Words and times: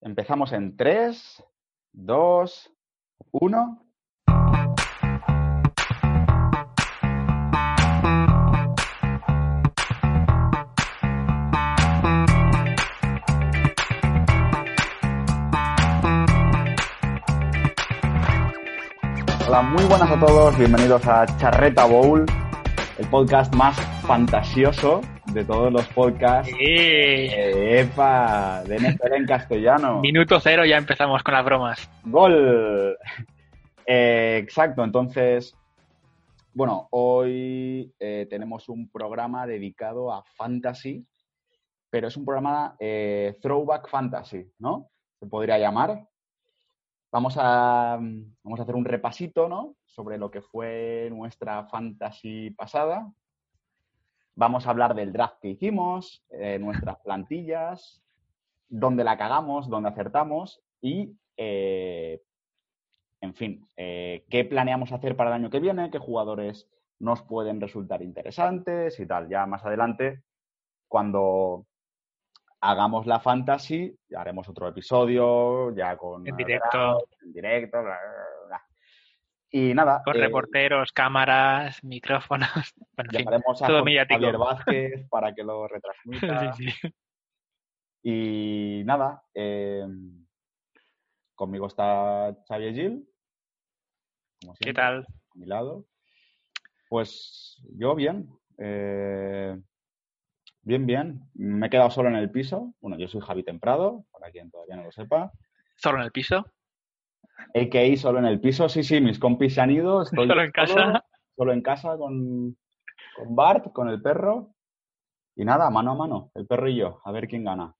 Empezamos 0.00 0.52
en 0.52 0.76
3, 0.76 1.44
2, 1.92 2.70
1. 3.32 3.84
Hola, 19.48 19.62
muy 19.62 19.84
buenas 19.86 20.10
a 20.10 20.20
todos, 20.20 20.56
bienvenidos 20.56 21.04
a 21.08 21.26
Charreta 21.38 21.86
Bowl, 21.86 22.24
el 22.98 23.10
podcast 23.10 23.52
más 23.56 23.76
fantasioso 24.06 25.00
de 25.32 25.44
todos 25.44 25.72
los 25.72 25.86
podcasts. 25.88 26.52
Eh, 26.58 27.80
¡Epa! 27.80 28.62
De 28.64 28.76
NFL 28.76 29.14
en 29.14 29.26
castellano. 29.26 30.00
Minuto 30.00 30.40
cero 30.40 30.64
ya 30.64 30.76
empezamos 30.76 31.22
con 31.22 31.34
las 31.34 31.44
bromas. 31.44 31.90
¡Gol! 32.04 32.96
Eh, 33.86 34.38
exacto, 34.42 34.84
entonces, 34.84 35.54
bueno, 36.52 36.88
hoy 36.90 37.92
eh, 37.98 38.26
tenemos 38.28 38.68
un 38.68 38.90
programa 38.90 39.46
dedicado 39.46 40.12
a 40.12 40.22
fantasy, 40.36 41.06
pero 41.90 42.08
es 42.08 42.16
un 42.16 42.24
programa 42.24 42.76
Throwback 43.40 43.88
Fantasy, 43.88 44.50
¿no? 44.58 44.90
Se 45.18 45.26
podría 45.26 45.58
llamar. 45.58 46.06
Vamos 47.10 47.36
a, 47.38 47.98
vamos 48.42 48.60
a 48.60 48.62
hacer 48.62 48.74
un 48.74 48.84
repasito, 48.84 49.48
¿no? 49.48 49.76
Sobre 49.86 50.18
lo 50.18 50.30
que 50.30 50.42
fue 50.42 51.08
nuestra 51.10 51.64
fantasy 51.64 52.50
pasada. 52.50 53.10
Vamos 54.38 54.68
a 54.68 54.70
hablar 54.70 54.94
del 54.94 55.12
draft 55.12 55.40
que 55.40 55.48
hicimos, 55.48 56.24
eh, 56.30 56.60
nuestras 56.60 56.98
plantillas, 57.00 58.00
dónde 58.68 59.02
la 59.02 59.18
cagamos, 59.18 59.68
dónde 59.68 59.88
acertamos 59.88 60.62
y, 60.80 61.16
eh, 61.36 62.22
en 63.20 63.34
fin, 63.34 63.68
eh, 63.76 64.24
qué 64.30 64.44
planeamos 64.44 64.92
hacer 64.92 65.16
para 65.16 65.30
el 65.30 65.34
año 65.34 65.50
que 65.50 65.58
viene, 65.58 65.90
qué 65.90 65.98
jugadores 65.98 66.70
nos 67.00 67.20
pueden 67.22 67.60
resultar 67.60 68.00
interesantes 68.00 69.00
y 69.00 69.06
tal. 69.06 69.28
Ya 69.28 69.44
más 69.44 69.64
adelante, 69.64 70.22
cuando 70.86 71.66
hagamos 72.60 73.08
la 73.08 73.18
fantasy, 73.18 73.98
ya 74.08 74.20
haremos 74.20 74.48
otro 74.48 74.68
episodio, 74.68 75.74
ya 75.74 75.96
con... 75.96 76.24
En 76.24 76.36
directo. 76.36 77.08
En 77.24 77.32
directo, 77.32 77.82
bla, 77.82 77.90
bla, 77.90 78.12
bla. 78.12 78.37
Y 79.50 79.72
nada. 79.74 80.02
Con 80.04 80.16
eh, 80.16 80.20
reporteros, 80.20 80.92
cámaras, 80.92 81.82
micrófonos. 81.84 82.48
Bueno, 82.96 83.12
llamaremos 83.12 83.62
a 83.62 83.66
todo. 83.66 83.84
Javier 83.84 84.38
Vázquez 84.38 85.08
para 85.08 85.34
que 85.34 85.44
lo 85.44 85.68
retransmita. 85.68 86.52
Sí, 86.54 86.70
sí. 86.70 86.88
Y 88.02 88.82
nada, 88.84 89.22
eh, 89.34 89.86
conmigo 91.34 91.66
está 91.66 92.36
Xavier 92.48 92.74
Gil. 92.74 93.08
como 94.40 94.54
¿Qué 94.54 94.64
siempre, 94.64 94.82
tal? 94.82 95.06
A 95.06 95.34
mi 95.34 95.46
lado. 95.46 95.86
Pues 96.88 97.62
yo 97.76 97.94
bien. 97.94 98.28
eh, 98.58 99.60
bien, 100.62 100.86
bien. 100.86 101.20
Me 101.34 101.66
he 101.66 101.70
quedado 101.70 101.90
solo 101.90 102.08
en 102.08 102.16
el 102.16 102.30
piso. 102.30 102.74
Bueno, 102.80 102.98
yo 102.98 103.08
soy 103.08 103.20
Javi 103.20 103.42
Temprado, 103.44 104.04
para 104.10 104.30
quien 104.30 104.50
todavía 104.50 104.76
no 104.76 104.84
lo 104.84 104.92
sepa. 104.92 105.32
¿Solo 105.76 105.98
en 105.98 106.04
el 106.04 106.12
piso? 106.12 106.44
AKI 107.54 107.96
solo 107.96 108.18
en 108.18 108.26
el 108.26 108.40
piso. 108.40 108.68
Sí, 108.68 108.82
sí, 108.82 109.00
mis 109.00 109.18
compis 109.18 109.54
se 109.54 109.60
han 109.60 109.70
ido. 109.70 110.02
Estoy 110.02 110.28
¿Solo 110.28 110.42
en 110.42 110.50
casa? 110.52 111.04
Solo 111.36 111.52
en 111.52 111.62
casa 111.62 111.96
con, 111.96 112.56
con 113.16 113.36
Bart, 113.36 113.72
con 113.72 113.88
el 113.88 114.02
perro. 114.02 114.54
Y 115.36 115.44
nada, 115.44 115.70
mano 115.70 115.92
a 115.92 115.94
mano, 115.94 116.32
el 116.34 116.46
perro 116.46 116.68
y 116.68 116.76
yo, 116.76 117.00
a 117.04 117.12
ver 117.12 117.28
quién 117.28 117.44
gana. 117.44 117.72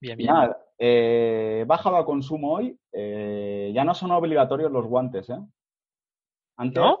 Bien, 0.00 0.16
bien. 0.16 0.30
nada, 0.32 0.56
eh, 0.78 1.60
he 1.62 1.64
bajado 1.64 1.96
a 1.96 2.04
consumo 2.04 2.52
hoy. 2.52 2.78
eh, 2.92 3.72
ya 3.74 3.82
no 3.84 3.92
son 3.94 4.12
obligatorios 4.12 4.70
los 4.70 4.86
guantes, 4.86 5.28
¿eh? 5.30 5.38
Antes, 6.56 6.80
¿No? 6.80 7.00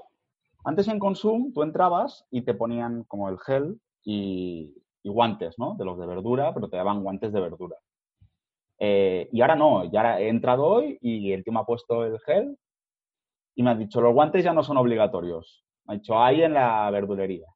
antes 0.64 0.88
en 0.88 0.98
Consum 0.98 1.52
tú 1.52 1.62
entrabas 1.62 2.26
y 2.30 2.42
te 2.42 2.54
ponían 2.54 3.04
como 3.04 3.28
el 3.28 3.38
gel 3.38 3.80
y, 4.02 4.74
y 5.04 5.08
guantes, 5.08 5.56
¿no? 5.58 5.76
De 5.76 5.84
los 5.84 5.96
de 5.96 6.06
verdura, 6.06 6.52
pero 6.52 6.68
te 6.68 6.76
daban 6.76 7.04
guantes 7.04 7.32
de 7.32 7.40
verdura. 7.40 7.76
Eh, 8.86 9.28
y 9.32 9.40
ahora 9.40 9.56
no, 9.56 9.90
ya 9.90 10.20
he 10.20 10.28
entrado 10.28 10.66
hoy 10.66 10.98
y 11.00 11.32
el 11.32 11.42
tío 11.42 11.54
me 11.54 11.60
ha 11.60 11.64
puesto 11.64 12.04
el 12.04 12.18
gel 12.20 12.58
y 13.54 13.62
me 13.62 13.70
ha 13.70 13.74
dicho, 13.74 14.02
los 14.02 14.12
guantes 14.12 14.44
ya 14.44 14.52
no 14.52 14.62
son 14.62 14.76
obligatorios. 14.76 15.64
Me 15.86 15.94
ha 15.94 15.96
dicho, 15.96 16.22
hay 16.22 16.42
en 16.42 16.52
la 16.52 16.90
verdulería. 16.90 17.46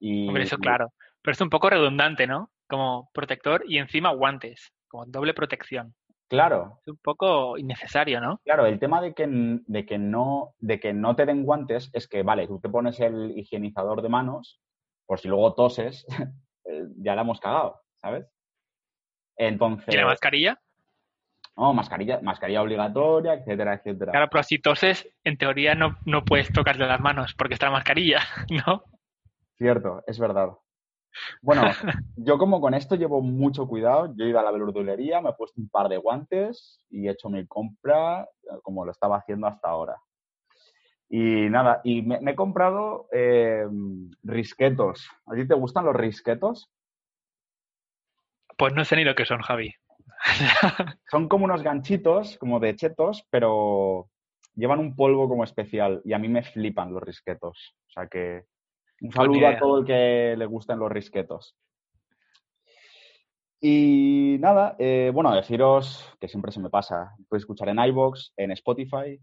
Y, 0.00 0.26
Hombre, 0.26 0.42
eso 0.42 0.58
claro. 0.58 0.92
Pero 1.22 1.32
es 1.32 1.40
un 1.40 1.50
poco 1.50 1.70
redundante, 1.70 2.26
¿no? 2.26 2.50
Como 2.68 3.10
protector 3.14 3.62
y 3.66 3.78
encima 3.78 4.12
guantes, 4.12 4.72
como 4.88 5.06
doble 5.06 5.34
protección. 5.34 5.94
Claro, 6.28 6.80
Es 6.80 6.88
un 6.88 6.96
poco 6.96 7.56
innecesario, 7.58 8.20
¿no? 8.20 8.40
Claro, 8.44 8.66
el 8.66 8.80
tema 8.80 9.00
de 9.00 9.14
que, 9.14 9.26
de 9.28 9.86
que 9.86 9.98
no, 9.98 10.54
de 10.58 10.80
que 10.80 10.92
no 10.92 11.14
te 11.14 11.26
den 11.26 11.44
guantes 11.44 11.90
es 11.92 12.08
que, 12.08 12.22
vale, 12.22 12.48
tú 12.48 12.58
te 12.58 12.70
pones 12.70 12.98
el 12.98 13.38
higienizador 13.38 14.02
de 14.02 14.08
manos, 14.08 14.60
por 15.06 15.20
si 15.20 15.28
luego 15.28 15.54
toses, 15.54 16.04
eh, 16.64 16.86
ya 16.96 17.14
la 17.14 17.22
hemos 17.22 17.38
cagado, 17.40 17.82
¿sabes? 18.00 18.26
Entonces, 19.36 19.94
¿Y 19.94 19.96
la 19.96 20.06
mascarilla? 20.06 20.60
no, 21.56 21.72
mascarilla, 21.72 22.20
mascarilla 22.20 22.62
obligatoria, 22.62 23.34
etcétera, 23.34 23.74
etcétera. 23.74 24.12
Claro, 24.12 24.28
pero 24.30 24.42
si 24.42 24.58
toses, 24.58 25.08
en 25.22 25.38
teoría 25.38 25.74
no, 25.74 25.96
no 26.04 26.24
puedes 26.24 26.52
tocarle 26.52 26.86
las 26.86 27.00
manos 27.00 27.34
porque 27.34 27.54
está 27.54 27.66
la 27.66 27.72
mascarilla, 27.72 28.20
¿no? 28.66 28.84
Cierto, 29.56 30.02
es 30.06 30.18
verdad. 30.18 30.50
Bueno, 31.42 31.62
yo 32.16 32.38
como 32.38 32.60
con 32.60 32.74
esto 32.74 32.96
llevo 32.96 33.20
mucho 33.20 33.68
cuidado, 33.68 34.12
yo 34.16 34.24
he 34.24 34.30
ido 34.30 34.40
a 34.40 34.42
la 34.42 34.50
verdulería, 34.50 35.20
me 35.20 35.30
he 35.30 35.34
puesto 35.34 35.60
un 35.60 35.68
par 35.68 35.88
de 35.88 35.96
guantes 35.96 36.80
y 36.90 37.06
he 37.06 37.12
hecho 37.12 37.28
mi 37.28 37.46
compra 37.46 38.22
eh, 38.22 38.58
como 38.62 38.84
lo 38.84 38.90
estaba 38.90 39.18
haciendo 39.18 39.46
hasta 39.46 39.68
ahora. 39.68 39.96
Y 41.08 41.48
nada, 41.50 41.80
y 41.84 42.02
me, 42.02 42.20
me 42.20 42.32
he 42.32 42.34
comprado 42.34 43.06
eh, 43.12 43.64
risquetos. 44.24 45.08
¿A 45.26 45.34
ti 45.34 45.46
te 45.46 45.54
gustan 45.54 45.84
los 45.84 45.94
risquetos? 45.94 46.73
Pues 48.56 48.74
no 48.74 48.84
sé 48.84 48.96
ni 48.96 49.04
lo 49.04 49.14
que 49.14 49.24
son, 49.24 49.40
Javi. 49.40 49.74
Son 51.10 51.28
como 51.28 51.44
unos 51.44 51.62
ganchitos, 51.62 52.38
como 52.38 52.58
de 52.60 52.76
chetos, 52.76 53.26
pero 53.30 54.08
llevan 54.54 54.78
un 54.78 54.96
polvo 54.96 55.28
como 55.28 55.44
especial 55.44 56.00
y 56.04 56.12
a 56.12 56.18
mí 56.18 56.28
me 56.28 56.42
flipan 56.42 56.92
los 56.92 57.02
risquetos. 57.02 57.74
O 57.88 57.90
sea 57.90 58.06
que 58.06 58.44
un 59.00 59.12
saludo 59.12 59.46
a 59.46 59.58
todo 59.58 59.78
el 59.80 59.84
que 59.84 60.34
le 60.36 60.46
gusten 60.46 60.78
los 60.78 60.90
risquetos. 60.90 61.56
Y 63.60 64.36
nada, 64.40 64.76
eh, 64.78 65.10
bueno, 65.12 65.34
deciros 65.34 66.16
que 66.20 66.28
siempre 66.28 66.52
se 66.52 66.60
me 66.60 66.70
pasa. 66.70 67.14
Podéis 67.28 67.42
escuchar 67.44 67.68
en 67.70 67.78
iBox, 67.78 68.32
en 68.36 68.52
Spotify 68.52 69.20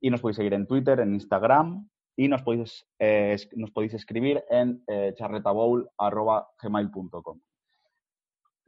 y 0.00 0.10
nos 0.10 0.20
podéis 0.20 0.36
seguir 0.36 0.54
en 0.54 0.66
Twitter, 0.66 1.00
en 1.00 1.14
Instagram 1.14 1.88
y 2.16 2.28
nos 2.28 2.42
podéis, 2.42 2.86
eh, 2.98 3.36
nos 3.56 3.70
podéis 3.70 3.94
escribir 3.94 4.44
en 4.50 4.82
eh, 4.88 5.14
charretabowl.gmail.com. 5.16 7.40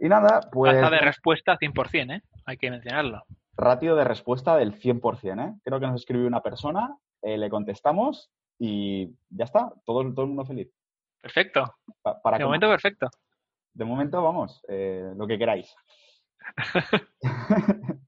Y 0.05 0.09
nada, 0.09 0.41
pues 0.51 0.75
Tasa 0.75 0.91
de 0.91 0.99
respuesta 1.01 1.57
100%, 1.59 2.17
¿eh? 2.17 2.23
Hay 2.45 2.57
que 2.57 2.71
mencionarlo. 2.73 3.23
ratio 3.57 3.95
de 3.95 4.03
respuesta 4.03 4.57
del 4.57 4.75
100%, 4.75 5.39
¿eh? 5.41 5.55
Creo 5.63 5.79
que 5.79 5.87
nos 5.87 6.01
escribió 6.01 6.27
una 6.27 6.41
persona, 6.43 6.97
eh, 7.23 7.39
le 7.39 7.49
contestamos 7.49 8.31
y 8.59 9.07
ya 9.31 9.45
está, 9.45 9.73
todo, 9.87 10.03
todo 10.13 10.23
el 10.23 10.29
mundo 10.29 10.45
feliz. 10.45 10.69
Perfecto. 11.21 11.73
Pa- 12.03 12.21
para 12.21 12.39
De 12.39 12.45
momento, 12.45 12.69
perfecto. 12.69 13.09
de 13.75 13.85
momento, 13.85 14.21
vamos, 14.23 14.61
eh, 14.69 15.13
lo 15.17 15.27
que 15.29 15.39
queráis. 15.39 15.73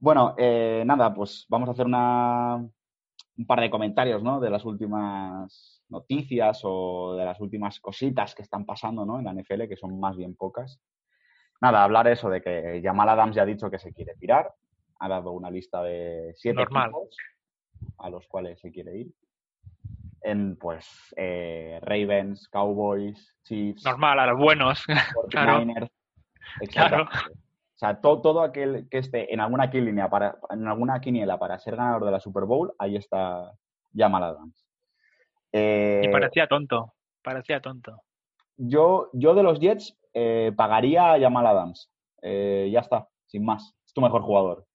bueno, 0.00 0.34
eh, 0.38 0.82
nada, 0.86 1.14
pues 1.14 1.46
vamos 1.48 1.68
a 1.68 1.72
hacer 1.72 1.86
una, 1.86 2.56
un 2.56 3.46
par 3.46 3.60
de 3.60 3.70
comentarios, 3.70 4.22
¿no? 4.24 4.40
De 4.40 4.50
las 4.50 4.64
últimas 4.64 5.82
noticias 5.88 6.60
o 6.64 7.14
de 7.16 7.24
las 7.24 7.40
últimas 7.40 7.78
cositas 7.80 8.34
que 8.34 8.42
están 8.42 8.64
pasando, 8.66 9.06
¿no? 9.06 9.18
En 9.20 9.24
la 9.26 9.32
NFL, 9.32 9.68
que 9.68 9.76
son 9.76 9.98
más 10.00 10.16
bien 10.16 10.34
pocas. 10.34 10.80
Nada, 11.60 11.82
hablar 11.84 12.06
eso 12.08 12.28
de 12.30 12.42
que 12.42 12.80
Jamal 12.82 13.08
Adams 13.08 13.34
ya 13.36 13.42
ha 13.42 13.46
dicho 13.46 13.70
que 13.70 13.78
se 13.78 13.92
quiere 13.92 14.14
tirar. 14.16 14.52
Ha 14.98 15.08
dado 15.08 15.32
una 15.32 15.50
lista 15.50 15.82
de 15.82 16.32
siete 16.36 16.60
Normal. 16.60 16.90
equipos 16.90 17.16
a 17.98 18.10
los 18.10 18.26
cuales 18.28 18.60
se 18.60 18.70
quiere 18.72 18.96
ir. 18.96 19.08
En, 20.22 20.56
pues, 20.56 21.14
eh, 21.16 21.78
Ravens, 21.82 22.48
Cowboys, 22.48 23.34
Chiefs, 23.44 23.84
Normal, 23.84 24.18
a 24.20 24.26
los 24.26 24.38
buenos. 24.38 24.84
Claro. 25.30 25.60
49ers, 25.60 25.90
Claro. 26.72 27.04
O 27.04 27.78
sea, 27.78 28.00
to- 28.00 28.20
todo 28.22 28.40
aquel 28.40 28.88
que 28.90 28.98
esté 28.98 29.32
en 29.32 29.40
alguna 29.40 29.70
quiniela 29.70 30.08
para, 30.08 30.38
en 30.50 30.66
alguna 30.66 30.98
quiniela 31.00 31.38
para 31.38 31.58
ser 31.58 31.76
ganador 31.76 32.06
de 32.06 32.10
la 32.10 32.20
Super 32.20 32.44
Bowl, 32.44 32.72
ahí 32.78 32.96
está 32.96 33.52
Jamal 33.94 34.22
Adams. 34.24 34.66
Eh, 35.52 36.00
Y 36.04 36.08
parecía 36.08 36.46
tonto. 36.46 36.94
Parecía 37.22 37.60
tonto. 37.60 38.02
yo, 38.56 39.10
yo 39.12 39.34
de 39.34 39.42
los 39.42 39.60
Jets 39.60 39.94
eh, 40.18 40.50
pagaría 40.56 41.12
a 41.12 41.20
Jamal 41.20 41.46
Adams. 41.46 41.90
Eh, 42.22 42.70
ya 42.72 42.80
está, 42.80 43.06
sin 43.26 43.44
más. 43.44 43.76
Es 43.84 43.92
tu 43.92 44.00
mejor 44.00 44.22
jugador. 44.22 44.66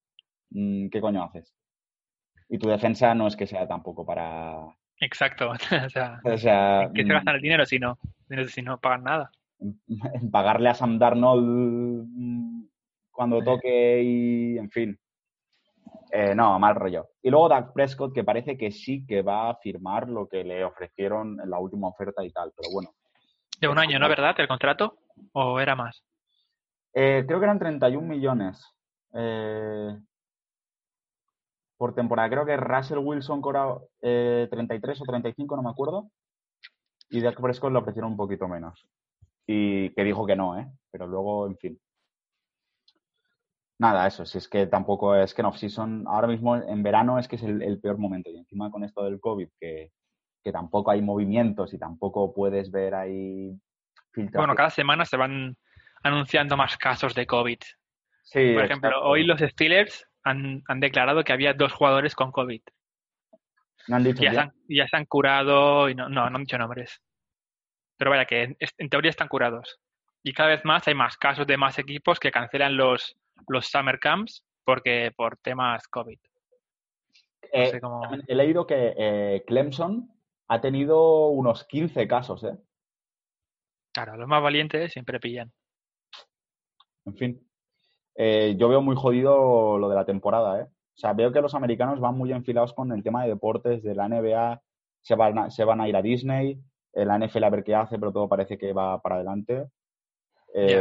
Mm, 0.50 0.88
¿Qué 0.88 1.00
coño 1.00 1.24
haces? 1.24 1.52
Y 2.48 2.58
tu 2.58 2.68
defensa 2.68 3.12
no 3.12 3.26
es 3.26 3.34
que 3.34 3.48
sea 3.48 3.66
tampoco 3.66 4.06
para... 4.06 4.54
Exacto. 5.00 5.50
o 5.84 5.88
sea, 5.88 6.20
O 6.22 6.38
sea, 6.38 6.82
¿en 6.84 6.92
qué 6.92 7.02
se 7.04 7.12
gastan 7.12 7.34
el 7.34 7.42
dinero 7.42 7.66
si 7.66 7.80
no? 7.80 7.98
Si 8.48 8.62
no 8.62 8.78
pagan 8.78 9.02
nada. 9.02 9.32
pagarle 10.30 10.68
a 10.68 10.74
Sam 10.74 10.96
Darnold 11.00 12.06
mm, 12.08 12.64
cuando 13.10 13.42
toque 13.42 14.00
y, 14.00 14.58
en 14.58 14.70
fin. 14.70 14.96
Eh, 16.12 16.36
no, 16.36 16.56
mal 16.60 16.76
rollo. 16.76 17.08
Y 17.20 17.30
luego 17.30 17.48
Doug 17.48 17.72
Prescott, 17.72 18.14
que 18.14 18.22
parece 18.22 18.56
que 18.56 18.70
sí 18.70 19.04
que 19.04 19.22
va 19.22 19.50
a 19.50 19.56
firmar 19.56 20.08
lo 20.08 20.28
que 20.28 20.44
le 20.44 20.64
ofrecieron 20.64 21.40
en 21.40 21.50
la 21.50 21.58
última 21.58 21.88
oferta 21.88 22.24
y 22.24 22.30
tal, 22.30 22.52
pero 22.56 22.70
bueno. 22.72 22.94
De 23.58 23.66
un 23.66 23.78
año, 23.78 23.98
¿no? 23.98 24.08
¿Verdad? 24.08 24.38
¿El 24.38 24.46
contrato? 24.46 24.98
¿O 25.32 25.60
era 25.60 25.74
más? 25.76 26.02
Eh, 26.94 27.24
creo 27.26 27.38
que 27.38 27.44
eran 27.44 27.58
31 27.58 28.06
millones 28.06 28.64
eh, 29.14 29.98
por 31.76 31.94
temporada. 31.94 32.28
Creo 32.28 32.46
que 32.46 32.56
Russell 32.56 32.98
Wilson 32.98 33.40
cobraba 33.40 33.80
33 34.00 35.00
o 35.00 35.04
35, 35.04 35.56
no 35.56 35.62
me 35.62 35.70
acuerdo. 35.70 36.10
Y 37.10 37.20
Dak 37.20 37.40
Prescott 37.40 37.72
lo 37.72 37.80
ofrecieron 37.80 38.12
un 38.12 38.16
poquito 38.16 38.48
menos. 38.48 38.86
Y 39.46 39.90
que 39.94 40.04
dijo 40.04 40.26
que 40.26 40.36
no, 40.36 40.58
¿eh? 40.58 40.70
Pero 40.90 41.06
luego, 41.06 41.46
en 41.46 41.56
fin. 41.58 41.80
Nada, 43.82 44.06
eso, 44.06 44.24
si 44.24 44.38
es 44.38 44.48
que 44.48 44.68
tampoco 44.68 45.16
es 45.16 45.34
que 45.34 45.42
en 45.42 45.46
off-season, 45.46 46.04
ahora 46.06 46.28
mismo 46.28 46.54
en 46.56 46.82
verano 46.84 47.18
es 47.18 47.26
que 47.26 47.34
es 47.34 47.42
el, 47.42 47.80
peor 47.80 47.98
momento. 47.98 48.30
Y 48.30 48.36
encima 48.38 48.70
con 48.70 48.84
esto 48.84 49.02
del 49.02 49.18
COVID, 49.20 49.48
que, 49.58 49.90
tampoco 50.52 50.92
hay 50.92 51.02
movimientos 51.02 51.74
y 51.74 51.78
tampoco 51.78 52.32
puedes 52.32 52.70
ver 52.70 52.94
ahí 52.94 53.58
Bueno, 54.14 54.54
cada 54.54 54.70
semana 54.70 55.04
se 55.04 55.16
van 55.16 55.56
anunciando 56.02 56.56
más 56.56 56.76
casos 56.76 57.14
de 57.14 57.26
COVID. 57.26 57.58
Sí, 58.22 58.52
Por 58.54 58.64
ejemplo, 58.64 59.02
hoy 59.02 59.24
los 59.24 59.40
Steelers 59.40 60.06
han, 60.24 60.62
declarado 60.76 61.24
que 61.24 61.32
había 61.32 61.54
dos 61.54 61.72
jugadores 61.72 62.14
con 62.14 62.30
COVID. 62.30 62.62
¿No 63.88 63.96
han 63.96 64.04
dicho 64.04 64.22
ya, 64.22 64.32
se 64.32 64.40
han, 64.40 64.52
ya 64.68 64.86
se 64.86 64.96
han 64.96 65.06
curado 65.06 65.88
y 65.88 65.94
no, 65.94 66.08
no, 66.08 66.30
no 66.30 66.36
han 66.36 66.44
dicho 66.44 66.58
nombres. 66.58 67.00
Pero 67.96 68.10
vaya, 68.10 68.24
que 68.24 68.56
en, 68.78 68.88
teoría 68.88 69.10
están 69.10 69.28
curados. 69.28 69.78
Y 70.22 70.32
cada 70.32 70.50
vez 70.50 70.64
más 70.64 70.86
hay 70.86 70.94
más 70.94 71.16
casos 71.16 71.46
de 71.46 71.56
más 71.56 71.78
equipos 71.78 72.20
que 72.20 72.30
cancelan 72.30 72.76
los, 72.76 73.16
los 73.48 73.66
summer 73.66 73.98
camps 73.98 74.44
porque 74.64 75.12
por 75.16 75.36
temas 75.38 75.86
COVID. 75.88 76.18
Eh, 77.52 77.80
he 78.28 78.34
leído 78.34 78.66
que 78.66 78.94
eh, 78.96 79.44
Clemson 79.46 80.10
ha 80.48 80.60
tenido 80.60 81.28
unos 81.28 81.64
15 81.64 82.06
casos, 82.06 82.44
¿eh? 82.44 82.56
Claro, 83.92 84.16
los 84.16 84.28
más 84.28 84.42
valientes 84.42 84.92
siempre 84.92 85.20
pillan. 85.20 85.52
En 87.04 87.16
fin. 87.16 87.48
Eh, 88.14 88.54
yo 88.58 88.68
veo 88.68 88.82
muy 88.82 88.96
jodido 88.96 89.78
lo 89.78 89.88
de 89.88 89.94
la 89.94 90.04
temporada, 90.04 90.60
¿eh? 90.60 90.64
O 90.64 90.98
sea, 90.98 91.12
veo 91.14 91.32
que 91.32 91.40
los 91.40 91.54
americanos 91.54 92.00
van 92.00 92.16
muy 92.16 92.32
enfilados 92.32 92.74
con 92.74 92.92
el 92.92 93.02
tema 93.02 93.22
de 93.22 93.30
deportes, 93.30 93.82
de 93.82 93.94
la 93.94 94.08
NBA, 94.08 94.62
se 95.00 95.14
van 95.14 95.38
a, 95.38 95.50
se 95.50 95.64
van 95.64 95.80
a 95.80 95.88
ir 95.88 95.96
a 95.96 96.02
Disney, 96.02 96.60
la 96.92 97.18
NFL 97.18 97.44
a 97.44 97.50
ver 97.50 97.64
qué 97.64 97.74
hace, 97.74 97.98
pero 97.98 98.12
todo 98.12 98.28
parece 98.28 98.58
que 98.58 98.72
va 98.72 99.00
para 99.00 99.16
adelante. 99.16 99.68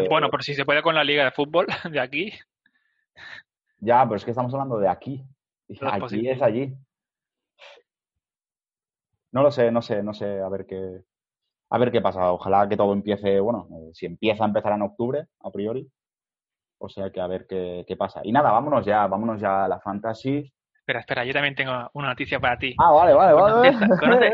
bueno, 0.10 0.30
por 0.30 0.44
si 0.44 0.54
se 0.54 0.66
puede 0.66 0.82
con 0.82 0.96
la 0.96 1.04
liga 1.04 1.24
de 1.24 1.32
fútbol 1.32 1.68
de 1.90 2.00
aquí. 2.00 2.34
Ya, 3.80 4.04
pero 4.04 4.18
es 4.18 4.26
que 4.26 4.32
estamos 4.32 4.54
hablando 4.54 4.78
de 4.78 4.90
aquí. 4.90 5.24
aquí 5.82 6.28
es 6.28 6.42
allí. 6.42 6.76
No 9.32 9.44
lo 9.44 9.52
sé, 9.52 9.72
no 9.72 9.82
sé, 9.82 10.04
no 10.04 10.14
sé, 10.14 10.42
a 10.42 10.50
ver 10.50 10.66
qué, 10.66 11.04
a 11.72 11.78
ver 11.78 11.92
qué 11.92 12.02
pasa. 12.02 12.32
Ojalá 12.32 12.68
que 12.68 12.76
todo 12.76 12.94
empiece, 12.94 13.40
bueno, 13.40 13.68
eh, 13.72 13.92
si 13.94 14.06
empieza, 14.06 14.44
empezar 14.44 14.74
en 14.74 14.82
octubre, 14.82 15.26
a 15.40 15.50
priori. 15.50 15.88
O 16.78 16.90
sea 16.90 17.10
que 17.12 17.22
a 17.22 17.28
ver 17.28 17.46
qué, 17.48 17.96
pasa. 17.98 18.22
Y 18.24 18.32
nada, 18.32 18.52
vámonos 18.52 18.86
ya, 18.86 19.08
vámonos 19.08 19.40
ya 19.40 19.66
a 19.66 19.68
la 19.68 19.80
fantasy. 19.80 20.52
Espera, 20.76 21.00
espera, 21.00 21.24
yo 21.24 21.32
también 21.32 21.56
tengo 21.56 21.90
una 21.94 22.10
noticia 22.10 22.40
para 22.40 22.58
ti. 22.58 22.76
Ah, 22.78 22.92
vale, 22.92 23.14
vale, 23.14 23.34
vale. 23.34 23.74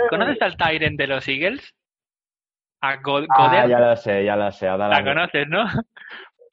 ¿Conoces, 0.10 0.42
al 0.42 0.58
Tyrant 0.58 0.98
de 0.98 1.08
los 1.08 1.28
Eagles? 1.28 1.76
A 2.82 3.00
Ah, 3.30 3.68
ya 3.68 3.80
lo 3.80 3.96
sé, 3.96 4.24
ya 4.24 4.36
lo 4.36 4.52
sé. 4.52 4.66
La 4.66 5.04
conoces, 5.04 5.48
¿no? 5.48 5.66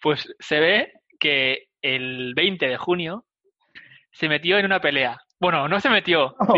Pues 0.03 0.35
se 0.39 0.61
ve 0.61 0.93
que 1.19 1.69
el 1.81 2.35
20 2.35 2.69
de 2.69 2.77
junio, 2.77 3.25
se 4.13 4.29
metió 4.29 4.59
en 4.59 4.67
una 4.67 4.81
pelea. 4.81 5.19
Bueno, 5.41 5.67
no 5.67 5.81
se 5.81 5.89
metió, 5.89 6.35
oh. 6.49 6.55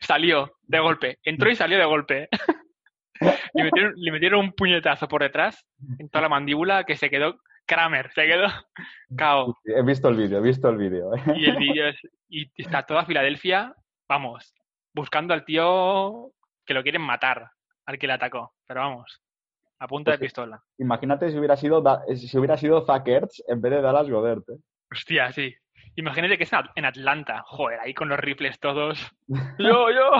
salió 0.00 0.52
de 0.62 0.78
golpe, 0.78 1.18
entró 1.24 1.50
y 1.50 1.56
salió 1.56 1.76
de 1.76 1.84
golpe. 1.84 2.28
Le, 3.54 4.12
metieron, 4.12 4.40
un 4.40 4.52
puñetazo 4.52 5.08
por 5.08 5.22
detrás, 5.22 5.66
en 5.98 6.08
toda 6.08 6.22
la 6.22 6.28
mandíbula, 6.28 6.84
que 6.84 6.96
se 6.96 7.10
quedó 7.10 7.40
Kramer, 7.66 8.10
se 8.12 8.26
quedó 8.26 8.46
cao. 9.16 9.56
He 9.64 9.82
visto 9.82 10.08
el 10.08 10.16
vídeo, 10.16 10.38
he 10.38 10.42
visto 10.42 10.68
el 10.68 10.76
vídeo. 10.76 11.14
¿eh? 11.14 11.22
Y 11.36 11.44
el 11.44 11.56
vídeo 11.58 11.88
es, 11.88 11.96
y 12.28 12.50
está 12.56 12.84
toda 12.84 13.04
Filadelfia, 13.04 13.74
vamos, 14.08 14.54
buscando 14.94 15.34
al 15.34 15.44
tío 15.44 16.32
que 16.64 16.74
lo 16.74 16.82
quieren 16.82 17.02
matar, 17.02 17.50
al 17.86 17.98
que 17.98 18.06
le 18.06 18.14
atacó. 18.14 18.54
Pero 18.66 18.80
vamos, 18.80 19.20
a 19.78 19.88
punta 19.88 20.12
de 20.12 20.18
pues 20.18 20.28
pistola. 20.28 20.62
Imagínate 20.78 21.30
si 21.30 21.38
hubiera 21.38 21.56
sido 21.56 21.82
si 22.14 22.38
hubiera 22.38 22.56
sido 22.56 22.84
Zach 22.84 23.06
en 23.06 23.60
vez 23.60 23.72
de 23.72 23.80
Dallas 23.80 24.08
Godert. 24.08 24.48
¿eh? 24.50 24.58
Hostia, 24.92 25.32
sí. 25.32 25.54
Imagínate 25.96 26.38
que 26.38 26.44
es 26.44 26.50
en 26.76 26.84
Atlanta. 26.84 27.42
Joder, 27.46 27.80
ahí 27.80 27.94
con 27.94 28.08
los 28.08 28.18
rifles 28.18 28.58
todos. 28.60 29.10
yo, 29.58 29.90
yo. 29.90 30.10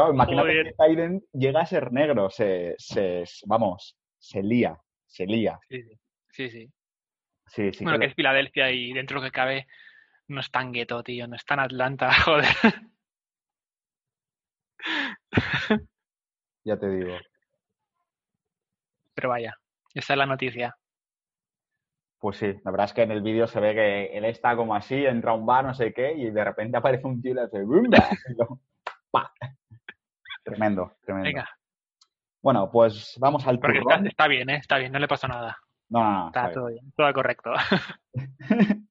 Claro, 0.00 0.14
imagínate 0.14 0.64
que 0.64 0.72
Tyden 0.72 1.22
llega 1.32 1.60
a 1.60 1.66
ser 1.66 1.92
negro. 1.92 2.30
Se, 2.30 2.74
se, 2.78 3.24
vamos, 3.46 3.96
se 4.18 4.42
lía. 4.42 4.78
Se 5.06 5.26
lía. 5.26 5.58
Sí, 5.68 5.82
sí. 5.82 5.98
sí, 6.30 6.50
sí. 6.50 7.72
sí 7.72 7.84
bueno, 7.84 7.98
que, 7.98 8.06
es 8.06 8.14
Filadelfia 8.14 8.70
y 8.70 8.92
dentro 8.92 9.20
que 9.20 9.30
cabe 9.30 9.66
no 10.28 10.40
es 10.40 10.50
tan 10.50 10.72
gueto, 10.72 11.02
tío. 11.02 11.26
No 11.26 11.36
es 11.36 11.44
tan 11.44 11.60
Atlanta, 11.60 12.10
joder. 12.24 12.46
ya 16.64 16.78
te 16.78 16.88
digo. 16.88 17.18
Pero 19.14 19.28
vaya, 19.28 19.54
esa 19.92 20.14
es 20.14 20.18
la 20.18 20.26
noticia. 20.26 20.74
Pues 22.18 22.36
sí, 22.36 22.54
la 22.64 22.70
verdad 22.70 22.86
es 22.86 22.92
que 22.92 23.02
en 23.02 23.10
el 23.10 23.22
vídeo 23.22 23.46
se 23.46 23.60
ve 23.60 23.74
que 23.74 24.16
él 24.16 24.24
está 24.26 24.54
como 24.54 24.74
así, 24.74 25.06
entra 25.06 25.32
a 25.32 25.34
un 25.34 25.46
bar, 25.46 25.64
no 25.64 25.74
sé 25.74 25.92
qué, 25.92 26.12
y 26.12 26.30
de 26.30 26.44
repente 26.44 26.76
aparece 26.76 27.06
un 27.06 27.20
tío 27.20 27.32
y 27.32 27.34
le 27.34 27.40
hace 27.42 27.64
Tremendo, 30.42 30.92
tremendo. 31.04 31.28
Venga. 31.28 31.48
Bueno, 32.42 32.70
pues 32.70 33.16
vamos 33.18 33.46
al 33.46 33.58
Porque 33.58 33.78
está, 33.78 33.96
está, 33.96 34.26
bien, 34.26 34.48
¿eh? 34.48 34.56
Está 34.56 34.78
bien, 34.78 34.92
no 34.92 34.98
le 34.98 35.08
pasa 35.08 35.28
nada. 35.28 35.58
No, 35.90 36.02
no, 36.02 36.20
no. 36.20 36.26
Está, 36.28 36.50
todo 36.52 36.66
bien, 36.66 36.90
todo 36.96 37.12
correcto. 37.12 37.52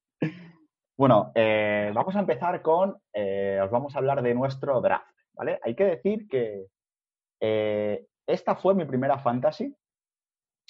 bueno, 0.98 1.32
eh, 1.34 1.92
vamos 1.94 2.16
a 2.16 2.20
empezar 2.20 2.62
con, 2.62 2.98
eh, 3.14 3.60
os 3.64 3.72
vamos 3.72 3.96
a 3.96 4.00
hablar 4.00 4.22
de 4.22 4.36
nuestro 4.36 4.80
draft, 4.82 5.18
¿vale? 5.34 5.60
Hay 5.64 5.76
que 5.76 5.86
decir 5.86 6.28
que 6.28 6.68
eh, 7.40 8.06
esta 8.28 8.56
fue 8.56 8.76
mi 8.76 8.86
primera 8.86 9.18
fantasy, 9.18 9.76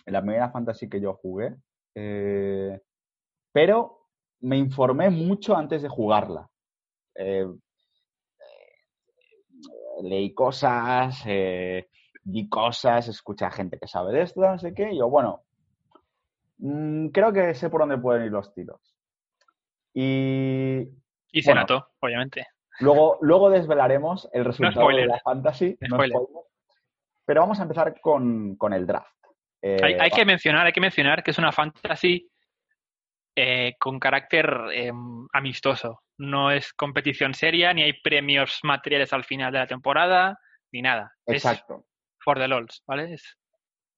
la 0.06 0.22
primera 0.22 0.50
fantasy 0.50 0.88
que 0.88 1.02
yo 1.02 1.16
jugué. 1.16 1.56
Pero 3.52 4.08
me 4.42 4.58
informé 4.58 5.10
mucho 5.10 5.58
antes 5.58 5.82
de 5.82 5.90
jugarla. 5.90 6.48
Eh, 10.00 10.06
eh, 10.06 10.10
leí 10.10 10.34
cosas, 10.34 11.24
vi 12.24 12.50
cosas, 12.50 13.08
escuché 13.08 13.46
a 13.46 13.52
gente 13.52 13.78
que 13.78 13.88
sabe 13.88 14.14
de 14.14 14.22
esto, 14.22 14.42
no 14.42 14.58
sé 14.60 14.74
qué, 14.74 14.92
y 14.92 14.98
yo, 14.98 15.10
bueno, 15.10 15.44
mm, 16.58 17.08
creo 17.08 17.32
que 17.34 17.54
sé 17.56 17.70
por 17.70 17.82
dónde 17.82 17.98
pueden 17.98 18.26
ir 18.26 18.32
los 18.32 18.54
tiros. 18.54 18.82
Y. 19.94 20.88
Y 21.32 21.42
se 21.42 21.54
notó, 21.54 21.90
obviamente. 22.00 22.48
Luego, 22.80 23.18
luego 23.22 23.50
desvelaremos 23.50 24.30
el 24.34 24.46
resultado 24.46 24.88
de 24.90 25.06
la 25.06 25.20
fantasy. 25.20 25.78
pero 27.26 27.42
vamos 27.42 27.60
a 27.60 27.64
empezar 27.64 28.00
con, 28.02 28.56
con 28.56 28.74
el 28.74 28.88
draft. 28.88 29.16
hay, 29.62 29.94
hay 29.94 30.10
que 30.10 30.26
mencionar, 30.26 30.66
hay 30.66 30.74
que 30.74 30.82
mencionar 30.82 31.24
que 31.24 31.32
es 31.32 31.38
una 31.38 31.52
fantasy 31.52 32.30
eh, 33.42 33.76
con 33.80 34.00
carácter 34.00 34.50
em, 34.74 35.26
amistoso. 35.32 36.02
No 36.18 36.52
es 36.52 36.74
competición 36.74 37.34
seria, 37.34 37.74
ni 37.74 37.84
hay 37.84 37.94
premios 37.94 38.60
materiales 38.64 39.14
al 39.14 39.24
final 39.24 39.54
de 39.54 39.60
la 39.60 39.68
temporada, 39.68 40.38
ni 40.74 40.82
nada. 40.82 41.14
Exacto. 41.26 41.86
for 42.22 42.38
the 42.38 42.50
LOLs, 42.50 42.84
¿vale? 42.86 43.14
Es 43.14 43.38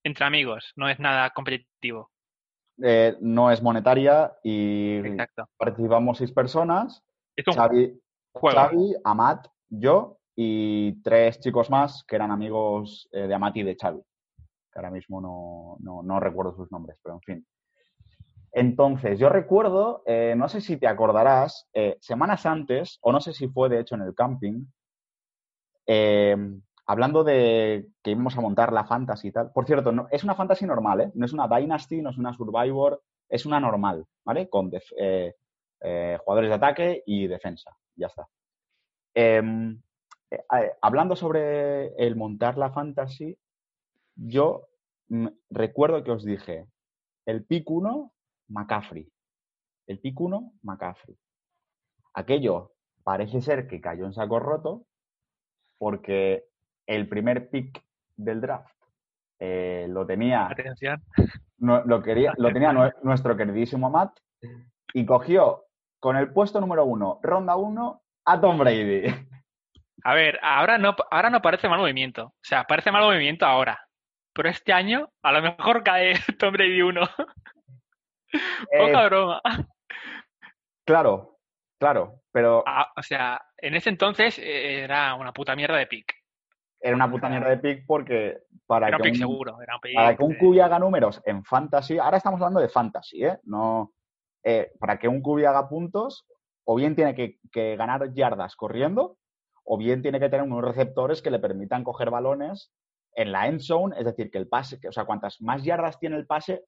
entre 0.04 0.26
amigos, 0.26 0.74
no 0.76 0.88
es 0.90 1.00
nada 1.00 1.32
competitivo. 1.32 2.12
Eh, 2.84 3.18
no 3.20 3.50
es 3.50 3.64
monetaria 3.64 4.32
y 4.44 5.02
participamos 5.58 6.20
seis 6.20 6.32
personas. 6.32 7.04
Es 7.36 7.48
un 7.48 7.56
Xavi, 7.56 8.00
Xavi, 8.36 8.94
Amat, 9.04 9.48
yo 9.70 10.20
y 10.36 11.02
tres 11.02 11.40
chicos 11.40 11.72
más 11.72 12.04
que 12.08 12.16
eran 12.16 12.30
amigos 12.30 13.10
eh, 13.12 13.26
de 13.26 13.34
Amat 13.34 13.58
y 13.58 13.64
de 13.64 13.76
Xavi. 13.76 14.02
Que 14.72 14.80
ahora 14.80 14.92
mismo 14.92 15.20
no, 15.20 16.04
no 16.04 16.20
recuerdo 16.20 16.56
sus 16.56 16.72
nombres, 16.72 17.00
pero 17.02 17.16
en 17.16 17.22
fin. 17.22 17.48
Entonces, 18.54 19.18
yo 19.18 19.30
recuerdo, 19.30 20.04
eh, 20.06 20.34
no 20.36 20.50
sé 20.50 20.60
si 20.60 20.78
te 20.78 20.88
acordarás, 20.88 21.70
eh, 21.74 21.98
semanas 22.02 22.46
antes, 22.46 23.00
o 23.02 23.12
no 23.12 23.22
sé 23.22 23.34
si 23.34 23.48
fue 23.48 23.70
de 23.70 23.80
hecho 23.80 23.96
en 23.96 24.02
el 24.02 24.14
camping, 24.14 24.66
eh, 25.88 26.36
hablando 26.86 27.24
de 27.24 27.88
que 28.04 28.12
íbamos 28.12 28.38
a 28.38 28.42
montar 28.42 28.74
la 28.74 28.84
fantasy 28.84 29.30
y 29.30 29.32
tal. 29.32 29.52
Por 29.54 29.66
cierto, 29.66 29.94
no, 29.94 30.08
es 30.12 30.24
una 30.26 30.36
fantasy 30.36 30.66
normal, 30.66 31.02
¿eh? 31.02 31.12
No 31.16 31.26
es 31.26 31.34
una 31.34 31.48
Dynasty, 31.48 32.02
no 32.02 32.10
es 32.10 32.18
una 32.18 32.34
Survivor, 32.34 33.02
es 33.30 33.46
una 33.46 33.60
normal, 33.60 34.06
¿vale? 34.26 34.50
Con 34.50 34.70
jugadores 34.70 36.50
de 36.50 36.54
ataque 36.54 37.04
y 37.06 37.28
defensa. 37.28 37.72
Ya 37.96 38.08
está. 38.08 38.28
Em, 39.14 39.82
hablando 40.82 41.16
sobre 41.16 41.96
el 41.96 42.16
montar 42.18 42.58
la 42.58 42.72
fantasy, 42.72 43.38
yo 44.16 44.68
recuerdo 45.50 46.04
que 46.04 46.12
os 46.12 46.26
dije, 46.26 46.68
el 47.26 47.46
pick 47.46 47.70
1 47.70 48.12
McCaffrey. 48.52 49.10
El 49.88 50.00
pick 50.00 50.20
1, 50.20 50.54
McCaffrey. 50.64 51.18
Aquello 52.14 52.74
parece 53.04 53.42
ser 53.42 53.68
que 53.68 53.82
cayó 53.82 54.06
en 54.06 54.14
saco 54.14 54.40
roto 54.40 54.86
porque 55.78 56.46
el 56.86 57.08
primer 57.08 57.50
pick 57.50 57.84
del 58.16 58.42
draft 58.42 58.76
eh, 59.40 59.88
lo 59.90 60.06
tenía. 60.06 60.48
Atención. 60.48 61.02
No, 61.58 61.84
lo, 61.86 62.02
quería, 62.02 62.34
lo 62.38 62.52
tenía 62.52 62.74
nuestro 63.04 63.36
queridísimo 63.36 63.90
Matt 63.90 64.20
y 64.94 65.06
cogió 65.06 65.66
con 66.00 66.18
el 66.18 66.32
puesto 66.32 66.60
número 66.60 66.86
uno, 66.86 67.20
ronda 67.22 67.56
uno, 67.56 68.02
a 68.26 68.40
Tom 68.40 68.58
Brady. 68.58 69.04
A 70.04 70.14
ver, 70.16 70.40
ahora 70.42 70.78
no, 70.78 70.96
ahora 71.12 71.30
no 71.30 71.42
parece 71.42 71.70
mal 71.70 71.80
movimiento. 71.80 72.26
O 72.26 72.34
sea, 72.42 72.64
parece 72.64 72.92
mal 72.92 73.04
movimiento 73.04 73.46
ahora. 73.46 73.80
Pero 74.34 74.50
este 74.50 74.74
año, 74.74 75.10
a 75.22 75.32
lo 75.32 75.42
mejor 75.42 75.84
cae 75.84 76.14
Tom 76.40 76.54
Brady 76.54 76.82
1. 76.82 77.02
Poca 78.78 79.04
eh, 79.04 79.06
broma. 79.08 79.42
Claro, 80.86 81.40
claro, 81.80 82.22
pero... 82.32 82.64
Ah, 82.66 82.92
o 82.96 83.04
sea, 83.04 83.42
en 83.58 83.76
ese 83.76 83.90
entonces 83.90 84.40
eh, 84.40 84.84
era 84.84 85.16
una 85.16 85.34
puta 85.34 85.56
mierda 85.56 85.78
de 85.78 85.88
pick. 85.88 86.14
Era 86.80 86.96
una 86.96 87.10
puta 87.10 87.30
mierda 87.30 87.50
de 87.50 87.58
pick 87.58 87.86
porque 87.86 88.40
para 88.66 88.88
era 88.88 88.98
que 88.98 89.04
pick 89.04 89.14
un, 89.14 89.20
seguro, 89.20 89.62
era 89.62 89.76
un 89.76 89.82
pick 89.82 89.96
para 89.96 90.16
que 90.16 90.24
un 90.24 90.36
QB 90.36 90.62
haga 90.62 90.80
números 90.80 91.22
en 91.26 91.44
fantasy, 91.44 92.00
ahora 92.00 92.18
estamos 92.18 92.42
hablando 92.42 92.60
de 92.60 92.70
fantasy, 92.70 93.24
¿eh? 93.24 93.40
No, 93.44 93.94
eh, 94.44 94.72
para 94.80 94.98
que 94.98 95.08
un 95.08 95.22
QB 95.22 95.46
haga 95.46 95.70
puntos, 95.70 96.26
o 96.66 96.76
bien 96.76 96.96
tiene 96.96 97.14
que, 97.14 97.38
que, 97.52 97.76
ganar 97.76 98.14
yardas 98.14 98.56
corriendo, 98.56 99.18
o 99.64 99.78
bien 99.78 100.02
tiene 100.02 100.20
que 100.20 100.30
tener 100.30 100.46
unos 100.46 100.64
receptores 100.64 101.22
que 101.22 101.30
le 101.30 101.40
permitan 101.40 101.84
coger 101.84 102.10
balones 102.10 102.72
en 103.14 103.32
la 103.32 103.48
end 103.48 103.60
zone, 103.60 103.96
es 104.00 104.06
decir, 104.06 104.32
que 104.32 104.40
el 104.40 104.48
pase, 104.48 104.80
que, 104.80 104.88
o 104.88 104.92
sea, 104.92 105.06
cuantas 105.06 105.42
más 105.42 105.64
yardas 105.64 106.00
tiene 106.00 106.16
el 106.16 106.26
pase 106.26 106.64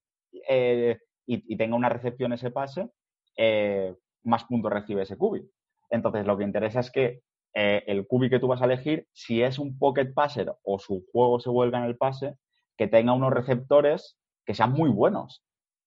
eh, 0.47 0.99
y, 1.25 1.53
y, 1.53 1.57
tenga 1.57 1.75
una 1.75 1.89
recepción 1.89 2.33
ese 2.33 2.51
pase, 2.51 2.89
eh, 3.37 3.95
más 4.23 4.45
puntos 4.45 4.71
recibe 4.71 5.03
ese 5.03 5.17
QB. 5.17 5.45
Entonces, 5.89 6.25
lo 6.25 6.37
que 6.37 6.43
interesa 6.43 6.79
es 6.79 6.91
que 6.91 7.21
eh, 7.53 7.83
el 7.85 8.07
cubi 8.07 8.29
que 8.29 8.39
tú 8.39 8.47
vas 8.47 8.61
a 8.61 8.65
elegir, 8.65 9.07
si 9.13 9.43
es 9.43 9.59
un 9.59 9.77
pocket 9.77 10.13
passer 10.13 10.51
o 10.63 10.79
su 10.79 11.05
juego 11.11 11.39
se 11.39 11.49
vuelve 11.49 11.77
en 11.77 11.83
el 11.83 11.97
pase, 11.97 12.35
que 12.77 12.87
tenga 12.87 13.13
unos 13.13 13.31
receptores 13.31 14.17
que 14.45 14.55
sean 14.55 14.71
muy 14.71 14.89
buenos. 14.89 15.43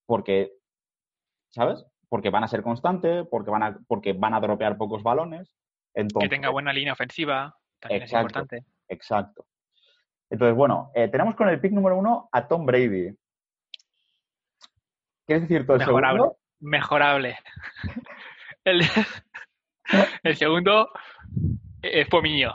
Porque, 0.06 0.52
¿sabes? 1.50 1.84
Porque 2.08 2.30
van 2.30 2.44
a 2.44 2.48
ser 2.48 2.62
constantes, 2.62 3.26
porque 3.28 3.50
van 3.50 3.62
a, 3.64 3.78
porque 3.88 4.12
van 4.12 4.34
a 4.34 4.40
dropear 4.40 4.76
pocos 4.76 5.02
balones. 5.02 5.52
que 5.92 6.28
tenga 6.28 6.50
buena 6.50 6.72
línea 6.72 6.92
ofensiva, 6.92 7.56
también 7.80 8.04
es 8.04 8.12
importante. 8.12 8.64
Exacto. 8.88 9.46
Entonces, 10.30 10.56
bueno, 10.56 10.90
eh, 10.94 11.08
tenemos 11.08 11.34
con 11.34 11.48
el 11.48 11.60
pick 11.60 11.72
número 11.72 11.98
uno 11.98 12.28
a 12.32 12.46
Tom 12.46 12.64
Brady. 12.64 13.12
¿Quieres 15.26 15.48
decir 15.48 15.66
todo 15.66 15.76
el 15.76 15.80
Mejorable. 15.80 16.18
segundo? 16.18 16.38
Mejorable. 16.60 17.38
el, 18.64 18.82
el 20.22 20.36
segundo 20.36 20.88
eh, 21.82 22.06
fue 22.08 22.22
mío, 22.22 22.54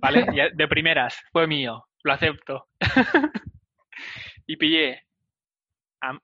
¿vale? 0.00 0.26
de 0.54 0.68
primeras, 0.68 1.22
fue 1.32 1.46
mío, 1.46 1.86
lo 2.02 2.12
acepto. 2.12 2.66
y 4.46 4.56
pillé 4.56 5.04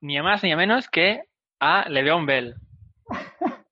ni 0.01 0.17
a 0.17 0.23
más 0.23 0.43
ni 0.43 0.51
a 0.51 0.57
menos 0.57 0.87
que 0.89 1.23
a 1.59 1.87
Le'Veon 1.89 2.25
Bell. 2.25 2.55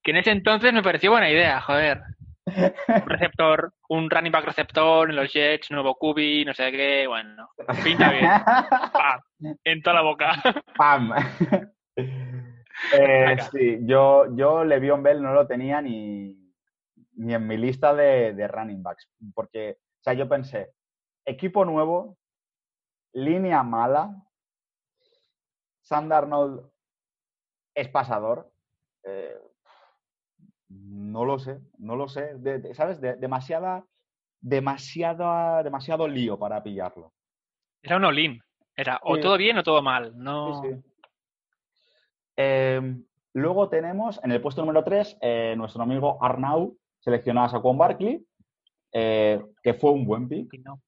Que 0.03 0.11
en 0.11 0.17
ese 0.17 0.31
entonces 0.31 0.73
me 0.73 0.83
pareció 0.83 1.11
buena 1.11 1.29
idea, 1.29 1.61
joder. 1.61 2.01
Un 2.45 3.05
receptor, 3.09 3.73
un 3.87 4.09
running 4.09 4.31
back 4.31 4.45
receptor 4.45 5.09
en 5.09 5.15
los 5.15 5.31
Jets, 5.31 5.71
nuevo 5.71 5.95
cubi, 5.95 6.43
no 6.43 6.53
sé 6.53 6.71
qué, 6.71 7.07
bueno, 7.07 7.49
pinta 7.83 8.11
bien. 8.11 8.29
¡Pam! 8.91 9.21
En 9.63 9.81
toda 9.81 9.95
la 9.95 10.01
boca. 10.01 10.41
¡Pam! 10.75 11.13
Eh, 12.91 13.37
sí, 13.51 13.79
yo, 13.81 14.35
yo 14.35 14.63
Le'Veon 14.63 15.03
Bell 15.03 15.21
no 15.21 15.33
lo 15.33 15.45
tenía 15.45 15.81
ni, 15.81 16.35
ni 17.15 17.33
en 17.33 17.47
mi 17.47 17.57
lista 17.57 17.93
de, 17.93 18.47
running 18.47 18.81
backs. 18.81 19.09
Porque, 19.33 19.77
o 19.99 20.03
sea, 20.03 20.13
yo 20.13 20.27
pensé, 20.27 20.73
equipo 21.25 21.65
nuevo, 21.65 22.17
línea 23.13 23.63
mala, 23.63 24.15
Sam 25.81 26.09
Darnold 26.09 26.69
es 27.75 27.87
pasador. 27.89 28.51
Eh, 29.03 29.37
no 30.69 31.25
lo 31.25 31.39
sé, 31.39 31.59
no 31.77 31.95
lo 31.95 32.07
sé. 32.07 32.35
¿Sabes? 32.73 32.99
demasiada, 33.01 33.85
demasiado, 34.39 35.63
demasiado 35.63 36.07
lío 36.07 36.39
para 36.39 36.63
pillarlo. 36.63 37.13
Era 37.81 37.97
un 37.97 38.05
all 38.05 38.41
Era 38.75 38.99
o 39.03 39.19
todo 39.19 39.37
bien 39.37 39.57
o 39.57 39.63
todo 39.63 39.81
mal. 39.81 40.13
No... 40.15 40.61
Em, 42.35 43.03
luego 43.33 43.69
tenemos 43.69 44.19
en 44.23 44.31
el 44.31 44.41
puesto 44.41 44.61
número 44.61 44.83
3 44.83 45.17
eh, 45.21 45.53
nuestro 45.57 45.83
amigo 45.83 46.17
Arnau, 46.23 46.77
seleccionó 46.99 47.43
a 47.43 47.49
Saquon 47.49 47.77
Barkley, 47.77 48.25
eh, 48.91 49.41
que 49.61 49.73
fue 49.73 49.91
un 49.91 50.05
buen 50.05 50.27
pick. 50.27 50.53
No. 50.63 50.81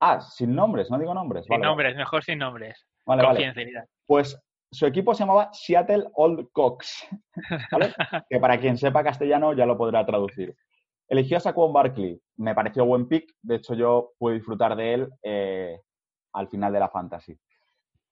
Ah, 0.00 0.20
sin 0.20 0.54
nombres, 0.54 0.90
no 0.90 0.98
digo 0.98 1.12
nombres. 1.12 1.44
Sin 1.46 1.60
nombres, 1.60 1.96
mejor 1.96 2.22
sin 2.22 2.38
nombres. 2.38 2.86
Vale, 3.04 3.24
Confidencialidad. 3.24 3.84
Pues 4.06 4.40
su 4.70 4.86
equipo 4.86 5.14
se 5.14 5.20
llamaba 5.20 5.50
Seattle 5.52 6.04
Old 6.14 6.50
Cox, 6.52 7.08
que 8.30 8.38
para 8.38 8.60
quien 8.60 8.76
sepa 8.76 9.02
castellano 9.02 9.54
ya 9.54 9.66
lo 9.66 9.76
podrá 9.76 10.04
traducir. 10.04 10.54
Eligió 11.08 11.38
a 11.38 11.40
Saquon 11.40 11.72
Barkley, 11.72 12.20
me 12.36 12.54
pareció 12.54 12.84
buen 12.84 13.08
pick, 13.08 13.34
de 13.42 13.56
hecho 13.56 13.74
yo 13.74 14.12
pude 14.18 14.34
disfrutar 14.34 14.76
de 14.76 14.94
él 14.94 15.08
eh, 15.22 15.80
al 16.34 16.48
final 16.48 16.72
de 16.72 16.80
la 16.80 16.90
fantasy. 16.90 17.36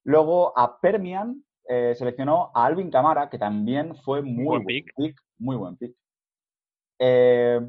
Luego 0.05 0.59
a 0.59 0.81
Permian 0.81 1.45
eh, 1.69 1.95
seleccionó 1.97 2.51
a 2.55 2.67
Alvin 2.67 2.91
Camara, 2.91 3.29
que 3.29 3.39
también 3.39 3.95
fue 3.97 4.23
muy 4.23 4.45
buen, 4.45 4.65
pick. 4.65 5.21
muy 5.39 5.57
buen 5.57 5.77
pick. 5.77 5.95
Eh, 6.99 7.61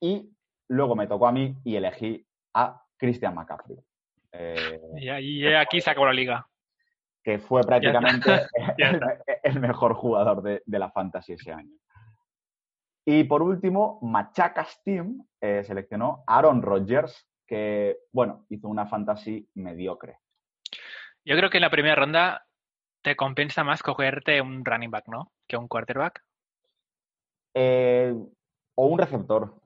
y 0.00 0.30
luego 0.68 0.96
me 0.96 1.06
tocó 1.06 1.26
a 1.26 1.32
mí 1.32 1.54
y 1.64 1.76
elegí 1.76 2.26
a 2.54 2.82
Christian 2.96 3.34
McCaffrey. 3.34 3.78
Eh, 4.32 4.80
y, 4.96 5.46
aquí 5.46 5.80
sacó 5.80 6.06
la 6.06 6.12
liga. 6.12 6.46
Que 7.22 7.38
fue 7.38 7.62
prácticamente 7.62 8.46
el, 9.44 9.60
mejor 9.60 9.94
jugador 9.94 10.42
de, 10.42 10.62
la 10.66 10.90
fantasy 10.90 11.34
ese 11.34 11.52
año. 11.52 11.76
Y 13.04 13.24
por 13.24 13.42
último, 13.42 13.98
Machacas 14.02 14.80
Team 14.84 15.26
eh, 15.40 15.62
seleccionó 15.64 16.24
a 16.26 16.38
Aaron 16.38 16.62
Rodgers, 16.62 17.28
que, 17.46 17.98
bueno, 18.12 18.46
hizo 18.48 18.68
una 18.68 18.86
fantasy 18.86 19.48
mediocre. 19.54 20.18
Yo 21.24 21.36
creo 21.36 21.50
que 21.50 21.58
en 21.58 21.62
la 21.62 21.70
primera 21.70 21.94
ronda 21.94 22.44
te 23.02 23.16
compensa 23.16 23.64
más 23.64 23.82
cogerte 23.82 24.40
un 24.40 24.64
running 24.64 24.90
back, 24.90 25.08
¿no? 25.08 25.32
Que 25.46 25.56
un 25.56 25.68
quarterback. 25.68 26.24
Eh, 27.54 28.14
o 28.74 28.86
un 28.86 28.98
receptor. 28.98 29.60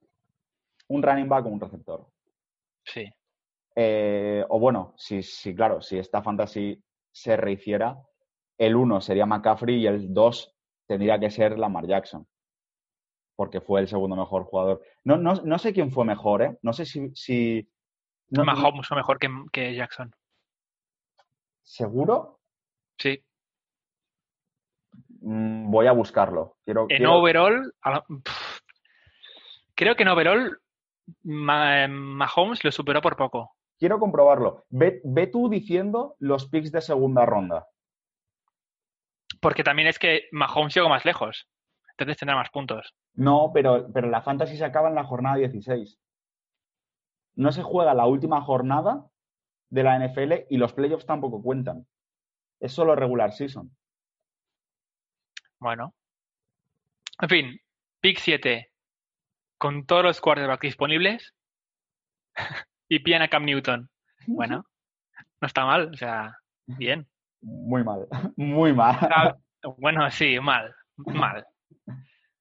Un 0.89 1.03
running 1.03 1.29
back 1.29 1.47
o 1.47 1.49
un 1.49 1.61
receptor. 1.61 2.07
Sí. 2.85 3.13
Eh, 3.75 4.45
o 4.49 4.59
bueno, 4.59 4.95
si, 4.97 5.23
si, 5.23 5.55
claro, 5.55 5.83
si 5.83 5.99
esta 5.99 6.23
fantasy 6.23 6.83
se 7.13 7.37
rehiciera, 7.37 7.99
el 8.59 8.75
uno 8.75 9.01
sería 9.01 9.27
McCaffrey 9.27 9.77
y 9.77 9.87
el 9.87 10.15
2 10.15 10.55
tendría 10.87 11.19
que 11.19 11.31
ser 11.31 11.59
Lamar 11.59 11.87
Jackson. 11.87 12.27
Porque 13.37 13.61
fue 13.61 13.81
el 13.81 13.89
segundo 13.89 14.17
mejor 14.17 14.45
jugador. 14.45 14.83
No, 15.05 15.19
no, 15.19 15.35
no 15.35 15.59
sé 15.59 15.75
quién 15.75 15.93
fue 15.93 16.07
mejor, 16.07 16.41
¿eh? 16.41 16.59
No 16.63 16.73
sé 16.73 16.87
si. 16.87 17.15
si 17.15 17.69
no, 18.31 18.45
Mahomes 18.45 18.89
fue 18.89 18.97
mejor 18.97 19.19
que, 19.19 19.29
que 19.53 19.75
Jackson. 19.75 20.11
¿Seguro? 21.63 22.36
Sí. 22.99 23.23
Mm, 25.21 25.71
voy 25.71 25.87
a 25.87 25.93
buscarlo. 25.93 26.57
Quiero, 26.65 26.87
en 26.89 27.07
overall, 27.07 27.73
creo 29.75 29.97
que 29.97 30.03
en 30.03 30.09
overall 30.09 30.59
Mahomes 31.23 32.65
lo 32.65 32.73
superó 32.73 33.01
por 33.01 33.17
poco. 33.17 33.53
Quiero 33.79 33.99
comprobarlo. 33.99 34.65
Ve, 34.71 35.01
tú 35.31 35.49
diciendo 35.49 36.17
los 36.19 36.49
picks 36.49 36.73
de 36.73 36.81
segunda 36.81 37.27
ronda. 37.27 37.67
Porque 39.41 39.65
también 39.65 39.89
es 39.89 39.99
que 39.99 40.29
Mahomes 40.33 40.75
llegó 40.75 40.89
más 40.89 41.05
lejos. 41.05 41.49
Entonces 41.91 42.17
tendrá 42.19 42.37
más 42.37 42.51
puntos. 42.51 42.95
No, 43.15 43.51
pero, 43.53 43.91
pero 43.93 44.09
la 44.09 44.23
fantasy 44.23 44.57
se 44.57 44.65
acaba 44.65 44.89
en 44.89 44.95
la 44.95 45.05
jornada 45.05 45.37
16. 45.37 45.99
No 47.37 47.53
se 47.53 47.63
juega 47.63 47.95
la 47.95 48.07
última 48.07 48.41
jornada 48.43 49.07
de 49.71 49.83
la 49.83 49.99
NFL 49.99 50.47
y 50.49 50.57
los 50.57 50.73
playoffs 50.73 51.07
tampoco 51.07 51.43
cuentan. 51.43 51.87
Es 52.61 52.73
solo 52.73 52.95
regular 52.95 53.33
season. 53.33 53.71
Bueno. 55.59 55.95
En 57.21 57.29
fin, 57.29 57.61
pick 58.01 58.19
7. 58.19 58.71
Con 59.59 59.87
todos 59.87 60.03
los 60.03 60.21
quarterbacks 60.21 60.63
disponibles. 60.63 61.35
y 62.89 63.01
pillan 63.01 63.23
a 63.23 63.29
Cam 63.29 63.45
Newton. 63.45 63.89
Bueno, 64.27 64.67
no 65.41 65.47
está 65.47 65.65
mal, 65.65 65.91
o 65.93 65.97
sea, 65.97 66.37
bien. 66.67 67.07
Muy 67.41 67.85
mal, 67.85 68.07
muy 68.37 68.73
mal. 68.73 69.37
Bueno, 69.79 70.11
sí, 70.11 70.39
mal, 70.41 70.75
mal. 70.97 71.47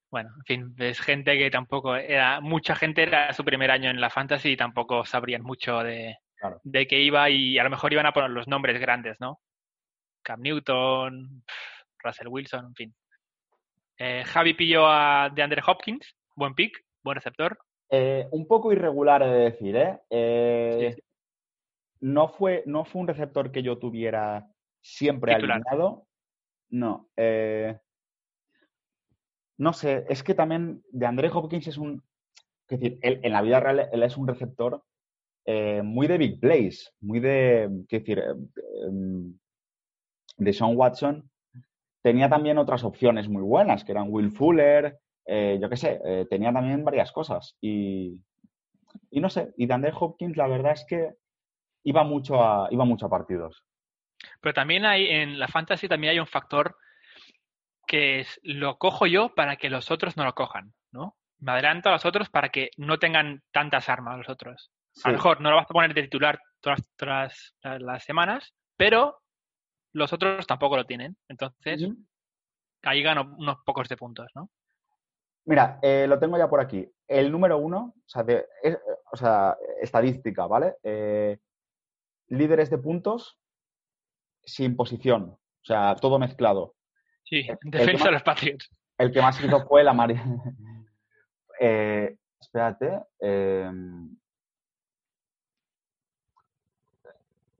Bueno, 0.10 0.30
en 0.38 0.44
fin, 0.46 0.76
es 0.80 1.00
gente 1.02 1.38
que 1.38 1.52
tampoco 1.52 1.96
era, 1.96 2.40
mucha 2.40 2.76
gente 2.76 3.04
era 3.04 3.34
su 3.34 3.44
primer 3.44 3.72
año 3.72 3.90
en 3.90 4.00
la 4.00 4.10
fantasy 4.10 4.52
y 4.52 4.58
tampoco 4.58 5.06
sabrían 5.06 5.42
mucho 5.42 5.80
de, 5.84 6.18
de 6.64 6.88
qué 6.88 7.02
iba 7.02 7.30
y 7.30 7.60
a 7.60 7.64
lo 7.64 7.70
mejor 7.70 7.92
iban 7.92 8.06
a 8.06 8.14
poner 8.14 8.30
los 8.30 8.48
nombres 8.48 8.80
grandes, 8.80 9.20
¿no? 9.20 9.40
Cam 10.25 10.41
Newton, 10.41 11.44
Russell 12.03 12.27
Wilson, 12.27 12.65
en 12.65 12.75
fin. 12.75 12.96
Eh, 13.98 14.24
Javi 14.25 14.53
pilló 14.55 14.88
a 14.88 15.29
DeAndre 15.34 15.62
Hopkins, 15.65 16.17
buen 16.36 16.55
pick, 16.55 16.84
buen 17.03 17.15
receptor. 17.15 17.58
Eh, 17.89 18.27
un 18.32 18.48
poco 18.48 18.74
irregular 18.74 19.22
he 19.22 19.27
de 19.27 19.39
decir, 19.51 19.75
¿eh? 19.75 20.00
eh 20.10 20.98
no, 22.01 22.27
fue, 22.27 22.63
no 22.65 22.84
fue 22.84 23.01
un 23.01 23.08
receptor 23.08 23.51
que 23.51 23.63
yo 23.63 23.77
tuviera 23.77 24.48
siempre 24.82 25.34
alineado. 25.34 26.08
No. 26.70 27.08
no 29.58 29.74
sé, 29.74 30.05
es 30.10 30.24
que 30.24 30.34
también 30.34 30.84
DeAndre 30.91 31.29
Hopkins 31.32 31.67
es 31.67 31.77
un. 31.77 32.03
Es 32.67 32.79
decir, 32.79 32.98
en 33.03 33.32
la 33.32 33.44
vida 33.44 33.60
real 33.60 33.89
él 33.91 34.01
es 34.01 34.17
un 34.17 34.27
receptor 34.27 34.84
muy 35.84 36.08
de 36.08 36.17
big 36.17 36.39
plays, 36.39 36.91
muy 37.00 37.20
de. 37.20 37.70
¿Qué 37.88 38.00
decir? 38.00 38.24
De 40.38 40.54
Sean 40.54 40.75
Watson 40.75 41.30
tenía 42.06 42.30
también 42.30 42.60
otras 42.60 42.84
opciones 42.84 43.27
muy 43.27 43.42
buenas, 43.42 43.84
que 43.84 43.92
eran 43.92 44.08
Will 44.10 44.32
Fuller, 44.32 45.00
eh, 45.25 45.58
yo 45.60 45.68
qué 45.70 45.75
sé, 45.75 46.00
eh, 46.06 46.27
tenía 46.30 46.54
también 46.54 46.86
varias 46.86 47.12
cosas. 47.12 47.58
Y, 47.60 48.22
no 49.12 49.27
sé, 49.27 49.54
y 49.58 49.65
Dander 49.65 49.94
Hopkins 50.00 50.38
la 50.38 50.48
verdad 50.48 50.74
es 50.74 50.86
que 50.88 51.15
iba 51.84 52.04
mucho 52.04 52.44
a, 52.44 52.68
iba 52.70 52.86
mucho 52.86 53.08
a 53.08 53.10
partidos. 53.10 53.63
Pero 54.39 54.54
también 54.54 54.86
hay, 54.86 55.08
en 55.08 55.39
la 55.39 55.48
fantasy 55.48 55.88
también 55.88 56.12
hay 56.12 56.20
un 56.20 56.27
factor 56.27 56.77
que 57.88 58.20
es, 58.20 58.39
lo 58.44 58.77
cojo 58.77 59.08
yo 59.08 59.34
para 59.34 59.56
que 59.56 59.72
los 59.72 59.89
otros 59.89 60.15
no 60.15 60.25
lo 60.25 60.36
cojan, 60.36 60.75
¿no? 60.92 61.15
Me 61.39 61.54
adelanto 61.54 61.89
a 61.89 61.94
los 61.94 62.06
otros 62.06 62.30
para 62.30 62.50
que 62.50 62.70
no 62.77 63.00
tengan 63.00 63.42
tantas 63.51 63.89
armas 63.89 64.20
los 64.20 64.30
otros. 64.30 64.72
A 65.04 65.10
lo 65.10 65.15
mejor 65.15 65.42
no 65.42 65.50
lo 65.50 65.56
vas 65.56 65.65
a 65.70 65.74
poner 65.74 65.96
de 65.96 66.04
titular 66.04 66.39
todas, 66.62 66.82
todas 66.96 67.54
las 67.63 68.04
semanas, 68.04 68.54
pero 68.77 69.24
los 69.96 70.12
otros 70.12 70.46
tampoco 70.46 70.75
lo 70.75 70.86
tienen. 70.86 71.16
Entonces, 71.30 71.90
ahí 72.84 73.02
gano 73.02 73.34
unos 73.38 73.58
pocos 73.66 73.88
de 73.88 73.96
puntos, 73.96 74.30
¿no? 74.36 74.50
Mira, 75.46 75.80
eh, 75.82 76.06
lo 76.08 76.20
tengo 76.20 76.38
ya 76.38 76.50
por 76.50 76.60
aquí. 76.60 76.88
El 77.08 77.32
número 77.32 77.58
uno, 77.58 77.94
o 77.96 79.18
sea, 79.18 79.58
estadística, 79.82 80.48
¿vale? 80.48 80.75
Eh, 80.84 81.38
líderes 82.28 82.70
de 82.70 82.78
puntos 82.78 83.40
sin 84.44 84.75
posición, 84.75 85.30
o 85.30 85.66
sea, 85.66 85.96
todo 85.96 86.20
mezclado. 86.20 86.75
Sí, 87.24 87.48
defensa 87.64 88.06
de 88.06 88.12
los 88.12 88.24
Patriots. 88.24 88.70
El 88.98 89.12
que 89.12 89.22
más 89.22 89.42
hizo 89.42 89.66
fue 89.68 89.84
la 89.84 89.94
María. 89.94 90.24
Eh, 91.58 92.18
espérate. 92.38 93.00
Em, 93.18 94.14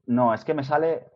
no, 0.08 0.34
es 0.34 0.44
que 0.44 0.54
me 0.54 0.66
sale. 0.66 1.08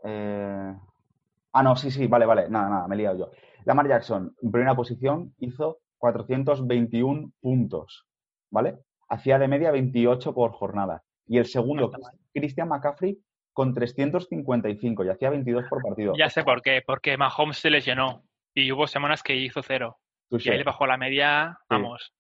Ah, 1.53 1.63
no, 1.63 1.75
sí, 1.75 1.91
sí, 1.91 2.07
vale, 2.07 2.25
vale. 2.25 2.49
Nada, 2.49 2.69
nada, 2.69 2.87
me 2.87 2.95
he 2.95 2.99
liado 2.99 3.17
yo. 3.17 3.31
Lamar 3.65 3.87
Jackson, 3.87 4.35
en 4.41 4.51
primera 4.51 4.75
posición, 4.75 5.33
hizo 5.39 5.79
421 5.97 7.31
puntos, 7.39 8.05
¿vale? 8.49 8.77
Hacía 9.09 9.39
de 9.39 9.47
media 9.47 9.71
28 9.71 10.33
por 10.33 10.51
jornada. 10.51 11.03
Y 11.27 11.37
el 11.37 11.45
segundo, 11.45 11.91
Christian 12.33 12.69
McCaffrey, 12.69 13.19
con 13.53 13.73
355 13.73 15.03
y 15.03 15.09
hacía 15.09 15.29
22 15.29 15.65
por 15.69 15.83
partido. 15.83 16.13
Ya 16.17 16.29
sé 16.29 16.43
por 16.43 16.61
qué, 16.61 16.81
porque 16.85 17.17
Mahomes 17.17 17.57
se 17.57 17.69
lesionó 17.69 18.23
y 18.53 18.71
hubo 18.71 18.87
semanas 18.87 19.21
que 19.21 19.35
hizo 19.35 19.61
cero. 19.61 19.97
y 20.29 20.49
ahí 20.49 20.57
le 20.57 20.63
bajó 20.63 20.87
la 20.87 20.97
media, 20.97 21.59
vamos. 21.69 22.13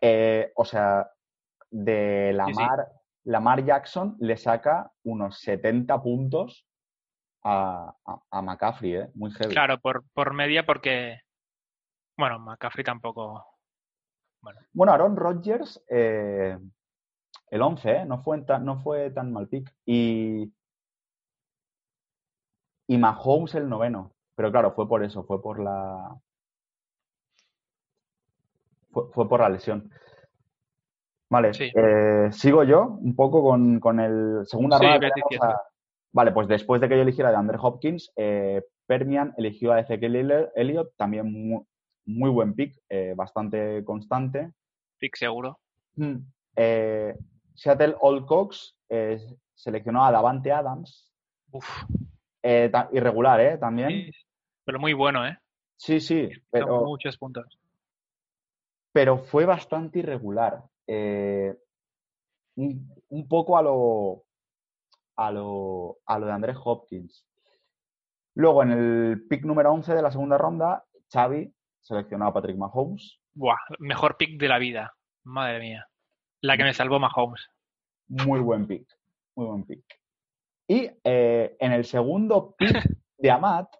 Eh, 0.00 0.52
o 0.54 0.64
sea, 0.64 1.10
de 1.70 2.32
Lamar, 2.32 2.86
Lamar 3.24 3.64
Jackson 3.64 4.16
le 4.20 4.36
saca 4.36 4.92
unos 5.02 5.40
70 5.40 6.00
puntos 6.02 6.67
a, 7.44 7.94
a, 8.30 8.42
McCaffrey, 8.42 8.94
¿eh? 8.94 9.10
Muy 9.14 9.30
heavy. 9.32 9.52
Claro, 9.52 9.78
por, 9.78 10.04
por 10.12 10.34
media 10.34 10.64
porque, 10.64 11.20
bueno, 12.16 12.38
McCaffrey 12.38 12.84
tampoco... 12.84 13.44
Bueno, 14.40 14.60
bueno 14.72 14.92
Aaron 14.92 15.16
Rodgers, 15.16 15.82
eh, 15.88 16.58
el 17.50 17.62
11, 17.62 17.90
¿eh? 17.90 18.04
No 18.04 18.22
fue, 18.22 18.40
tan, 18.42 18.64
no 18.64 18.78
fue 18.78 19.10
tan 19.10 19.32
mal 19.32 19.48
pick. 19.48 19.72
Y, 19.84 20.52
y 22.86 22.98
Mahomes 22.98 23.54
el 23.54 23.68
noveno. 23.68 24.14
Pero 24.34 24.52
claro, 24.52 24.72
fue 24.72 24.88
por 24.88 25.02
eso, 25.02 25.24
fue 25.24 25.42
por 25.42 25.60
la... 25.60 26.16
Fue, 28.90 29.28
por 29.28 29.40
la 29.40 29.48
lesión. 29.48 29.90
Vale, 31.30 31.50
eh, 31.60 32.32
sigo 32.32 32.64
yo 32.64 32.98
un 33.00 33.14
poco 33.14 33.42
con, 33.42 33.78
con 33.80 34.00
el 34.00 34.46
segunda 34.46 34.78
sí, 34.78 34.86
Vale, 36.12 36.32
pues 36.32 36.48
después 36.48 36.80
de 36.80 36.88
que 36.88 36.96
yo 36.96 37.02
eligiera 37.02 37.30
de 37.30 37.36
Andrew 37.36 37.60
Hopkins, 37.62 38.12
eh, 38.16 38.62
Permian 38.86 39.34
eligió 39.36 39.72
a 39.72 39.80
Ezequiel 39.80 40.50
Elliott, 40.54 40.94
también 40.96 41.66
muy, 42.06 42.30
buen 42.30 42.54
pick, 42.54 42.80
eh, 42.88 43.12
bastante 43.14 43.84
constante. 43.84 44.52
Pick 44.98 45.16
seguro. 45.16 45.60
Mm, 45.96 46.16
eh, 46.56 47.14
Seattle 47.54 47.96
All 48.00 48.24
Cox 48.24 48.74
seleccionó 49.54 50.04
a 50.04 50.12
Davante 50.12 50.50
Adams. 50.50 51.12
Uf. 51.50 51.84
irregular, 52.92 53.40
¿eh? 53.40 53.58
También. 53.58 54.10
pero 54.64 54.78
muy 54.78 54.94
bueno, 54.94 55.26
¿eh? 55.26 55.38
Sí, 55.76 56.00
sí. 56.00 56.30
Pero, 56.50 56.84
muchos 56.84 57.18
puntos. 57.18 57.58
Pero 58.92 59.18
fue 59.18 59.44
bastante 59.44 59.98
irregular. 59.98 60.62
un 62.56 63.28
poco 63.28 63.58
a 63.58 63.62
lo 63.62 64.24
a 65.18 65.32
lo, 65.32 65.98
a 66.06 66.18
lo 66.18 66.26
de 66.26 66.32
Andrés 66.32 66.56
Hopkins. 66.64 67.26
Luego, 68.34 68.62
en 68.62 68.70
el 68.70 69.26
pick 69.28 69.44
número 69.44 69.72
11 69.72 69.94
de 69.94 70.02
la 70.02 70.12
segunda 70.12 70.38
ronda, 70.38 70.84
Xavi 71.12 71.52
seleccionó 71.80 72.28
a 72.28 72.32
Patrick 72.32 72.56
Mahomes. 72.56 73.18
Buah, 73.34 73.58
mejor 73.80 74.16
pick 74.16 74.38
de 74.38 74.48
la 74.48 74.58
vida. 74.58 74.94
Madre 75.24 75.58
mía. 75.58 75.88
La 76.40 76.56
que 76.56 76.62
me 76.62 76.72
salvó 76.72 77.00
Mahomes. 77.00 77.50
Muy 78.06 78.38
buen 78.38 78.68
pick. 78.68 78.86
Muy 79.34 79.46
buen 79.46 79.64
pick. 79.64 79.84
Y 80.68 80.88
eh, 81.02 81.56
en 81.58 81.72
el 81.72 81.84
segundo 81.84 82.54
pick 82.56 82.70
de 83.18 83.30
Amat, 83.30 83.74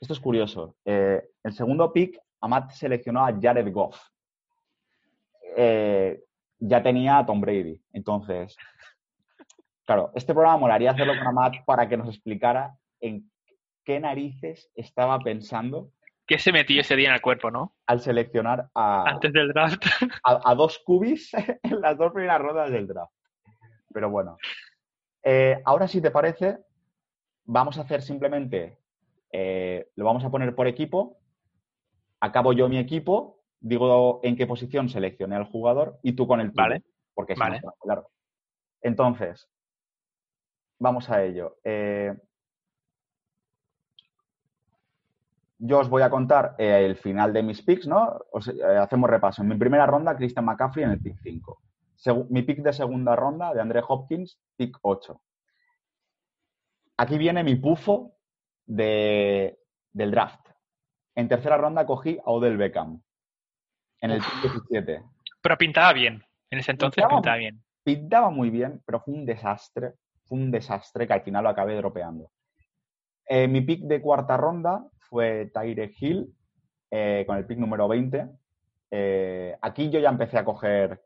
esto 0.00 0.14
es 0.14 0.20
curioso, 0.20 0.76
eh, 0.86 1.22
el 1.42 1.52
segundo 1.52 1.92
pick, 1.92 2.18
Amat 2.40 2.70
seleccionó 2.70 3.26
a 3.26 3.38
Jared 3.38 3.70
Goff. 3.72 4.00
Eh, 5.54 6.22
ya 6.58 6.82
tenía 6.82 7.18
a 7.18 7.26
Tom 7.26 7.42
Brady. 7.42 7.82
Entonces, 7.92 8.56
Claro, 9.86 10.10
este 10.16 10.34
programa 10.34 10.58
molaría 10.58 10.90
hacerlo 10.90 11.16
con 11.16 11.28
Amat 11.28 11.64
para 11.64 11.88
que 11.88 11.96
nos 11.96 12.08
explicara 12.08 12.76
en 13.00 13.30
qué 13.84 14.00
narices 14.00 14.68
estaba 14.74 15.20
pensando. 15.20 15.92
¿Qué 16.26 16.40
se 16.40 16.50
metió 16.50 16.80
ese 16.80 16.96
día 16.96 17.08
en 17.08 17.14
el 17.14 17.20
cuerpo, 17.20 17.52
no? 17.52 17.76
Al 17.86 18.00
seleccionar 18.00 18.68
a. 18.74 19.08
Antes 19.08 19.32
del 19.32 19.52
draft. 19.52 19.84
A, 20.24 20.54
dos 20.56 20.80
cubis 20.80 21.32
en 21.62 21.80
las 21.80 21.96
dos 21.96 22.12
primeras 22.12 22.40
rondas 22.40 22.70
del 22.72 22.88
draft. 22.88 23.12
Pero 23.94 24.10
bueno. 24.10 24.36
Eh, 25.22 25.62
ahora, 25.64 25.86
si 25.86 26.00
te 26.00 26.10
parece, 26.10 26.58
vamos 27.44 27.78
a 27.78 27.82
hacer 27.82 28.02
simplemente. 28.02 28.78
Eh, 29.30 29.88
lo 29.94 30.04
vamos 30.04 30.24
a 30.24 30.30
poner 30.30 30.52
por 30.56 30.66
equipo. 30.66 31.20
Acabo 32.18 32.52
yo 32.52 32.68
mi 32.68 32.78
equipo, 32.78 33.44
digo 33.60 34.18
en 34.24 34.34
qué 34.36 34.48
posición 34.48 34.88
seleccioné 34.88 35.36
al 35.36 35.44
jugador 35.44 36.00
y 36.02 36.14
tú 36.14 36.26
con 36.26 36.40
el 36.40 36.48
tuyo. 36.50 36.62
Vale. 36.62 36.82
Porque 37.14 37.34
es 37.34 37.38
vale. 37.38 37.60
claro. 37.80 38.10
Entonces, 38.82 39.48
vamos 40.78 41.08
a 41.10 41.22
ello. 41.22 41.58
Eh, 41.64 42.14
yo 45.58 45.78
os 45.78 45.88
voy 45.88 46.02
a 46.02 46.10
contar 46.10 46.54
eh, 46.58 46.84
el 46.84 46.96
final 46.96 47.32
de 47.32 47.42
mis 47.42 47.62
picks, 47.62 47.86
¿no? 47.86 48.20
Eh, 48.46 48.76
hacemos 48.76 49.08
repaso. 49.08 49.42
En 49.42 49.48
mi 49.48 49.56
primera 49.56 49.86
ronda, 49.86 50.16
Christian 50.16 50.44
McCaffrey 50.44 50.84
en 50.84 50.92
el 50.92 51.00
pick 51.00 51.18
5. 51.22 51.62
mi 52.30 52.42
pick 52.42 52.58
de 52.58 52.72
segunda 52.72 53.16
ronda, 53.16 53.54
de 53.54 53.60
André 53.60 53.82
Hopkins, 53.86 54.38
pick 54.56 54.76
8. 54.82 55.20
Aquí 56.98 57.18
viene 57.18 57.42
mi 57.42 57.56
pufo 57.56 58.16
de, 58.64 59.58
del 59.92 60.10
draft. 60.10 60.46
En 61.14 61.28
tercera 61.28 61.56
ronda 61.56 61.86
cogí 61.86 62.18
a 62.18 62.30
Odell 62.30 62.58
Beckham. 62.58 63.02
En 64.00 64.10
el 64.10 64.20
pick 64.20 64.52
17. 64.70 65.02
Pero 65.40 65.56
pintaba 65.56 65.92
bien. 65.92 66.22
En 66.50 66.58
ese 66.58 66.72
entonces 66.72 67.04
pintaba 67.08 67.36
bien. 67.36 67.62
Pintaba 67.82 68.30
muy 68.30 68.50
bien, 68.50 68.82
pero 68.84 69.00
fue 69.00 69.14
un 69.14 69.24
desastre 69.24 69.94
fue 70.26 70.38
un 70.38 70.50
desastre 70.50 71.06
que 71.06 71.12
al 71.12 71.22
final 71.22 71.44
lo 71.44 71.50
acabé 71.50 71.76
dropeando. 71.76 72.30
Eh, 73.28 73.48
mi 73.48 73.60
pick 73.60 73.82
de 73.82 74.00
cuarta 74.00 74.36
ronda 74.36 74.84
fue 74.98 75.50
Tyre 75.52 75.92
Hill 75.98 76.32
eh, 76.90 77.24
con 77.26 77.36
el 77.36 77.46
pick 77.46 77.58
número 77.58 77.88
20. 77.88 78.28
Eh, 78.90 79.56
aquí 79.60 79.90
yo 79.90 79.98
ya 79.98 80.10
empecé 80.10 80.38
a 80.38 80.44
coger 80.44 81.02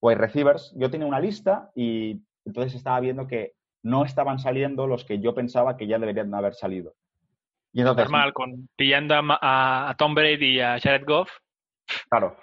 pues 0.00 0.18
receivers. 0.18 0.74
Yo 0.76 0.90
tenía 0.90 1.06
una 1.06 1.20
lista 1.20 1.70
y 1.74 2.22
entonces 2.44 2.74
estaba 2.74 3.00
viendo 3.00 3.26
que 3.26 3.54
no 3.82 4.04
estaban 4.04 4.38
saliendo 4.38 4.86
los 4.86 5.04
que 5.04 5.20
yo 5.20 5.34
pensaba 5.34 5.76
que 5.76 5.86
ya 5.86 5.98
deberían 5.98 6.34
haber 6.34 6.54
salido. 6.54 6.94
Y 7.72 7.80
entonces, 7.80 8.04
Normal, 8.04 8.32
con, 8.32 8.68
pillando 8.76 9.14
a, 9.16 9.94
Tom 9.96 10.14
Brady 10.14 10.56
y 10.56 10.60
a 10.60 10.78
Jared 10.78 11.04
Goff. 11.06 11.30
Claro, 12.08 12.36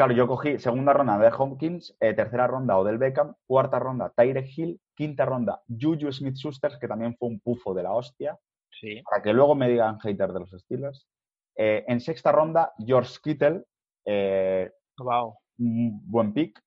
Claro, 0.00 0.14
yo 0.14 0.26
cogí 0.26 0.58
segunda 0.58 0.94
ronda 0.94 1.18
de 1.18 1.28
Hopkins, 1.28 1.94
eh, 2.00 2.14
tercera 2.14 2.46
ronda 2.46 2.78
Odell 2.78 2.96
Beckham, 2.96 3.34
cuarta 3.46 3.78
ronda 3.78 4.10
Tyre 4.16 4.48
Hill, 4.56 4.80
quinta 4.94 5.26
ronda 5.26 5.60
Juju 5.68 6.10
Smith-Schuster, 6.10 6.78
que 6.80 6.88
también 6.88 7.14
fue 7.18 7.28
un 7.28 7.38
pufo 7.38 7.74
de 7.74 7.82
la 7.82 7.92
hostia. 7.92 8.38
Sí. 8.70 9.02
para 9.02 9.22
que 9.22 9.34
luego 9.34 9.54
me 9.54 9.68
digan 9.68 10.00
hater 10.00 10.32
de 10.32 10.40
los 10.40 10.52
Steelers. 10.52 11.06
Eh, 11.54 11.84
en 11.86 12.00
sexta 12.00 12.32
ronda, 12.32 12.72
George 12.78 13.18
Kittle, 13.22 13.64
eh, 14.06 14.72
Wow. 14.96 15.34
un 15.58 16.00
buen 16.10 16.32
pick. 16.32 16.58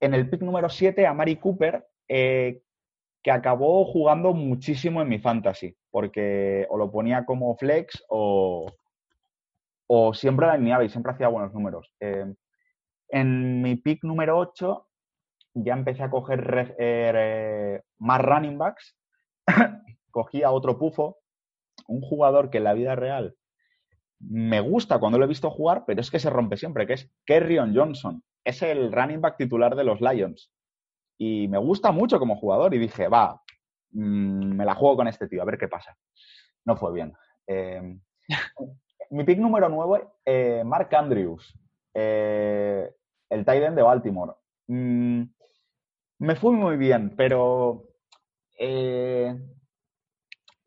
En 0.00 0.12
el 0.12 0.28
pick 0.28 0.42
número 0.42 0.68
7, 0.68 1.06
a 1.06 1.14
Mari 1.14 1.36
Cooper, 1.36 1.86
eh, 2.08 2.62
que 3.22 3.30
acabó 3.30 3.84
jugando 3.84 4.32
muchísimo 4.34 5.00
en 5.00 5.08
mi 5.08 5.20
fantasy, 5.20 5.76
porque 5.88 6.66
o 6.68 6.78
lo 6.78 6.90
ponía 6.90 7.24
como 7.24 7.56
flex 7.56 8.04
o, 8.08 8.66
o 9.96 10.12
siempre 10.14 10.46
alineaba 10.46 10.84
y 10.84 10.88
siempre 10.88 11.12
hacía 11.12 11.28
buenos 11.28 11.52
números. 11.54 11.92
Eh, 12.00 12.26
en 13.10 13.62
mi 13.62 13.76
pick 13.76 14.04
número 14.04 14.38
8 14.38 14.88
ya 15.54 15.74
empecé 15.74 16.02
a 16.02 16.10
coger 16.10 16.40
re- 16.42 16.74
eh, 16.78 17.82
más 17.98 18.20
running 18.22 18.58
backs. 18.58 18.96
Cogí 20.10 20.42
a 20.42 20.50
otro 20.52 20.78
pufo, 20.78 21.18
un 21.88 22.00
jugador 22.02 22.50
que 22.50 22.58
en 22.58 22.64
la 22.64 22.74
vida 22.74 22.96
real 22.96 23.36
me 24.20 24.60
gusta 24.60 24.98
cuando 24.98 25.18
lo 25.18 25.24
he 25.26 25.28
visto 25.28 25.50
jugar, 25.50 25.84
pero 25.86 26.00
es 26.00 26.10
que 26.10 26.18
se 26.18 26.30
rompe 26.30 26.56
siempre, 26.56 26.86
que 26.86 26.94
es 26.94 27.10
Kerryon 27.26 27.74
Johnson. 27.76 28.22
Es 28.44 28.62
el 28.62 28.92
running 28.92 29.20
back 29.20 29.36
titular 29.36 29.76
de 29.76 29.84
los 29.84 30.00
Lions. 30.00 30.50
Y 31.18 31.48
me 31.48 31.58
gusta 31.58 31.92
mucho 31.92 32.18
como 32.18 32.36
jugador 32.36 32.74
y 32.74 32.78
dije, 32.78 33.08
va, 33.08 33.42
mm, 33.92 34.56
me 34.56 34.64
la 34.64 34.74
juego 34.74 34.96
con 34.96 35.08
este 35.08 35.28
tío, 35.28 35.42
a 35.42 35.46
ver 35.46 35.58
qué 35.58 35.68
pasa. 35.68 35.96
No 36.64 36.76
fue 36.76 36.92
bien. 36.94 37.12
Eh, 37.46 37.98
mi 39.10 39.24
pick 39.24 39.38
número 39.38 39.68
9, 39.68 40.64
Mark 40.64 40.94
Andrews, 40.94 41.54
eh, 41.94 42.90
el 43.30 43.44
tight 43.44 43.62
end 43.62 43.76
de 43.76 43.82
Baltimore. 43.82 44.32
Mm, 44.66 45.22
me 46.18 46.36
fue 46.36 46.52
muy 46.52 46.76
bien, 46.76 47.14
pero, 47.16 47.88
eh, 48.58 49.34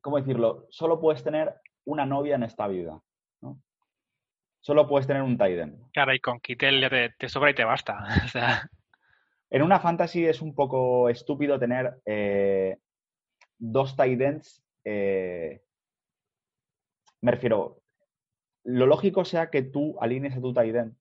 ¿cómo 0.02 0.18
decirlo? 0.18 0.68
Solo 0.70 1.00
puedes 1.00 1.24
tener 1.24 1.56
una 1.86 2.06
novia 2.06 2.36
en 2.36 2.44
esta 2.44 2.68
vida. 2.68 3.02
¿no? 3.42 3.62
Solo 4.62 4.88
puedes 4.88 5.08
tener 5.08 5.22
un 5.24 5.38
tight 5.38 5.60
end. 5.60 5.92
Claro, 5.92 6.14
y 6.14 6.20
con 6.20 6.40
Kittel 6.40 6.88
te, 6.90 7.10
te 7.18 7.30
sobra 7.30 7.52
y 7.52 7.56
te 7.56 7.64
basta. 7.64 7.98
O 8.26 8.28
sea, 8.28 8.70
En 9.50 9.62
una 9.62 9.80
fantasy 9.80 10.26
es 10.26 10.42
un 10.42 10.54
poco 10.54 11.08
estúpido 11.10 11.58
tener 11.58 12.02
eh, 12.06 12.78
dos 13.58 13.96
tight 13.96 14.20
ends. 14.22 14.64
eh, 14.84 15.62
me 17.22 17.32
refiero, 17.32 17.80
lo 18.68 18.86
lógico 18.86 19.24
sea 19.24 19.50
que 19.50 19.62
tú 19.62 19.96
alinees 20.02 20.36
a 20.36 20.42
tu 20.42 20.54
tight 20.54 20.76
end, 20.76 20.96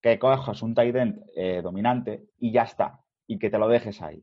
que 0.00 0.18
cojas 0.20 0.62
un 0.62 0.74
tight 0.74 0.94
end 0.94 1.24
eh, 1.34 1.60
dominante 1.60 2.24
y 2.38 2.52
ya 2.52 2.62
está, 2.62 3.00
y 3.26 3.38
que 3.38 3.50
te 3.50 3.58
lo 3.58 3.66
dejes 3.66 4.00
ahí. 4.00 4.22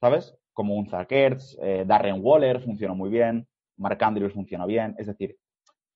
¿Sabes? 0.00 0.36
Como 0.52 0.74
un 0.74 0.88
Zach 0.88 1.10
Ertz, 1.12 1.56
eh, 1.62 1.84
Darren 1.86 2.18
Waller 2.20 2.60
funcionó 2.60 2.96
muy 2.96 3.10
bien, 3.10 3.46
Mark 3.76 4.02
Andrews 4.02 4.32
funcionó 4.32 4.66
bien, 4.66 4.96
es 4.98 5.06
decir, 5.06 5.38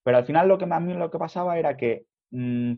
pero 0.05 0.19
al 0.19 0.25
final 0.25 0.47
lo 0.47 0.57
que 0.57 0.67
a 0.71 0.81
mí 0.81 0.95
lo 0.95 1.11
que 1.11 1.19
pasaba 1.19 1.59
era 1.59 1.77
que 1.77 2.07
mm, 2.31 2.75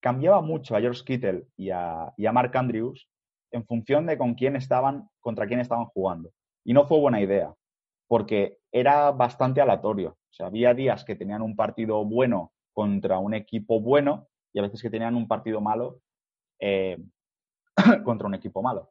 cambiaba 0.00 0.42
mucho 0.42 0.76
a 0.76 0.80
George 0.80 1.04
Kittle 1.06 1.46
y 1.56 1.70
a, 1.70 2.12
y 2.18 2.26
a 2.26 2.32
Mark 2.32 2.54
Andrews 2.54 3.08
en 3.50 3.64
función 3.64 4.04
de 4.04 4.18
con 4.18 4.34
quién 4.34 4.56
estaban, 4.56 5.08
contra 5.20 5.46
quién 5.46 5.60
estaban 5.60 5.86
jugando. 5.86 6.30
Y 6.64 6.74
no 6.74 6.86
fue 6.86 7.00
buena 7.00 7.18
idea, 7.22 7.54
porque 8.08 8.58
era 8.72 9.10
bastante 9.12 9.60
aleatorio. 9.60 10.10
O 10.10 10.32
sea, 10.32 10.46
había 10.46 10.74
días 10.74 11.04
que 11.04 11.16
tenían 11.16 11.42
un 11.42 11.56
partido 11.56 12.04
bueno 12.04 12.52
contra 12.72 13.18
un 13.18 13.34
equipo 13.34 13.80
bueno 13.80 14.28
y 14.52 14.58
a 14.58 14.62
veces 14.62 14.82
que 14.82 14.90
tenían 14.90 15.14
un 15.16 15.26
partido 15.26 15.60
malo 15.60 16.00
eh, 16.60 16.98
contra 18.04 18.26
un 18.26 18.34
equipo 18.34 18.62
malo. 18.62 18.90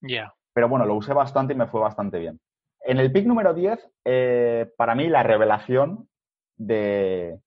ya. 0.00 0.34
Pero 0.54 0.68
bueno, 0.68 0.86
lo 0.86 0.94
usé 0.96 1.12
bastante 1.12 1.52
y 1.54 1.56
me 1.56 1.68
fue 1.68 1.80
bastante 1.80 2.18
bien. 2.18 2.40
En 2.80 2.98
el 2.98 3.12
pick 3.12 3.26
número 3.26 3.54
10, 3.54 3.78
eh, 4.04 4.72
para 4.76 4.94
mí 4.96 5.06
la 5.08 5.22
revelación 5.22 6.08
de. 6.56 7.38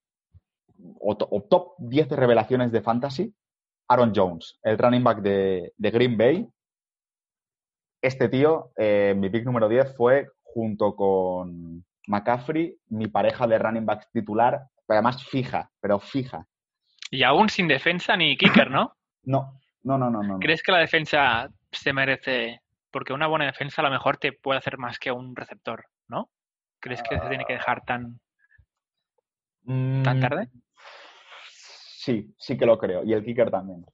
O, 1.00 1.17
to- 1.17 1.28
o 1.30 1.41
top 1.44 1.74
10 1.80 2.08
de 2.10 2.15
revelaciones 2.15 2.72
de 2.72 2.82
fantasy, 2.82 3.36
Aaron 3.89 4.13
Jones, 4.15 4.60
el 4.63 4.78
running 4.78 5.04
back 5.04 5.20
de, 5.22 5.74
de 5.76 5.91
Green 5.91 6.17
Bay. 6.17 6.50
Este 8.02 8.30
tío, 8.30 8.72
eh, 8.78 9.13
mi 9.17 9.30
pick 9.30 9.46
número 9.46 9.67
10 9.70 9.96
fue 9.96 10.28
junto 10.53 10.95
con 10.95 11.85
McCaffrey, 12.07 12.77
mi 12.89 13.07
pareja 13.07 13.47
de 13.47 13.57
running 13.57 13.85
back 13.85 14.09
titular, 14.11 14.61
pero 14.85 14.97
además 14.97 15.23
fija, 15.25 15.71
pero 15.79 15.99
fija. 15.99 16.45
Y 17.09 17.23
aún 17.23 17.49
sin 17.49 17.67
defensa 17.67 18.15
ni 18.17 18.37
kicker, 18.37 18.69
¿no? 18.71 18.95
No, 19.23 19.59
no, 19.83 19.97
no, 19.97 20.09
no, 20.09 20.23
no. 20.23 20.39
¿Crees 20.39 20.61
que 20.63 20.71
la 20.71 20.79
defensa 20.79 21.49
se 21.71 21.93
merece? 21.93 22.61
Porque 22.91 23.13
una 23.13 23.27
buena 23.27 23.45
defensa 23.45 23.81
a 23.81 23.85
lo 23.85 23.91
mejor 23.91 24.17
te 24.17 24.33
puede 24.33 24.57
hacer 24.59 24.77
más 24.77 24.99
que 24.99 25.11
un 25.11 25.35
receptor, 25.35 25.85
¿no? 26.07 26.29
¿Crees 26.79 27.01
que 27.03 27.17
se 27.19 27.27
tiene 27.29 27.45
que 27.45 27.53
dejar 27.53 27.85
tan, 27.85 28.19
tan 30.03 30.17
Mm, 30.17 30.21
tarde? 30.21 30.47
Sí, 31.47 32.33
sí 32.37 32.57
que 32.57 32.65
lo 32.65 32.77
creo. 32.77 33.03
Y 33.03 33.13
el 33.13 33.23
kicker 33.23 33.51
también. 33.51 33.85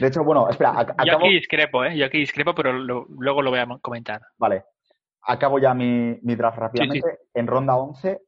De 0.00 0.08
hecho, 0.08 0.24
bueno, 0.24 0.48
espera, 0.50 0.72
ac- 0.72 0.94
Yo 0.96 1.12
acabo, 1.12 1.24
aquí 1.26 1.34
discrepo, 1.34 1.84
¿eh? 1.84 1.96
Yo 1.96 2.04
aquí 2.06 2.18
discrepo, 2.18 2.54
pero 2.54 2.72
lo- 2.72 3.06
luego 3.08 3.40
lo 3.40 3.50
voy 3.50 3.60
a 3.60 3.66
comentar. 3.80 4.20
vale, 4.36 4.64
acabo 5.26 5.58
ya 5.58 5.74
mi, 5.74 6.18
mi 6.22 6.34
draft 6.34 6.58
rápidamente. 6.58 7.18
En 7.34 7.46
ronda 7.46 7.76
11, 7.76 8.20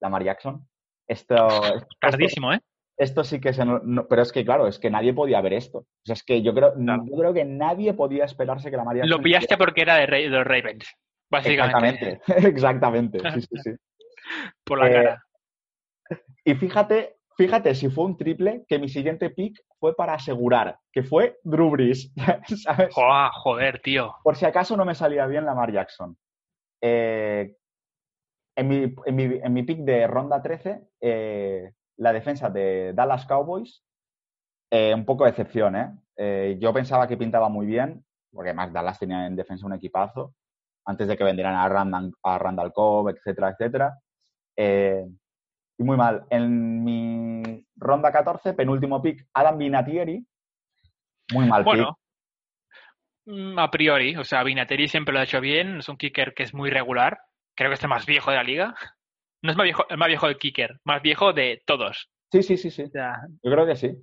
Lamar 0.00 0.22
Jackson. 0.24 0.66
Esto, 1.06 1.34
esto, 1.74 1.86
Tardísimo, 2.00 2.52
¿eh? 2.52 2.60
esto 2.96 3.24
sí 3.24 3.40
que 3.40 3.52
se... 3.52 3.64
no- 3.64 3.80
no- 3.82 4.06
pero 4.06 4.22
es 4.22 4.30
que, 4.32 4.44
claro, 4.44 4.66
es 4.66 4.78
que 4.78 4.90
nadie 4.90 5.12
podía 5.12 5.40
ver 5.40 5.54
esto. 5.54 5.78
O 5.78 5.86
sea, 6.04 6.12
es 6.14 6.22
que 6.22 6.42
yo 6.42 6.54
creo, 6.54 6.74
Claro. 6.74 7.04
yo 7.06 7.16
creo 7.16 7.34
que 7.34 7.44
nadie 7.44 7.94
podía 7.94 8.24
esperarse 8.24 8.70
que 8.70 8.76
Lamar 8.76 8.96
Jackson... 8.96 9.10
Lo 9.10 9.22
pillaste 9.22 9.56
porque 9.56 9.82
era 9.82 9.96
de, 9.96 10.28
los 10.28 10.46
Ravens, 10.46 10.86
básicamente. 11.30 12.20
Exactamente, 12.28 12.48
exactamente. 12.48 13.18
Sí, 13.32 13.40
sí, 13.42 13.56
sí. 13.64 13.70
Por 14.64 14.78
la 14.78 14.88
Eh, 14.90 14.92
cara. 15.04 15.24
Y 16.44 16.54
fíjate, 16.54 17.16
fíjate 17.36 17.74
si 17.74 17.88
fue 17.90 18.04
un 18.04 18.16
triple 18.16 18.64
que 18.68 18.78
mi 18.78 18.88
siguiente 18.88 19.30
pick 19.30 19.60
fue 19.78 19.94
para 19.96 20.14
asegurar, 20.14 20.78
que 20.92 21.02
fue 21.02 21.38
Drew 21.42 21.70
Brees. 21.70 22.12
¿sabes? 22.64 22.94
Joa, 22.94 23.30
joder, 23.32 23.80
tío. 23.80 24.14
Por 24.22 24.36
si 24.36 24.44
acaso 24.46 24.76
no 24.76 24.84
me 24.84 24.94
salía 24.94 25.26
bien 25.26 25.44
Lamar 25.44 25.72
Jackson. 25.72 26.16
Eh, 26.80 27.56
en, 28.56 28.68
mi, 28.68 28.94
en, 29.06 29.16
mi, 29.16 29.24
en 29.24 29.52
mi 29.52 29.62
pick 29.62 29.80
de 29.80 30.06
ronda 30.06 30.42
13, 30.42 30.88
eh, 31.00 31.72
la 31.96 32.12
defensa 32.12 32.50
de 32.50 32.92
Dallas 32.94 33.26
Cowboys, 33.26 33.84
eh, 34.70 34.94
un 34.94 35.04
poco 35.04 35.24
de 35.24 35.30
excepción, 35.30 35.76
¿eh? 35.76 36.58
Yo 36.60 36.72
pensaba 36.74 37.08
que 37.08 37.16
pintaba 37.16 37.48
muy 37.48 37.66
bien, 37.66 38.04
porque 38.30 38.50
además 38.50 38.72
Dallas 38.72 38.98
tenía 38.98 39.26
en 39.26 39.36
defensa 39.36 39.64
un 39.64 39.72
equipazo, 39.72 40.34
antes 40.84 41.08
de 41.08 41.16
que 41.16 41.24
vendieran 41.24 41.54
a 41.54 41.66
Randall, 41.66 42.12
a 42.22 42.38
Randall 42.38 42.72
Cobb, 42.72 43.08
etcétera, 43.08 43.50
etcétera. 43.50 43.98
Y 44.58 45.82
muy 45.82 45.96
mal. 45.96 46.26
En 46.28 46.84
mi 46.84 47.66
ronda 47.76 48.12
14, 48.12 48.52
penúltimo 48.52 49.00
pick, 49.00 49.26
Adam 49.32 49.56
Vinatieri. 49.56 50.22
Muy 51.32 51.46
mal 51.46 51.64
pick. 51.64 51.72
Bueno, 51.72 51.98
a 53.58 53.70
priori, 53.70 54.16
o 54.16 54.24
sea, 54.24 54.42
Vinatieri 54.42 54.88
siempre 54.88 55.12
lo 55.14 55.20
ha 55.20 55.24
hecho 55.24 55.40
bien, 55.40 55.78
es 55.78 55.88
un 55.88 55.96
kicker 55.96 56.34
que 56.34 56.42
es 56.42 56.54
muy 56.54 56.70
regular, 56.70 57.18
creo 57.56 57.70
que 57.70 57.74
es 57.74 57.82
el 57.82 57.88
más 57.88 58.06
viejo 58.06 58.30
de 58.30 58.36
la 58.36 58.44
liga. 58.44 58.74
No 59.42 59.52
es 59.52 59.56
más 59.56 59.64
viejo, 59.64 59.86
el 59.88 59.96
más 59.96 60.08
viejo 60.08 60.26
del 60.26 60.36
kicker, 60.36 60.80
más 60.84 61.00
viejo 61.00 61.32
de 61.32 61.62
todos. 61.64 62.10
Sí, 62.30 62.42
sí, 62.42 62.58
sí, 62.58 62.70
sí. 62.70 62.82
O 62.82 62.90
sea, 62.90 63.22
Yo 63.42 63.50
creo 63.50 63.66
que 63.66 63.74
sí. 63.74 63.96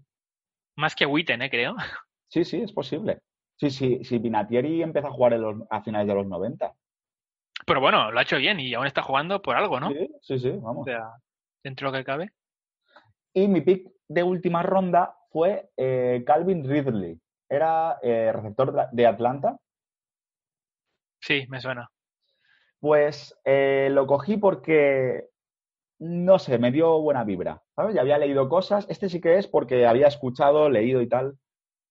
más 0.75 0.95
que 0.95 1.05
Witten, 1.05 1.43
¿eh? 1.43 1.49
creo. 1.51 1.75
Sí, 2.29 2.43
sí, 2.43 2.57
es 2.61 2.71
posible. 2.73 3.19
Sí, 3.55 3.69
sí, 3.69 3.99
sí, 4.03 4.17
Vinatieri 4.17 4.81
empezó 4.81 5.07
a 5.07 5.11
jugar 5.11 5.33
en 5.33 5.41
los- 5.43 5.61
a 5.69 5.81
finales 5.83 6.07
de 6.07 6.15
los 6.15 6.25
90. 6.27 6.73
Pero 7.67 7.79
bueno, 7.79 8.11
lo 8.11 8.17
ha 8.17 8.23
hecho 8.23 8.37
bien 8.37 8.59
y 8.59 8.73
aún 8.73 8.87
está 8.87 9.01
jugando 9.03 9.41
por 9.43 9.55
algo, 9.55 9.79
¿no? 9.79 9.91
Sí, 9.91 10.09
sí, 10.21 10.39
sí, 10.39 10.49
O 10.49 10.61
vamos. 10.61 10.85
sea, 10.85 11.03
dentro 11.63 11.91
de 11.91 11.97
lo 11.97 12.01
que 12.01 12.05
cabe. 12.05 12.31
Y 13.33 13.47
mi 13.47 13.61
pick 13.61 13.91
de 14.07 14.23
última 14.23 14.63
ronda 14.63 15.15
fue 15.29 15.69
eh, 15.77 16.23
Calvin 16.25 16.67
Ridley. 16.67 17.19
Era 17.49 17.97
eh, 18.01 18.31
receptor 18.33 18.89
de- 18.91 19.07
Atlanta. 19.07 19.57
Sí, 21.21 21.45
me 21.49 21.59
suena. 21.61 21.89
Pues 22.79 23.37
eh, 23.43 23.89
lo 23.91 24.05
cogí 24.05 24.37
porque, 24.37 25.25
no 25.99 26.37
sé, 26.39 26.57
me 26.59 26.71
dio 26.71 26.99
buena 27.01 27.23
vibra. 27.23 27.61
¿Sabes? 27.75 27.95
Ya 27.95 28.01
había 28.01 28.17
leído 28.17 28.47
cosas. 28.49 28.85
Este 28.89 29.09
sí 29.09 29.19
que 29.21 29.37
es 29.37 29.47
porque 29.47 29.87
había 29.87 30.07
escuchado, 30.07 30.69
leído 30.69 31.01
y 31.01 31.07
tal, 31.09 31.37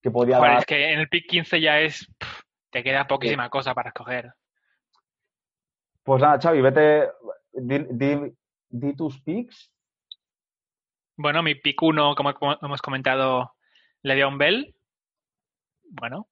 que 0.03 0.11
podía 0.11 0.39
Joder, 0.39 0.51
dar... 0.53 0.61
es 0.61 0.67
que 0.67 0.93
en 0.93 1.01
el 1.01 1.09
pick 1.09 1.27
15 1.29 1.61
ya 1.61 1.81
es. 1.81 2.07
pff, 2.19 2.41
te 2.71 2.85
queda 2.85 3.07
poquísima 3.07 3.49
cosa 3.51 3.75
para 3.75 3.89
escoger. 3.89 4.33
Pues 6.05 6.23
nada, 6.23 6.39
Xavi, 6.41 6.61
vete, 6.61 7.11
di, 7.53 7.79
di- 7.91 8.33
di 8.69 8.95
tus 8.95 9.21
picks. 9.23 9.73
Bueno, 11.17 11.43
mi 11.43 11.55
pick 11.57 11.83
1, 11.83 12.15
como, 12.15 12.35
como 12.35 12.57
hemos 12.63 12.81
comentado, 12.83 13.55
Le'Veon 14.03 14.39
Bell. 14.39 14.76
Bueno, 15.91 16.29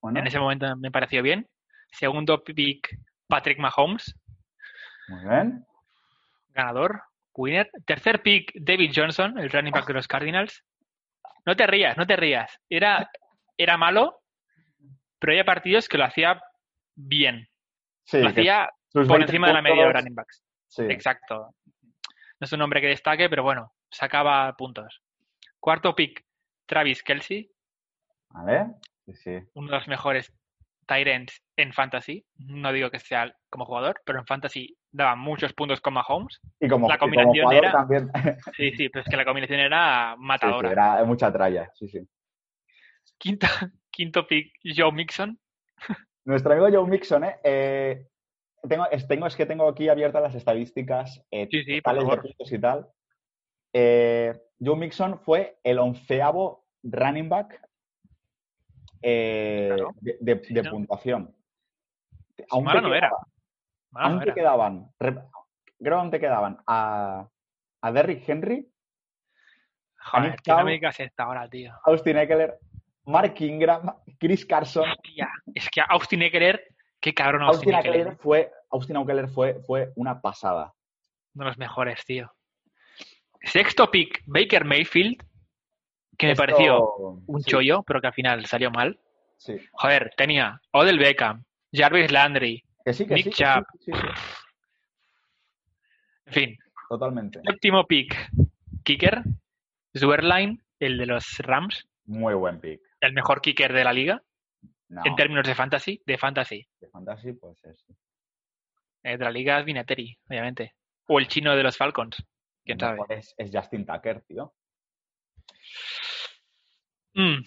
Bueno, 0.00 0.20
en 0.20 0.26
ese 0.26 0.38
momento 0.38 0.76
me 0.76 0.90
pareció 0.90 1.22
bien. 1.22 1.48
Segundo 1.92 2.42
pick, 2.44 2.88
Patrick 3.26 3.58
Mahomes, 3.58 4.14
muy 5.08 5.28
bien. 5.28 5.66
ganador, 6.50 7.02
winner. 7.34 7.70
Tercer 7.84 8.22
pick, 8.22 8.52
David 8.54 8.92
Johnson, 8.94 9.38
el 9.38 9.50
running 9.50 9.72
back 9.72 9.86
de 9.86 9.94
los 9.94 10.06
Cardinals. 10.08 10.64
No 11.44 11.56
te 11.56 11.66
rías, 11.66 11.96
no 11.96 12.06
te 12.06 12.16
rías. 12.16 12.60
Era, 12.68 13.10
era 13.56 13.76
malo, 13.76 14.20
pero 15.18 15.32
había 15.32 15.44
partidos 15.44 15.88
que 15.88 15.98
lo 15.98 16.04
hacía 16.04 16.40
bien. 16.94 17.48
Sí, 18.04 18.18
Lo 18.18 18.28
hacía 18.28 18.70
por 18.92 19.06
20 19.06 19.24
encima 19.26 19.48
de 19.48 19.54
la 19.54 19.62
media 19.62 19.86
de 19.86 19.92
running 19.92 20.14
backs. 20.14 20.42
Sí. 20.68 20.82
Exacto. 20.84 21.54
No 21.74 22.44
es 22.44 22.52
un 22.52 22.62
hombre 22.62 22.80
que 22.80 22.88
destaque, 22.88 23.28
pero 23.28 23.42
bueno, 23.42 23.72
sacaba 23.90 24.54
puntos. 24.56 25.02
Cuarto 25.58 25.94
pick, 25.94 26.24
Travis 26.66 27.02
Kelsey, 27.02 27.50
¿Vale? 28.30 28.66
Sí, 29.14 29.38
uno 29.54 29.68
de 29.68 29.76
los 29.76 29.88
mejores 29.88 30.32
tight 30.86 31.06
ends 31.06 31.42
en 31.56 31.72
fantasy. 31.72 32.24
No 32.36 32.72
digo 32.72 32.90
que 32.90 32.98
sea 32.98 33.32
como 33.48 33.64
jugador, 33.64 34.00
pero 34.04 34.18
en 34.18 34.26
fantasy 34.26 34.76
daba 34.90 35.14
muchos 35.16 35.52
puntos 35.52 35.80
con 35.80 35.94
Mahomes. 35.94 36.40
Y 36.60 36.68
como, 36.68 36.88
La 36.88 36.96
y 36.96 36.98
como 36.98 37.12
combinación 37.14 37.44
jugador 37.46 37.64
era- 37.64 37.72
también. 37.72 38.10
Sí, 38.56 38.72
sí, 38.76 38.88
pero 38.88 39.04
es 39.04 39.08
que 39.10 39.16
la 39.16 39.24
combinación 39.26 39.60
era 39.60 40.14
Sí, 40.14 40.20
sí, 40.20 40.26
matadora. 40.26 40.72
era 40.72 41.04
mucha 41.04 41.32
tralla, 41.32 41.70
sí, 41.74 41.88
sí. 41.88 42.00
Quinto, 43.18 43.46
quinto 43.90 44.26
pick, 44.26 44.52
Joe 44.64 44.92
Mixon. 44.92 45.38
Nuestro 46.24 46.52
amigo 46.52 46.68
Joe 46.80 46.88
Mixon, 46.90 47.24
¿eh? 47.24 47.36
Eh, 47.44 48.06
tengo, 48.68 48.90
es, 48.90 49.06
tengo, 49.06 49.26
es 49.26 49.36
que 49.36 49.46
tengo 49.46 49.68
aquí 49.68 49.88
abiertas 49.88 50.22
las 50.22 50.34
estadísticas 50.34 51.22
eh, 51.30 51.48
Sí, 51.50 51.62
sí, 51.64 51.76
totales 51.82 52.08
de 52.08 52.16
puntos 52.16 52.52
y 52.52 52.58
tal. 52.58 52.88
Eh, 53.72 54.34
Joe 54.58 54.76
Mixon 54.76 55.18
fue 55.20 55.58
el 55.62 55.78
onceavo 55.78 56.66
running 56.82 57.28
back 57.28 57.60
eh, 59.02 59.68
Claro. 59.74 59.90
de, 60.00 60.16
de- 60.20 60.44
Sí, 60.44 60.54
de 60.54 60.62
¿no? 60.62 60.70
puntuación. 60.70 61.34
mala 62.62 62.80
no 62.80 62.94
era. 62.94 63.10
no 63.92 64.00
aún 64.00 64.18
te 64.18 64.24
era. 64.26 64.34
quedaban, 64.34 64.90
re- 64.98 65.12
creo 65.78 65.96
que 65.96 66.00
aún 66.00 66.10
te 66.10 66.20
quedaban 66.20 66.58
a, 66.66 67.28
a 67.82 67.92
Derrick 67.92 68.28
Henry, 68.28 68.66
Joder, 70.02 70.30
Nick 70.30 70.42
tío, 70.42 70.54
no 70.54 70.60
Chubb. 70.60 70.66
me 70.66 70.72
digas 70.72 71.00
esta 71.00 71.24
ahora, 71.24 71.48
tío. 71.48 71.72
Austin 71.84 72.16
Eckler, 72.16 72.58
Mark 73.04 73.34
Ingram, 73.40 73.94
Chris 74.18 74.46
Carson. 74.46 74.88
Hostia, 74.88 75.28
es 75.54 75.68
que 75.68 75.82
Austin 75.86 76.22
Eckler, 76.22 76.66
qué 77.00 77.12
cabrón 77.12 77.42
Austin, 77.42 77.74
Austin 77.74 77.90
Eckler. 77.90 78.00
Eckler 78.08 78.16
fue, 78.18 78.50
Austin 78.70 78.96
Eckler 78.96 79.28
fue, 79.28 79.60
fue 79.66 79.92
una 79.96 80.20
pasada. 80.20 80.72
Uno 81.34 81.44
de 81.44 81.50
los 81.50 81.58
mejores, 81.58 82.02
tío. 82.06 82.32
Sexto 83.42 83.90
pick, 83.90 84.22
Baker 84.26 84.64
Mayfield, 84.64 85.22
que 86.20 86.26
me 86.26 86.32
Esto- 86.32 86.42
pareció 86.42 86.88
un 87.26 87.42
sí, 87.42 87.50
chollo, 87.50 87.82
pero 87.82 88.00
que 88.00 88.06
al 88.08 88.12
final 88.14 88.44
salió 88.46 88.70
mal. 88.70 89.00
Sí. 89.38 89.56
Joder, 89.72 90.12
tenía 90.16 90.60
Odell 90.72 90.98
Beckham, 90.98 91.44
Jarvis 91.72 92.12
Landry, 92.12 92.62
Que 92.84 92.92
sí, 92.92 93.06
que 93.06 93.14
Nick 93.14 93.24
sí, 93.24 93.30
que 93.30 93.36
sí, 93.36 93.42
Chubb. 93.92 93.98
en 96.26 96.32
fin. 96.32 96.58
totalmente. 96.88 97.40
Séptimo 97.44 97.86
pick, 97.86 98.14
kicker, 98.84 99.22
Zuerline, 99.96 100.62
el 100.78 100.98
de 100.98 101.06
los 101.06 101.38
Rams, 101.38 101.88
Muy 102.04 102.34
buen 102.34 102.60
pick. 102.60 102.80
el 103.00 103.12
mejor 103.12 103.40
kicker 103.40 103.72
de 103.72 103.84
la 103.84 103.92
liga, 103.92 104.22
No, 104.88 105.02
en 105.04 105.14
términos 105.16 105.46
de 105.46 105.54
fantasy, 105.54 106.02
de 106.06 106.18
fantasy. 106.18 106.68
de 106.80 106.88
fantasy, 106.88 107.32
pues 107.32 107.62
es. 107.64 107.84
Eh, 109.02 109.16
de 109.16 109.24
la 109.24 109.30
liga 109.30 109.58
es 109.60 109.64
Vinatieri, 109.64 110.18
obviamente. 110.28 110.74
O 111.06 111.18
el 111.18 111.28
chino 111.28 111.56
de 111.56 111.62
los 111.62 111.76
Falcons, 111.76 112.22
quién 112.64 112.78
sabe. 112.78 112.94
mejor 112.98 113.12
Es, 113.12 113.34
es 113.38 113.50
Justin 113.52 113.86
Tucker, 113.86 114.20
tío. 114.22 114.52
Mm. 117.14 117.42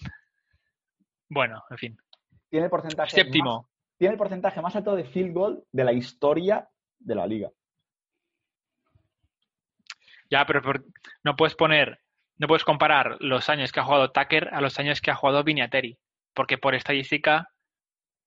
Bueno, 1.28 1.64
en 1.70 1.78
fin. 1.78 1.98
Tiene 2.50 2.66
el 2.66 2.70
porcentaje 2.70 3.10
Séptimo. 3.16 3.62
más- 3.62 3.70
tiene 3.98 4.12
el 4.12 4.18
porcentaje 4.18 4.60
más 4.60 4.74
alto 4.76 4.94
de 4.96 5.04
field 5.04 5.32
goal 5.32 5.64
de 5.72 5.84
la 5.84 5.92
historia 5.92 6.68
de 6.98 7.14
la 7.14 7.26
liga. 7.26 7.50
Ya, 10.30 10.44
pero 10.46 10.60
no 11.22 11.36
puedes 11.36 11.54
poner, 11.54 12.00
no 12.38 12.46
puedes 12.48 12.64
comparar 12.64 13.16
los 13.20 13.48
años 13.48 13.72
que 13.72 13.80
ha 13.80 13.84
jugado 13.84 14.10
Tucker 14.10 14.48
a 14.52 14.60
los 14.60 14.78
años 14.78 15.00
que 15.00 15.10
ha 15.10 15.14
jugado 15.14 15.44
Vinatieri, 15.44 15.98
porque 16.32 16.58
por 16.58 16.74
estadística 16.74 17.48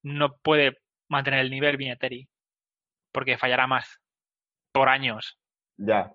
no 0.03 0.38
puede 0.38 0.79
mantener 1.10 1.39
el 1.41 1.51
nivel 1.51 1.75
Vinatieri, 1.77 2.29
porque 3.12 3.38
fallará 3.38 3.67
más 3.67 3.99
por 4.71 4.89
años. 4.89 5.38
Ya, 5.77 6.13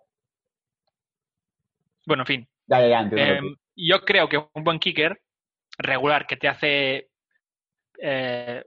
Bueno, 2.06 2.22
en 2.22 2.26
fin. 2.26 2.48
ya, 2.66 2.80
ya, 2.80 2.88
ya, 2.88 3.00
entiendo. 3.00 3.48
Em, 3.48 3.56
yo 3.76 4.00
creo 4.02 4.28
que 4.28 4.38
un 4.38 4.64
buen 4.64 4.78
kicker 4.78 5.20
regular 5.78 6.26
que 6.26 6.36
te 6.36 6.48
hace 6.48 7.08
eh, 8.00 8.64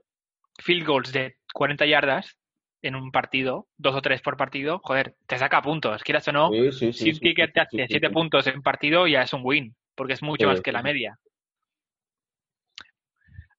field 0.58 0.86
goals 0.86 1.12
de 1.12 1.36
40 1.52 1.86
yardas 1.86 2.36
en 2.82 2.94
un 2.94 3.10
partido, 3.10 3.66
dos 3.76 3.96
o 3.96 4.02
tres 4.02 4.20
por 4.22 4.36
partido, 4.36 4.80
joder, 4.84 5.16
te 5.26 5.38
saca 5.38 5.62
puntos, 5.62 6.02
quieras 6.02 6.28
o 6.28 6.32
no. 6.32 6.50
que- 6.50 6.72
sí, 6.72 6.92
sí, 6.92 6.92
sí, 6.92 7.04
si 7.04 7.10
un 7.10 7.18
kicker 7.18 7.46
sí, 7.48 7.52
te 7.52 7.60
hace 7.60 7.70
sí, 7.78 7.86
7 7.88 8.08
sí. 8.08 8.12
puntos 8.14 8.46
en 8.46 8.62
partido, 8.62 9.06
ya 9.06 9.22
es 9.22 9.32
un 9.32 9.40
win, 9.44 9.74
porque 9.94 10.12
es 10.12 10.22
mucho 10.22 10.44
Sí, 10.44 10.50
más 10.50 10.60
que 10.60 10.70
sí, 10.70 10.74
la 10.74 10.82
media. 10.82 11.18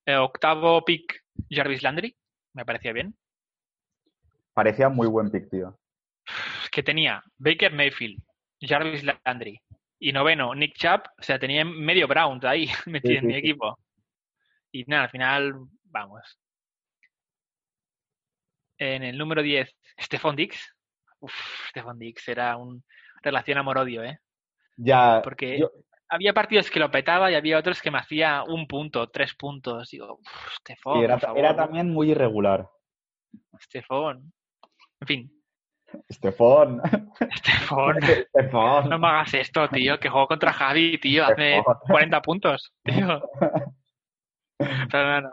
Eh, 0.06 0.16
octavo 0.16 0.84
pick, 0.86 1.24
Jarvis 1.50 1.84
Landry, 1.84 2.16
me 2.54 2.66
parecía 2.66 2.94
bien. 2.94 3.16
Parecía 4.54 4.90
muy 4.90 5.08
buen 5.08 5.30
pick, 5.30 5.50
tío. 5.50 5.78
Que 6.72 6.84
tenía 6.84 7.24
Baker 7.38 7.74
Mayfield, 7.74 8.22
Jarvis 8.62 9.04
Landry 9.04 9.60
y 10.00 10.12
noveno, 10.12 10.54
Nick 10.56 10.76
Chubb, 10.76 11.02
o 11.18 11.24
sea, 11.24 11.40
tenía 11.40 11.66
medio 11.66 12.08
Brown 12.08 12.40
ahí 12.46 12.70
metido 12.86 13.14
Sí, 13.14 13.18
en 13.18 13.22
sí, 13.22 13.28
mi 13.28 13.34
sí. 13.34 13.40
equipo. 13.40 13.80
Y 14.72 14.84
nada, 14.86 15.04
al 15.04 15.10
final, 15.10 15.54
vamos. 15.86 16.40
En 18.78 19.04
el 19.04 19.18
número 19.18 19.42
10, 19.42 19.76
Stephon 20.00 20.36
Dix. 20.36 20.74
Uf, 21.20 21.34
Stephon 21.70 21.98
Dix 21.98 22.28
era 22.28 22.58
un 22.58 22.84
relación 23.24 23.58
amor-odio, 23.58 24.04
¿eh? 24.04 24.20
Ya, 24.78 25.22
Porque 25.24 25.60
yo- 25.60 25.72
había 26.10 26.34
partidos 26.34 26.70
que 26.70 26.80
lo 26.80 26.92
petaba 26.92 27.32
y 27.32 27.36
había 27.36 27.58
otros 27.58 27.82
que 27.82 27.90
me 27.92 27.98
hacía 27.98 28.44
un 28.44 28.68
punto, 28.68 29.10
tres 29.10 29.34
puntos. 29.34 29.90
Digo, 29.90 30.20
uff, 30.22 30.54
Stephon, 30.60 31.04
era, 31.04 31.16
por 31.16 31.22
favor, 31.22 31.40
era 31.40 31.56
también 31.56 31.90
muy 31.90 32.12
irregular. 32.12 32.70
Stephon. 33.60 34.32
En 35.02 35.08
fin, 35.08 35.37
Estefón. 36.08 36.82
Estefón. 37.20 38.90
no 38.90 39.00
me 39.00 39.08
hagas 39.08 39.34
esto, 39.34 39.68
tío, 39.70 40.00
que 40.00 40.10
juego 40.10 40.28
contra 40.28 40.54
Javi, 40.54 40.98
tío, 40.98 41.26
hace 41.26 41.54
Stephon. 41.56 41.78
40 41.88 42.22
puntos, 42.22 42.74
tío. 42.84 43.22
Pero 44.58 45.22
no, 45.22 45.22
no. 45.22 45.32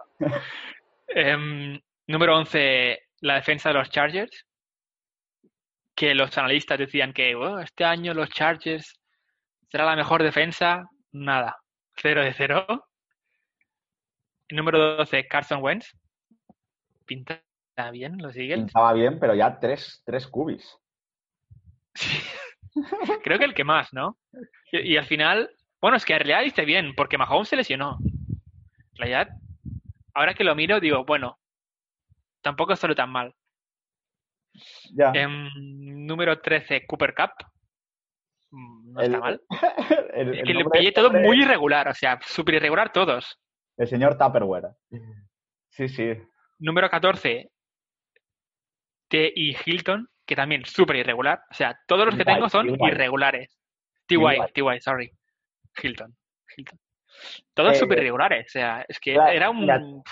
Em, 1.08 1.80
número 2.06 2.36
11, 2.36 3.00
la 3.20 3.36
defensa 3.36 3.70
de 3.70 3.74
los 3.74 3.90
Chargers. 3.90 4.46
Que 5.94 6.14
los 6.14 6.36
analistas 6.36 6.78
decían 6.78 7.12
que 7.12 7.36
"Oh, 7.36 7.60
este 7.60 7.84
año 7.84 8.14
los 8.14 8.28
Chargers 8.30 8.98
será 9.70 9.84
la 9.84 9.96
mejor 9.96 10.22
defensa. 10.22 10.84
Nada, 11.12 11.56
0 11.96 12.22
de 12.22 12.32
0. 12.34 12.66
Número 14.50 14.96
12, 14.96 15.26
Carson 15.28 15.62
Wentz. 15.62 15.96
Pinta 17.06 17.40
bien 17.92 18.18
los 18.18 18.36
Eagles. 18.36 18.64
Pintaba 18.64 18.92
bien, 18.92 19.18
pero 19.18 19.34
ya 19.34 19.58
tres, 19.58 20.02
tres 20.04 20.26
cubis. 20.26 20.78
Sí. 21.94 22.18
Creo 23.22 23.38
que 23.38 23.44
el 23.44 23.54
que 23.54 23.64
más, 23.64 23.92
¿no? 23.92 24.18
Y, 24.72 24.92
y 24.92 24.96
al 24.96 25.06
final, 25.06 25.50
bueno, 25.80 25.96
es 25.96 26.04
que 26.04 26.12
en 26.12 26.20
realidad 26.20 26.42
dice 26.42 26.64
bien, 26.64 26.94
porque 26.94 27.18
Mahomes 27.18 27.48
se 27.48 27.56
lesionó. 27.56 27.98
En 28.00 28.96
realidad, 28.96 29.28
ahora 30.14 30.34
que 30.34 30.44
lo 30.44 30.54
miro, 30.54 30.80
digo, 30.80 31.04
bueno, 31.04 31.38
tampoco 32.42 32.72
estoy 32.72 32.94
tan 32.94 33.10
mal. 33.10 33.34
Ya. 34.92 35.10
Em, 35.14 35.48
número 36.06 36.40
13, 36.40 36.86
Cooper 36.86 37.14
Cup. 37.14 37.30
Mm, 38.50 38.92
No 38.92 39.00
está 39.00 39.18
mal. 39.18 39.42
el, 40.14 40.34
Es 40.34 40.44
que 40.44 40.54
le 40.54 40.64
pillé 40.64 40.92
todo 40.92 41.10
muy 41.10 41.42
irregular, 41.42 41.88
o 41.88 41.94
sea, 41.94 42.20
súper 42.24 42.56
irregular 42.56 42.92
todos. 42.92 43.40
El 43.76 43.88
señor 43.88 44.16
Tupperware. 44.16 44.76
Sí, 45.70 45.88
sí. 45.88 46.12
Número 46.60 46.88
14, 46.88 47.50
T.I. 49.08 49.56
Hilton, 49.64 50.08
que 50.26 50.36
también 50.36 50.64
súper 50.64 50.96
irregular. 50.96 51.42
O 51.50 51.54
sea, 51.54 51.78
todos 51.86 52.06
los 52.06 52.16
que 52.16 52.24
tengo 52.24 52.48
son 52.48 52.68
irregulares. 52.80 53.58
T.Y., 54.06 54.52
T.Y.. 54.52 54.80
Sorry. 54.80 55.12
Hilton. 55.82 56.16
Hilton. 56.56 56.78
Todos 57.54 57.72
Eh, 57.72 57.78
súper 57.78 57.98
irregulares. 57.98 58.46
O 58.46 58.50
sea, 58.50 58.84
es 58.88 58.98
que 59.00 59.14
era 59.14 59.50
un... 59.50 60.02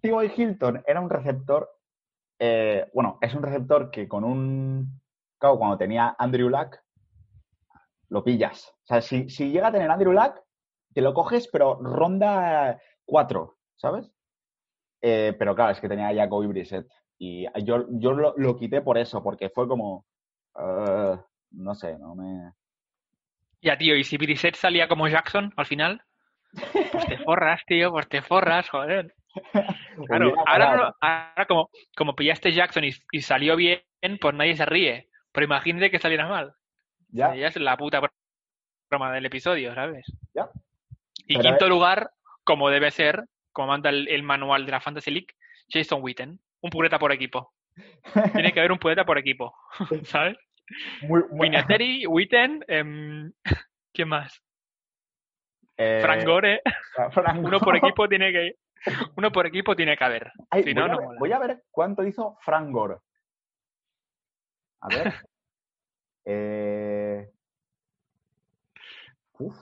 T.Y. 0.00 0.32
Hilton 0.36 0.82
era 0.86 1.00
un 1.00 1.10
receptor. 1.10 1.68
eh, 2.38 2.86
bueno, 2.94 3.18
es 3.20 3.34
un 3.34 3.42
receptor 3.42 3.90
que 3.90 4.06
con 4.06 4.24
un. 4.24 5.00
Claro, 5.38 5.58
cuando 5.58 5.76
tenía 5.78 6.14
Andrew 6.18 6.48
Luck, 6.48 6.76
lo 8.08 8.22
pillas. 8.24 8.68
O 8.68 8.86
sea, 8.86 9.00
si, 9.00 9.28
si 9.28 9.50
llega 9.50 9.68
a 9.68 9.72
tener 9.72 9.90
Andrew 9.90 10.12
Luck, 10.12 10.40
te 10.94 11.00
lo 11.00 11.12
coges, 11.14 11.48
pero 11.48 11.78
ronda 11.80 12.80
4, 13.04 13.58
¿sabes? 13.76 14.10
Eh, 15.02 15.34
pero 15.38 15.54
claro, 15.54 15.72
es 15.72 15.80
que 15.80 15.88
tenía 15.88 16.08
a 16.08 16.14
Jacoby 16.14 16.46
Brissett. 16.48 16.88
Y 17.18 17.46
yo, 17.64 17.86
yo 17.90 18.12
lo, 18.12 18.34
lo 18.36 18.56
quité 18.56 18.80
por 18.80 18.96
eso, 18.96 19.22
porque 19.22 19.50
fue 19.50 19.66
como. 19.66 20.06
eh, 20.58 21.16
no 21.50 21.74
sé, 21.74 21.98
no 21.98 22.14
me. 22.14 22.52
Ya, 23.60 23.76
tío, 23.76 23.96
y 23.96 24.04
si 24.04 24.16
Brissett 24.16 24.54
salía 24.54 24.86
como 24.86 25.08
Jackson 25.08 25.52
al 25.56 25.66
final, 25.66 26.02
pues 26.92 27.06
te 27.06 27.18
forras, 27.24 27.60
tío, 27.66 27.90
pues 27.90 28.08
te 28.08 28.22
forras, 28.22 28.68
joder. 28.68 29.14
Claro, 30.06 30.32
ahora, 30.46 30.76
no 30.76 30.94
ahora 31.00 31.46
como, 31.46 31.70
como 31.96 32.16
pillaste 32.16 32.52
Jackson 32.52 32.84
y, 32.84 32.90
y 33.12 33.20
salió 33.20 33.56
bien, 33.56 33.82
pues 34.20 34.34
nadie 34.34 34.56
se 34.56 34.64
ríe. 34.64 35.08
Pero 35.32 35.44
imagínate 35.44 35.90
que 35.90 35.98
saliera 35.98 36.26
mal. 36.26 36.54
Ya, 37.10 37.34
Ya 37.34 37.48
es 37.48 37.56
la 37.56 37.76
puta 37.76 38.00
broma 38.90 39.12
del 39.12 39.26
episodio, 39.26 39.74
¿sabes? 39.74 40.06
Ya. 40.34 40.48
Y 41.26 41.36
Pero, 41.36 41.50
quinto 41.50 41.68
lugar, 41.68 42.10
como 42.42 42.70
debe 42.70 42.90
ser, 42.90 43.26
como 43.52 43.68
manda 43.68 43.90
el, 43.90 44.08
el 44.08 44.22
manual 44.22 44.66
de 44.66 44.72
la 44.72 44.80
Fantasy 44.80 45.10
League, 45.10 45.34
Jason 45.68 46.02
Witten. 46.02 46.40
Un 46.60 46.70
pureta 46.70 46.98
por 46.98 47.12
equipo. 47.12 47.52
Tiene 48.32 48.52
que 48.52 48.58
haber 48.60 48.72
un 48.72 48.78
poeta 48.78 49.04
por 49.04 49.18
equipo, 49.18 49.54
¿sabes? 50.04 50.36
Muy, 51.02 51.22
muy- 51.30 51.48
Vinatieri, 51.48 52.06
Witten, 52.06 52.64
em, 52.68 53.32
¿quién 53.92 54.08
más? 54.08 54.42
eh, 55.76 56.00
Frank 56.02 56.24
Gore, 56.26 56.60
Frank 57.12 57.38
uno 57.44 57.60
por 57.60 57.76
equipo 57.76 58.08
tiene 58.08 58.32
que 58.32 58.54
uno 59.16 59.30
por 59.30 59.46
equipo 59.46 59.76
tiene 59.76 59.96
que 59.96 60.04
haber. 60.04 60.32
Ay, 60.50 60.64
si 60.64 60.74
voy, 60.74 60.74
no, 60.74 60.84
a 60.84 60.88
no 60.88 60.98
ver, 60.98 61.18
voy 61.20 61.32
a 61.32 61.38
ver 61.38 61.62
cuánto 61.70 62.04
hizo 62.04 62.36
Frank 62.42 62.70
Gore. 62.72 62.96
A 64.80 64.88
ver. 64.88 65.12
Eh, 66.30 67.26
uf. 69.38 69.56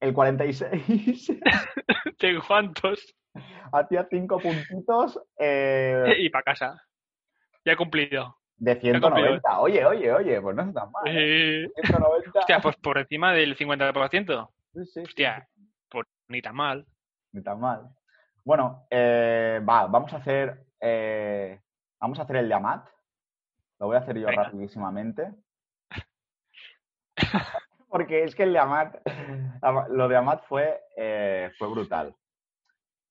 El 0.00 0.12
46 0.12 1.28
¿De 2.18 2.40
cuántos? 2.44 3.14
hacía 3.72 4.06
5 4.10 4.40
puntitos 4.40 5.20
eh, 5.38 6.14
Y 6.18 6.30
para 6.30 6.42
casa. 6.44 6.82
Ya 7.64 7.72
he 7.72 7.76
cumplido. 7.76 8.36
de 8.56 8.72
cumplido. 8.74 9.00
190. 9.10 9.60
Oye, 9.60 9.84
oye, 9.84 10.12
oye, 10.12 10.40
pues 10.40 10.56
no 10.56 10.62
es 10.62 10.74
tan 10.74 10.90
mal. 10.90 11.02
¿eh? 11.06 11.64
Eh, 11.64 11.72
190. 11.84 12.38
hostia, 12.40 12.60
pues 12.60 12.76
por 12.76 12.98
encima 12.98 13.32
del 13.32 13.56
50%. 13.56 14.50
Sí, 14.72 14.84
sí, 14.84 14.90
sí, 14.92 15.00
Hostia, 15.02 15.48
pues 15.88 16.06
ni 16.28 16.40
tan 16.42 16.54
mal. 16.54 16.86
Ni 17.32 17.42
tan 17.42 17.60
mal. 17.60 17.88
Bueno, 18.44 18.86
eh, 18.90 19.60
va, 19.68 19.86
vamos 19.86 20.12
a 20.12 20.16
hacer. 20.16 20.64
eh, 20.80 21.60
vamos 22.00 22.18
a 22.18 22.22
hacer 22.22 22.36
el 22.36 22.48
de 22.48 22.54
Amat. 22.54 22.88
Lo 23.78 23.86
voy 23.86 23.96
a 23.96 24.00
hacer 24.00 24.18
yo 24.18 24.26
Venga. 24.26 24.44
rapidísimamente. 24.44 25.30
Porque 27.88 28.24
es 28.24 28.34
que 28.34 28.44
el 28.44 28.52
de 28.52 28.58
Amat, 28.58 28.96
Ama- 29.62 29.88
lo 29.90 30.08
de 30.08 30.16
Amat 30.16 30.44
fue, 30.48 30.80
fue 31.58 31.68
brutal. 31.68 32.14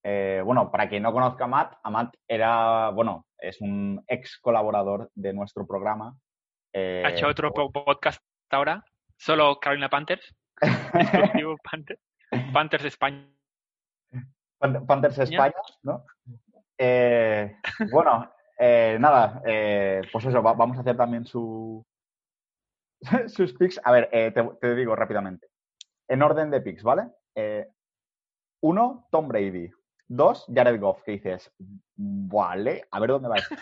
Eh, 0.03 0.41
bueno, 0.45 0.71
para 0.71 0.87
quien 0.87 1.03
no 1.03 1.11
conozca 1.11 1.43
a 1.43 1.47
Amat, 1.47 1.73
Amat 1.83 2.15
era, 2.27 2.89
bueno, 2.91 3.25
es 3.37 3.59
un 3.61 4.03
ex 4.07 4.37
colaborador 4.39 5.11
de 5.15 5.33
nuestro 5.33 5.67
programa. 5.67 6.15
eh, 6.73 7.03
Ha 7.05 7.09
hecho 7.11 7.27
otro 7.27 7.51
po- 7.53 7.71
podcast 7.71 8.21
ahora. 8.49 8.83
Solo 9.17 9.59
Carolina 9.59 9.89
Panthers. 9.89 10.33
Panthers. 11.63 11.99
Panthers 12.53 12.85
España. 12.85 13.27
Pan- 14.57 14.85
Panthers 14.85 15.17
España, 15.19 15.55
¿no? 15.83 16.05
Eh, 16.77 17.55
bueno, 17.91 18.31
eh, 18.57 18.97
nada, 18.99 19.41
pues 19.43 20.25
eso, 20.25 20.41
va- 20.41 20.53
vamos 20.53 20.77
a 20.77 20.81
hacer 20.81 20.95
también 20.95 21.25
su, 21.25 21.85
sus 23.27 23.53
picks. 23.53 23.79
A 23.83 23.91
ver, 23.91 24.09
eh, 24.11 24.31
te, 24.31 24.43
te 24.61 24.75
digo 24.75 24.95
rápidamente. 24.95 25.47
En 26.07 26.21
orden 26.23 26.49
de 26.51 26.61
picks, 26.61 26.83
¿vale? 26.83 27.07
Uno, 28.61 29.07
Tom 29.11 29.27
Brady. 29.27 29.71
Dos, 30.11 30.45
Jared 30.53 30.79
Goff, 30.79 31.03
que 31.03 31.11
dices, 31.13 31.51
vale, 31.95 32.83
a 32.89 32.99
ver 32.99 33.09
dónde 33.11 33.29
va 33.29 33.35
esto. 33.37 33.55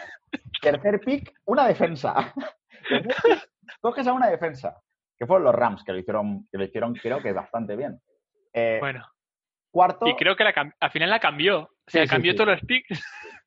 Tercer 0.61 0.99
pick, 1.01 1.33
una 1.45 1.67
defensa. 1.67 2.33
Pick, 2.89 3.49
coges 3.81 4.07
a 4.07 4.13
una 4.13 4.27
defensa, 4.29 4.81
que 5.19 5.25
fueron 5.27 5.43
los 5.43 5.53
Rams, 5.55 5.83
que 5.83 5.91
lo 5.91 5.99
hicieron, 5.99 6.47
que 6.49 6.57
lo 6.57 6.63
hicieron 6.63 6.93
creo 6.95 7.21
que 7.21 7.33
bastante 7.33 7.75
bien. 7.75 7.99
Eh, 8.53 8.77
Bueno, 8.79 9.05
cuarto, 9.69 10.07
y 10.07 10.15
creo 10.15 10.37
que 10.37 10.45
la 10.45 10.73
al 10.79 10.91
final 10.91 11.09
la 11.09 11.19
cambió. 11.19 11.59
O 11.63 11.69
sea, 11.85 12.03
Sí, 12.03 12.07
sí, 12.07 12.13
cambió 12.13 12.31
sí. 12.31 12.37
todos 12.37 12.49
los 12.51 12.61
picks. 12.61 12.89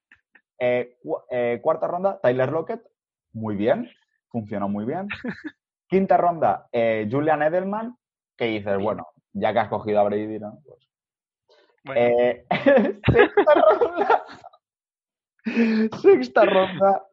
Eh, 0.63 0.99
cu- 1.03 1.23
eh, 1.31 1.59
cuarta 1.63 1.87
ronda, 1.87 2.21
Tyler 2.21 2.53
Lockett, 2.53 2.83
muy 3.33 3.57
bien, 3.57 3.91
funcionó 4.29 4.69
muy 4.69 4.85
bien. 4.85 5.09
Quinta 5.89 6.19
ronda, 6.19 6.69
eh, 6.71 7.09
Julian 7.11 7.41
Edelman, 7.43 7.97
que 8.37 8.45
dices, 8.45 8.77
bueno, 8.79 9.07
ya 9.33 9.55
que 9.55 9.59
has 9.59 9.69
cogido 9.71 10.01
a 10.01 10.05
Brady, 10.05 10.39
¿no? 10.39 10.59
Pues, 10.67 10.87
Eh, 11.85 12.45
sexta 13.11 13.55
ronda, 13.55 14.25
sexta 16.03 16.45
ronda, 16.45 17.07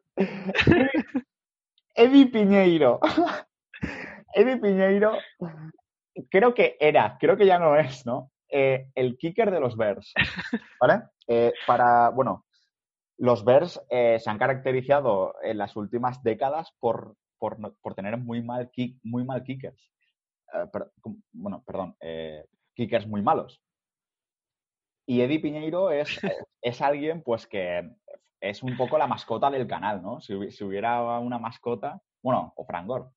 Eddie 1.94 2.26
Piñeiro. 2.26 3.00
Eddie 4.34 4.58
Piñeiro, 4.58 5.16
creo 6.30 6.52
que 6.52 6.76
era, 6.78 7.16
creo 7.18 7.36
que 7.36 7.46
ya 7.46 7.58
no 7.58 7.76
es, 7.76 8.04
¿no? 8.04 8.30
Eh, 8.50 8.88
el 8.94 9.16
kicker 9.16 9.50
de 9.50 9.60
los 9.60 9.76
Bears, 9.76 10.12
¿vale? 10.80 11.04
Eh, 11.26 11.52
para, 11.66 12.10
bueno, 12.10 12.44
los 13.16 13.44
Bears 13.44 13.80
se 13.90 14.30
han 14.30 14.38
caracterizado 14.38 15.34
en 15.42 15.58
las 15.58 15.76
últimas 15.76 16.22
décadas 16.22 16.72
por, 16.78 17.16
por, 17.38 17.56
por 17.80 17.94
tener 17.94 18.18
muy 18.18 18.42
mal, 18.42 18.70
kick, 18.70 18.98
muy 19.02 19.24
mal 19.24 19.42
kickers. 19.42 19.90
Bueno, 21.32 21.64
perdón, 21.66 21.96
kickers 22.74 23.06
muy 23.06 23.22
malos. 23.22 23.60
Y 25.08 25.22
Eddie 25.22 25.40
Piñeiro 25.40 25.90
es, 25.90 26.22
eh, 26.22 26.36
es 26.60 26.82
alguien 26.82 27.22
pues 27.22 27.46
que 27.46 27.90
es 28.40 28.62
un 28.62 28.76
poco 28.76 28.98
la 28.98 29.06
mascota 29.06 29.50
del 29.50 29.66
canal, 29.66 30.02
¿no? 30.02 30.20
Si, 30.20 30.34
hubi- 30.34 30.50
si 30.50 30.64
hubiera 30.64 31.18
una 31.18 31.38
mascota, 31.38 32.00
bueno, 32.22 32.52
o 32.56 32.64
Frangor. 32.66 33.10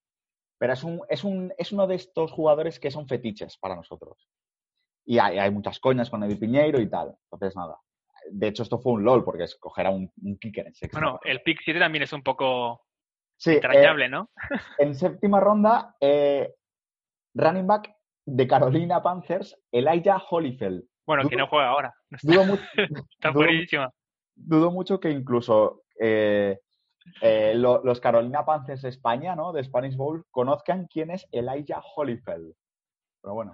Pero 0.58 0.74
es, 0.74 0.84
un, 0.84 1.02
es, 1.10 1.24
un, 1.24 1.54
es 1.58 1.72
uno 1.72 1.88
de 1.88 1.96
estos 1.96 2.32
jugadores 2.32 2.80
que 2.80 2.92
son 2.92 3.08
fetiches 3.08 3.58
para 3.58 3.76
nosotros. 3.76 4.30
Y 5.06 5.18
hay, 5.20 5.38
hay 5.40 5.52
muchas 5.52 5.80
coñas 5.80 6.10
con 6.10 6.24
Eddie 6.24 6.38
Piñeiro 6.38 6.80
y 6.80 6.90
tal. 6.90 7.16
Entonces, 7.32 7.56
nada. 7.58 7.78
De 8.30 8.48
hecho, 8.48 8.64
esto 8.64 8.80
fue 8.80 8.94
un 8.94 9.04
LOL, 9.04 9.24
porque 9.26 9.44
escoger 9.44 9.88
a 9.88 9.90
un, 9.90 10.12
un 10.22 10.38
kicker 10.38 10.68
en 10.68 10.74
sexta 10.76 10.98
bueno, 11.00 11.20
el 11.24 11.42
pick 11.42 11.60
7 11.64 11.80
también 11.80 12.04
es 12.04 12.14
un 12.14 12.22
poco 12.24 12.86
Sí, 13.36 13.52
eh, 13.52 13.56
entrañable, 13.56 14.08
¿no? 14.08 14.30
en 14.78 14.94
séptima 14.96 15.40
ronda, 15.40 15.96
eh, 16.00 16.54
running 17.34 17.66
back 17.68 17.94
de 18.26 18.48
Carolina 18.48 19.02
Panthers, 19.02 19.60
Elijah 19.72 20.22
Holyfield. 20.30 20.86
Bueno, 21.06 21.24
que 21.24 21.36
dudo- 21.36 21.40
no 21.40 21.48
juega 21.48 21.68
ahora. 21.70 21.94
Dudo, 22.24 22.46
mu- 22.46 22.54
está 22.56 23.30
dudo- 23.30 23.34
buenísimo. 23.46 23.94
dudo 24.36 24.72
mucho 24.72 25.00
que 25.00 25.10
incluso 25.10 25.84
eh, 26.00 26.60
eh, 27.22 27.54
lo- 27.56 27.84
los 27.84 28.00
Carolina 28.00 28.46
Panthers 28.46 28.82
de 28.84 28.90
España, 28.90 29.36
¿no? 29.36 29.52
De 29.54 29.64
Spanish 29.64 29.96
Bowl, 29.96 30.26
conozcan 30.32 30.88
quién 30.88 31.12
es 31.12 31.28
Elijah 31.32 31.82
Holyfield. 31.96 32.54
Pero 33.22 33.34
bueno. 33.34 33.54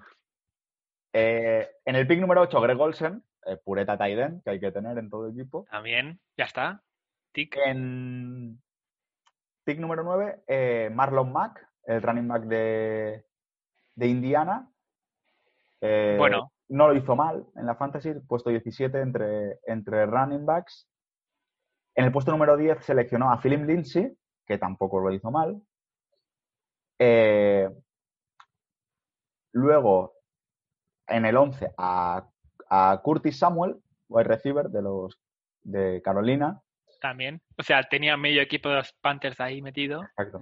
Eh, 1.13 1.67
en 1.85 1.95
el 1.95 2.05
pick 2.07 2.19
número 2.19 2.41
8, 2.41 2.61
Greg 2.61 2.79
Olsen, 2.79 3.23
pureta 3.63 3.97
Taiden, 3.97 4.41
que 4.41 4.49
hay 4.51 4.59
que 4.59 4.71
tener 4.71 4.97
en 4.97 5.09
todo 5.09 5.29
equipo. 5.29 5.65
También, 5.71 6.19
ya 6.37 6.43
está. 6.45 6.83
Tic. 7.31 7.57
En 7.65 8.61
pick 9.63 9.79
número 9.79 10.03
9, 10.03 10.43
eh, 10.47 10.89
Marlon 10.93 11.31
Mack, 11.31 11.65
el 11.85 12.01
running 12.01 12.27
back 12.27 12.43
de, 12.43 13.25
de 13.95 14.07
Indiana. 14.07 14.69
Bueno. 15.79 16.51
No 16.69 16.87
lo 16.87 16.95
hizo 16.95 17.15
mal 17.15 17.45
en 17.55 17.65
la 17.65 17.75
fantasy, 17.75 18.13
puesto 18.27 18.49
17 18.49 18.99
entre, 18.99 19.59
entre 19.65 20.05
running 20.05 20.45
backs. 20.45 20.87
En 21.95 22.05
el 22.05 22.11
puesto 22.11 22.31
número 22.31 22.57
10 22.57 22.83
seleccionó 22.83 23.31
a 23.31 23.41
Philip 23.41 23.63
Lindsay, 23.65 24.15
que 24.45 24.57
tampoco 24.57 24.99
lo 24.99 25.11
hizo 25.11 25.31
mal. 25.31 25.61
Eh, 26.99 27.69
luego, 29.53 30.13
en 31.07 31.25
el 31.25 31.37
11, 31.37 31.73
a, 31.77 32.27
a 32.69 33.01
Curtis 33.03 33.39
Samuel, 33.39 33.81
wide 34.09 34.27
receiver 34.27 34.69
de 34.69 34.81
los 34.81 35.19
de 35.63 36.01
Carolina. 36.01 36.61
También. 37.01 37.41
O 37.57 37.63
sea, 37.63 37.83
tenía 37.83 38.17
medio 38.17 38.41
equipo 38.41 38.69
de 38.69 38.75
los 38.75 38.93
Panthers 39.01 39.39
ahí 39.39 39.61
metido. 39.61 40.03
Exacto. 40.03 40.41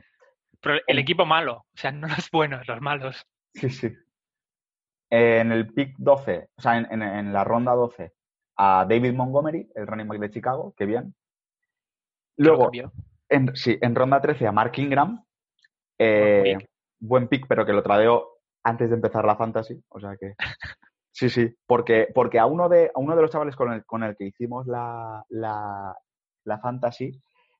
Pero 0.61 0.79
el 0.87 0.99
equipo 0.99 1.25
malo. 1.25 1.57
O 1.57 1.77
sea, 1.77 1.91
no 1.91 2.07
los 2.07 2.29
buenos, 2.31 2.67
los 2.67 2.81
malos. 2.81 3.25
Sí, 3.53 3.69
sí. 3.69 3.91
En 5.17 5.51
el 5.51 5.67
pick 5.73 5.95
12, 5.97 6.49
o 6.57 6.61
sea, 6.61 6.77
en, 6.77 6.91
en- 6.91 7.01
en 7.03 7.31
la 7.33 7.43
ronda 7.43 7.73
12, 7.73 8.11
a 8.57 8.85
David 8.89 9.13
Montgomery, 9.13 9.69
el 9.75 9.87
running 9.87 10.07
back 10.07 10.19
de 10.19 10.31
Chicago, 10.31 10.73
que 10.77 10.85
bien. 10.85 11.13
Luego, 12.37 12.69
en, 13.29 13.55
sí, 13.55 13.77
en 13.81 13.95
ronda 13.95 14.19
13 14.21 14.47
a 14.47 14.51
Mark 14.51 14.73
Ingram. 14.77 15.23
eh, 15.97 16.41
Buen 16.43 16.57
pick. 16.59 16.69
buen 16.99 17.27
pick, 17.27 17.47
pero 17.47 17.65
que 17.65 17.73
lo 17.73 17.81
tradeó 17.83 18.27
antes 18.63 18.89
de 18.89 18.95
empezar 18.95 19.25
la 19.25 19.35
fantasy. 19.37 19.81
O 19.89 19.99
sea 19.99 20.15
que. 20.17 20.33
Sí, 21.17 21.29
sí. 21.29 21.49
Porque, 21.65 22.09
porque 22.13 22.39
a, 22.39 22.45
uno 22.45 22.67
de, 22.67 22.91
a 22.93 22.99
uno 22.99 23.15
de 23.15 23.21
los 23.21 23.31
chavales 23.31 23.55
con 23.55 23.71
el, 23.71 23.85
con 23.85 24.03
el 24.03 24.17
que 24.17 24.25
hicimos 24.25 24.67
la, 24.67 25.23
la, 25.29 25.95
la 26.43 26.59
fantasy, 26.59 27.09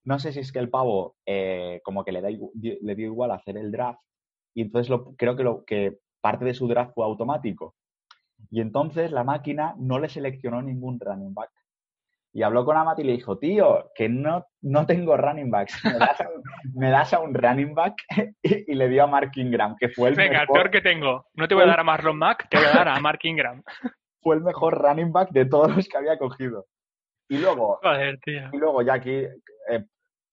no 0.03 0.20
sé 0.20 0.34
si 0.34 0.41
es 0.41 0.51
que 0.51 0.60
el 0.60 0.70
pavo 0.70 1.16
eh, 1.26 1.80
como 1.86 2.03
que 2.03 2.12
le, 2.12 2.20
da, 2.20 2.28
le 2.32 2.95
dio 2.95 3.06
igual 3.06 3.32
hacer 3.32 3.56
el 3.56 3.72
draft. 3.72 4.01
Y 4.53 4.62
entonces 4.64 4.89
lo, 4.89 5.16
creo 5.16 5.38
que, 5.38 5.43
lo, 5.45 5.64
que 5.64 5.99
parte 6.26 6.43
de 6.43 6.55
su 6.55 6.67
draft 6.67 6.95
fue 6.95 7.05
automático. 7.05 7.76
Y 8.49 8.59
entonces 8.59 9.11
la 9.11 9.23
máquina 9.23 9.76
no 9.78 9.99
le 9.99 10.09
seleccionó 10.09 10.59
ningún 10.59 10.99
running 10.99 11.36
back. 11.36 11.51
Y 12.34 12.41
habló 12.41 12.65
con 12.65 12.76
Amat 12.76 12.97
y 12.97 13.03
le 13.03 13.11
dijo, 13.11 13.38
tío, 13.38 13.91
que 13.93 14.09
no, 14.09 14.43
no 14.61 14.88
tengo 14.88 15.15
running 15.17 15.51
backs. 15.51 15.86
¿Me 15.86 15.99
das 15.99 16.19
a 16.21 16.28
un, 16.28 16.41
me 16.73 16.89
das 16.89 17.13
a 17.13 17.19
un 17.19 17.36
running 17.36 17.76
back? 17.76 17.93
y, 18.41 18.71
y 18.71 18.73
le 18.73 18.89
dio 18.89 19.03
a 19.03 19.07
Mark 19.07 19.34
Ingram, 19.36 19.76
que 19.80 19.89
fue 19.89 20.09
el, 20.09 20.15
Venga, 20.15 20.41
el 20.41 20.47
mejor, 20.47 20.55
peor 20.55 20.71
que 20.71 20.82
tengo. 20.82 21.28
No 21.36 21.47
te 21.47 21.53
voy 21.53 21.65
a 21.65 21.67
dar 21.67 21.82
a 21.82 21.84
Marlon 21.84 22.17
Mack, 22.17 22.49
te 22.49 22.57
voy 22.57 22.65
a 22.65 22.73
dar 22.73 22.88
a 22.88 22.99
Mark 22.99 23.19
Ingram. 23.21 23.61
fue 24.23 24.36
el 24.36 24.41
mejor 24.41 24.82
running 24.82 25.11
back 25.13 25.30
de 25.30 25.45
todos 25.45 25.76
los 25.76 25.88
que 25.88 25.97
había 25.97 26.17
cogido. 26.17 26.65
Y 27.30 27.38
luego, 27.38 27.80
Joder, 27.84 28.19
tío. 28.19 28.49
y 28.51 28.57
luego 28.57 28.82
ya 28.82 28.95
aquí, 28.95 29.11
eh, 29.11 29.86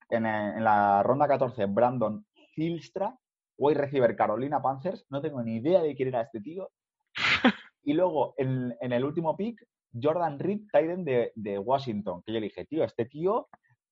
en, 0.09 0.25
en 0.25 0.65
la 0.65 1.03
ronda 1.03 1.29
14, 1.29 1.67
Brandon 1.67 2.25
Filstra, 2.55 3.15
wide 3.57 3.79
receiver 3.81 4.17
Carolina 4.17 4.61
Panthers. 4.61 5.07
No 5.11 5.21
tengo 5.21 5.43
ni 5.43 5.57
idea 5.57 5.83
de 5.83 5.95
quién 5.95 6.09
era 6.09 6.23
este 6.23 6.41
tío. 6.41 6.71
Y 7.85 7.95
luego, 7.95 8.35
en, 8.37 8.77
en 8.81 8.93
el 8.93 9.05
último 9.05 9.37
pick, 9.37 9.67
Jordan 10.01 10.39
Reed, 10.39 10.61
Titan 10.73 11.05
de, 11.05 11.33
de 11.35 11.59
Washington, 11.59 12.23
que 12.25 12.33
yo 12.33 12.39
le 12.39 12.47
dije, 12.47 12.65
tío, 12.65 12.85
este 12.85 13.07
tío, 13.07 13.49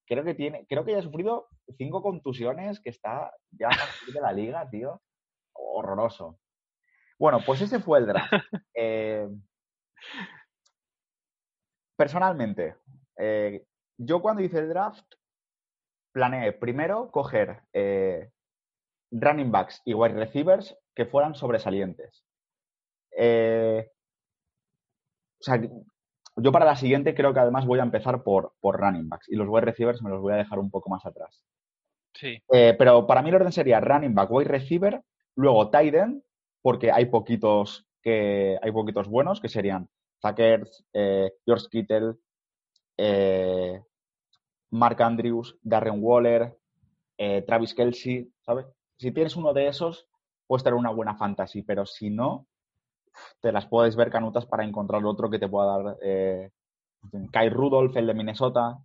creo 0.07 0.25
que 0.25 0.35
tiene, 0.35 0.67
creo 0.69 0.85
que 0.85 0.93
ya 0.93 0.99
ha 0.99 1.03
sufrido 1.03 1.49
cinco 1.77 2.03
contusiones, 2.03 2.81
que 2.81 2.91
está 2.91 3.33
ya 3.51 3.69
a 3.69 3.71
partir 3.71 4.15
de 4.15 4.21
la 4.21 4.33
liga, 4.33 4.69
tío. 4.71 5.03
Horroroso. 5.53 6.39
Bueno, 7.19 7.41
pues 7.45 7.61
ese 7.61 7.81
fue 7.81 7.99
el 7.99 8.07
draft. 8.07 8.33
Eh, 8.83 9.29
personalmente, 11.95 12.77
eh, 13.19 13.67
yo 13.99 14.23
cuando 14.23 14.43
hice 14.43 14.59
el 14.59 14.71
draft, 14.71 15.05
planeé 16.13 16.55
primero 16.55 17.11
coger 17.11 17.61
eh, 17.75 18.31
running 19.11 19.51
backs 19.51 19.83
y 19.85 19.95
wide 19.95 20.15
receivers 20.15 20.77
que 20.95 21.07
fueran 21.07 21.35
sobresalientes. 21.35 22.25
o 23.13 23.85
sea, 25.41 25.61
yo 26.37 26.53
para 26.53 26.65
la 26.65 26.77
siguiente 26.77 27.15
creo 27.15 27.35
que 27.35 27.41
además 27.41 27.67
voy 27.67 27.81
a 27.81 27.85
empezar 27.85 28.23
por, 28.23 28.55
por 28.61 28.79
running 28.81 29.09
backs 29.09 29.29
y 29.29 29.37
los 29.37 29.49
wide 29.49 29.67
receivers 29.67 30.03
me 30.03 30.11
los 30.11 30.21
voy 30.21 30.33
a 30.35 30.37
dejar 30.37 30.59
un 30.59 30.71
poco 30.71 30.91
más 30.91 31.05
atrás. 31.07 31.45
Sí. 32.15 32.43
pero 32.49 33.07
para 33.07 33.23
mí 33.23 33.29
el 33.29 33.37
orden 33.37 33.53
sería 33.53 33.81
running 33.81 34.15
back, 34.15 34.31
wide 34.31 34.49
receiver, 34.49 35.01
luego 35.37 35.71
tight 35.71 35.95
end, 35.95 36.23
porque 36.61 36.91
hay 36.91 37.07
poquitos 37.07 37.87
que 38.03 38.59
hay 38.61 38.73
poquitos 38.73 39.09
buenos, 39.09 39.41
que 39.41 39.49
serían 39.49 39.89
Zuckers, 40.21 40.85
eh, 40.93 41.33
George 41.45 41.67
Kittle, 41.71 42.15
eh, 42.97 43.83
Mark 44.71 45.03
Andrews, 45.03 45.57
Darren 45.63 46.03
Waller, 46.03 46.57
eh, 47.19 47.43
Travis 47.43 47.75
Kelsey, 47.75 48.33
¿sabes? 48.41 48.67
Si 49.01 49.12
tienes 49.12 49.34
uno 49.34 49.55
de 49.55 49.66
esos, 49.66 50.07
puedes 50.46 50.62
tener 50.62 50.78
una 50.78 50.90
buena 50.90 51.16
fantasy, 51.16 51.62
pero 51.62 51.86
si 51.86 52.11
no, 52.11 52.46
te 53.40 53.51
las 53.51 53.66
puedes 53.66 53.96
ver 53.96 54.11
canutas 54.11 54.44
para 54.44 54.62
encontrar 54.62 55.03
otro 55.07 55.30
que 55.30 55.38
te 55.38 55.48
pueda 55.48 55.78
dar. 55.78 55.96
Eh, 56.03 56.51
Kai 57.32 57.48
Rudolph, 57.48 57.96
el 57.96 58.07
de 58.07 58.12
Minnesota, 58.12 58.76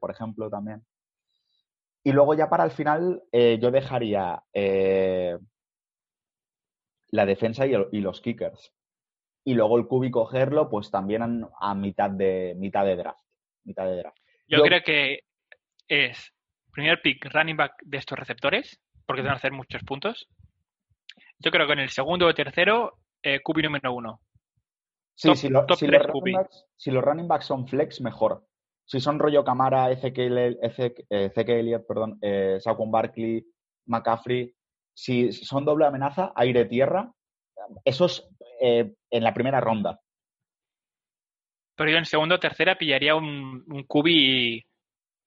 por 0.00 0.10
ejemplo, 0.10 0.50
también. 0.50 0.84
Y 2.02 2.10
luego 2.10 2.34
ya 2.34 2.50
para 2.50 2.64
el 2.64 2.72
final, 2.72 3.22
yo 3.32 3.70
dejaría 3.70 4.42
la 7.12 7.26
defensa 7.26 7.64
y, 7.66 8.00
los 8.00 8.20
kickers. 8.20 8.74
Y 9.44 9.54
luego 9.54 9.78
el 9.78 9.86
cubi 9.86 10.10
cogerlo, 10.10 10.68
pues 10.68 10.90
también 10.90 11.46
a, 11.60 11.74
mitad 11.74 12.10
de 12.10 12.54
mitad 12.56 12.84
de 12.84 12.96
draft. 12.96 13.24
Mitad 13.64 13.84
de 13.84 13.96
draft. 13.98 14.18
Yo, 14.48 14.62
creo 14.62 14.82
que 14.82 15.20
es 15.86 16.32
primer 16.72 17.00
pick 17.00 17.24
running 17.32 17.56
back 17.56 17.74
de 17.84 17.98
estos 17.98 18.18
receptores, 18.18 18.81
porque 19.06 19.22
van 19.22 19.32
a 19.32 19.36
hacer 19.36 19.52
muchos 19.52 19.82
puntos. 19.82 20.28
Yo 21.38 21.50
creo 21.50 21.66
que 21.66 21.72
en 21.72 21.80
el 21.80 21.90
segundo 21.90 22.26
o 22.26 22.34
tercero, 22.34 22.98
eh, 23.22 23.40
cubi 23.42 23.62
número 23.62 23.92
uno. 23.92 24.20
Sí, 25.14 25.34
si, 25.36 25.48
los 25.48 25.64
si, 25.78 26.90
los 26.90 27.04
running 27.04 27.28
backs 27.28 27.46
son 27.46 27.66
flex, 27.66 28.00
mejor. 28.00 28.46
Si 28.84 29.00
son 29.00 29.18
rollo 29.18 29.44
Camara, 29.44 29.90
Ezekiel, 29.90 30.58
Elliott, 31.08 31.86
perdón, 31.86 32.18
eh, 32.20 32.58
Saquon 32.60 32.90
Barkley, 32.90 33.44
McCaffrey, 33.86 34.54
si 34.94 35.32
son 35.32 35.64
doble 35.64 35.86
amenaza, 35.86 36.32
aire-tierra, 36.34 37.12
eso 37.84 38.06
es 38.06 38.28
eh, 38.60 38.94
en 39.10 39.24
la 39.24 39.34
primera 39.34 39.60
ronda. 39.60 40.00
Pero 41.76 41.90
yo 41.90 41.98
en 41.98 42.04
segundo 42.04 42.36
o 42.36 42.40
tercera 42.40 42.76
pillaría 42.76 43.14
un, 43.14 43.64
un 43.66 43.84
cubi 43.84 44.64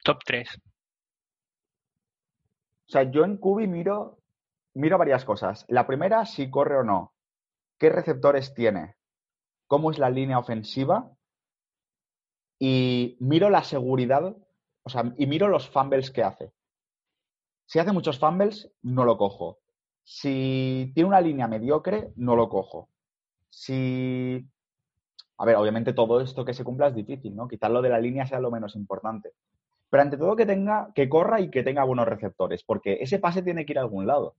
top 0.04 0.20
3. 0.24 0.50
O 2.88 2.92
sea, 2.92 3.04
yo 3.04 3.24
en 3.24 3.38
cubi 3.38 3.68
miro, 3.68 4.20
miro 4.74 4.98
varias 4.98 5.26
cosas. 5.26 5.66
La 5.68 5.88
primera, 5.88 6.26
si 6.26 6.50
corre 6.50 6.78
o 6.78 6.84
no. 6.84 7.14
¿Qué 7.80 7.90
receptores 7.90 8.54
tiene? 8.54 8.96
¿Cómo 9.68 9.92
es 9.92 9.98
la 9.98 10.10
línea 10.10 10.40
ofensiva? 10.40 11.12
Y 12.60 13.18
miro 13.20 13.50
la 13.50 13.64
seguridad, 13.64 14.36
o 14.84 14.90
sea, 14.90 15.14
y 15.18 15.28
miro 15.28 15.48
los 15.48 15.70
fumbles 15.70 16.12
que 16.12 16.24
hace. 16.24 16.54
Si 17.66 17.80
hace 17.80 17.92
muchos 17.92 18.20
fumbles, 18.20 18.72
no 18.82 19.04
lo 19.06 19.18
cojo. 19.18 19.60
Si 20.04 20.92
tiene 20.94 21.10
una 21.10 21.20
línea 21.22 21.48
mediocre, 21.48 22.14
no 22.16 22.36
lo 22.36 22.48
cojo. 22.48 22.90
Si. 23.50 24.48
A 25.38 25.46
ver, 25.46 25.56
obviamente 25.56 25.94
todo 25.94 26.22
esto 26.22 26.46
que 26.46 26.54
se 26.54 26.64
cumpla 26.64 26.88
es 26.88 26.96
difícil, 26.96 27.36
¿no? 27.36 27.48
Quizás 27.48 27.72
lo 27.72 27.82
de 27.82 27.90
la 27.90 28.00
línea 28.00 28.26
sea 28.26 28.40
lo 28.40 28.52
menos 28.52 28.76
importante. 28.76 29.34
Pero 29.90 30.04
ante 30.04 30.18
todo 30.18 30.36
que 30.36 30.46
tenga, 30.46 30.92
que 30.94 31.08
corra 31.10 31.40
y 31.40 31.50
que 31.50 31.64
tenga 31.64 31.84
buenos 31.84 32.08
receptores, 32.08 32.64
porque 32.64 32.98
ese 33.02 33.20
pase 33.20 33.42
tiene 33.42 33.66
que 33.66 33.74
ir 33.74 33.80
a 33.80 33.82
algún 33.82 34.08
lado. 34.08 34.36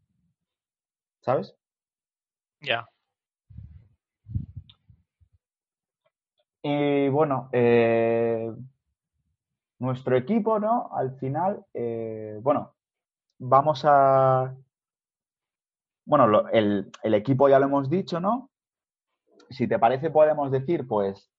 ¿Sabes? 1.20 1.56
Ya. 2.60 2.88
Y 6.62 7.08
bueno, 7.10 7.48
eh, 7.52 8.52
nuestro 9.78 10.16
equipo, 10.16 10.58
¿no? 10.58 10.90
Al 10.92 11.16
final, 11.18 11.64
eh, 11.74 12.38
bueno, 12.42 12.74
vamos 13.38 13.82
a... 13.84 14.54
Bueno, 16.04 16.48
el, 16.50 16.90
equipo 17.02 17.48
ya 17.48 17.58
lo 17.58 17.66
hemos 17.66 17.90
dicho, 17.90 18.20
¿no? 18.20 18.50
Si 19.50 19.68
te 19.68 19.78
parece, 19.78 20.10
podemos 20.10 20.50
decir, 20.50 20.86
pues, 20.86 21.30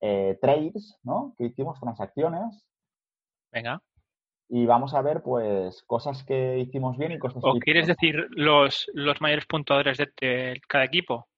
eh, 0.00 0.38
trades, 0.40 0.98
¿no? 1.02 1.34
Que 1.38 1.44
hicimos 1.46 1.78
transacciones. 1.80 2.64
Venga. 3.52 3.82
Y 4.48 4.66
vamos 4.66 4.94
a 4.94 5.02
ver, 5.02 5.22
pues, 5.22 5.82
cosas 5.84 6.24
que 6.24 6.58
hicimos 6.58 6.98
bien 6.98 7.12
y 7.12 7.18
cosas 7.18 7.42
¿O 7.44 7.58
quieres 7.58 7.86
decir 7.86 8.26
los, 8.30 8.90
los 8.92 9.20
mayores 9.20 9.46
puntuadores 9.46 9.98
de, 9.98 10.60
cada 10.68 10.84
equipo? 10.84 11.28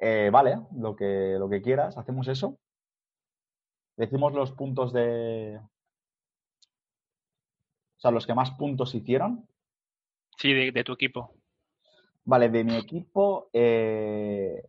Eh, 0.00 0.28
vale, 0.30 0.58
lo 0.76 0.94
que, 0.94 1.36
lo 1.38 1.48
que 1.48 1.62
quieras, 1.62 1.96
hacemos 1.96 2.28
eso. 2.28 2.58
Decimos 3.96 4.34
los 4.34 4.52
puntos 4.52 4.92
de, 4.92 5.58
o 7.96 8.00
sea, 8.00 8.10
los 8.10 8.26
que 8.26 8.34
más 8.34 8.50
puntos 8.52 8.94
hicieron. 8.94 9.48
Sí, 10.36 10.52
de, 10.52 10.84
tu 10.84 10.92
equipo. 10.92 11.34
Vale, 12.24 12.50
de 12.50 12.62
mi 12.62 12.76
equipo. 12.76 13.48
Eh, 13.54 14.62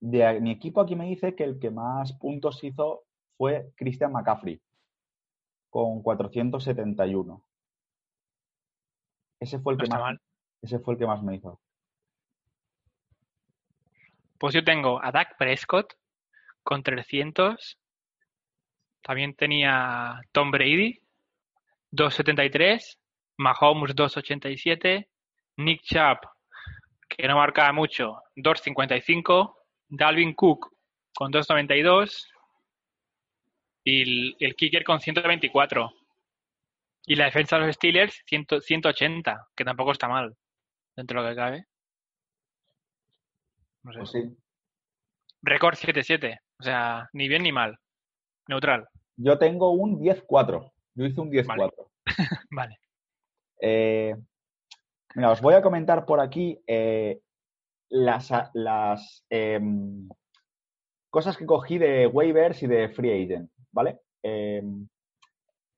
de 0.00 0.40
mi 0.40 0.50
equipo 0.50 0.80
aquí 0.80 0.96
me 0.96 1.06
dice 1.06 1.34
que 1.34 1.44
el 1.44 1.58
que 1.58 1.70
más 1.70 2.12
puntos 2.14 2.62
hizo 2.64 3.04
fue 3.36 3.72
Christian 3.76 4.12
McCaffrey, 4.12 4.60
con 5.68 6.02
471. 6.02 7.44
Ese 9.40 9.58
fue 9.58 9.74
el 9.74 9.78
que 9.78 9.88
más. 9.88 10.18
Ese 10.62 10.78
fue 10.78 10.94
el 10.94 10.98
que 10.98 11.06
más 11.06 11.22
me 11.22 11.36
hizo. 11.36 11.60
Pues 14.38 14.54
yo 14.54 14.64
tengo 14.64 15.02
a 15.02 15.10
Dak 15.10 15.36
Prescott 15.38 15.94
con 16.62 16.82
300. 16.82 17.78
También 19.02 19.34
tenía 19.34 20.20
Tom 20.32 20.50
Brady 20.50 21.00
2.73, 21.92 22.98
Mahomes 23.38 23.94
2.87, 23.94 25.06
Nick 25.56 25.82
Chubb, 25.82 26.18
que 27.08 27.26
no 27.26 27.36
marcaba 27.36 27.72
mucho, 27.72 28.22
2.55, 28.36 29.54
Dalvin 29.90 30.34
Cook 30.34 30.72
con 31.14 31.32
2.92 31.32 32.26
y 33.84 34.44
el, 34.44 34.54
kicker 34.56 34.84
con 34.84 35.00
124. 35.00 35.92
Y 37.06 37.16
la 37.16 37.24
defensa 37.26 37.58
de 37.58 37.66
los 37.66 37.76
Steelers 37.76 38.22
180, 38.26 39.48
que 39.56 39.64
tampoco 39.64 39.92
está 39.92 40.08
mal, 40.08 40.36
dentro 40.96 41.22
de 41.22 41.28
lo 41.28 41.34
que 41.34 41.40
cabe. 41.40 41.64
No 43.82 43.92
sé. 43.92 43.98
Pues 43.98 44.10
sí. 44.10 44.36
Récord 45.42 45.74
7-7, 45.74 46.38
o 46.58 46.62
sea, 46.62 47.08
ni 47.14 47.26
bien 47.26 47.42
ni 47.42 47.52
mal. 47.52 47.78
Neutral. 48.46 48.86
Yo 49.16 49.38
tengo 49.38 49.70
un 49.70 49.98
10-4. 49.98 50.72
Yo 50.94 51.04
hice 51.04 51.20
un 51.20 51.30
10-4. 51.30 51.72
Vale. 52.50 52.78
Eh, 53.60 54.14
mira, 55.14 55.30
os 55.30 55.40
voy 55.40 55.54
a 55.54 55.62
comentar 55.62 56.04
por 56.04 56.20
aquí 56.20 56.58
eh, 56.66 57.20
las, 57.90 59.24
em, 59.28 60.08
cosas 61.10 61.36
que 61.36 61.46
cogí 61.46 61.78
de 61.78 62.06
waivers 62.06 62.62
y 62.62 62.66
de 62.66 62.88
free 62.88 63.24
agent, 63.24 63.50
¿vale? 63.72 64.00
Em, 64.22 64.88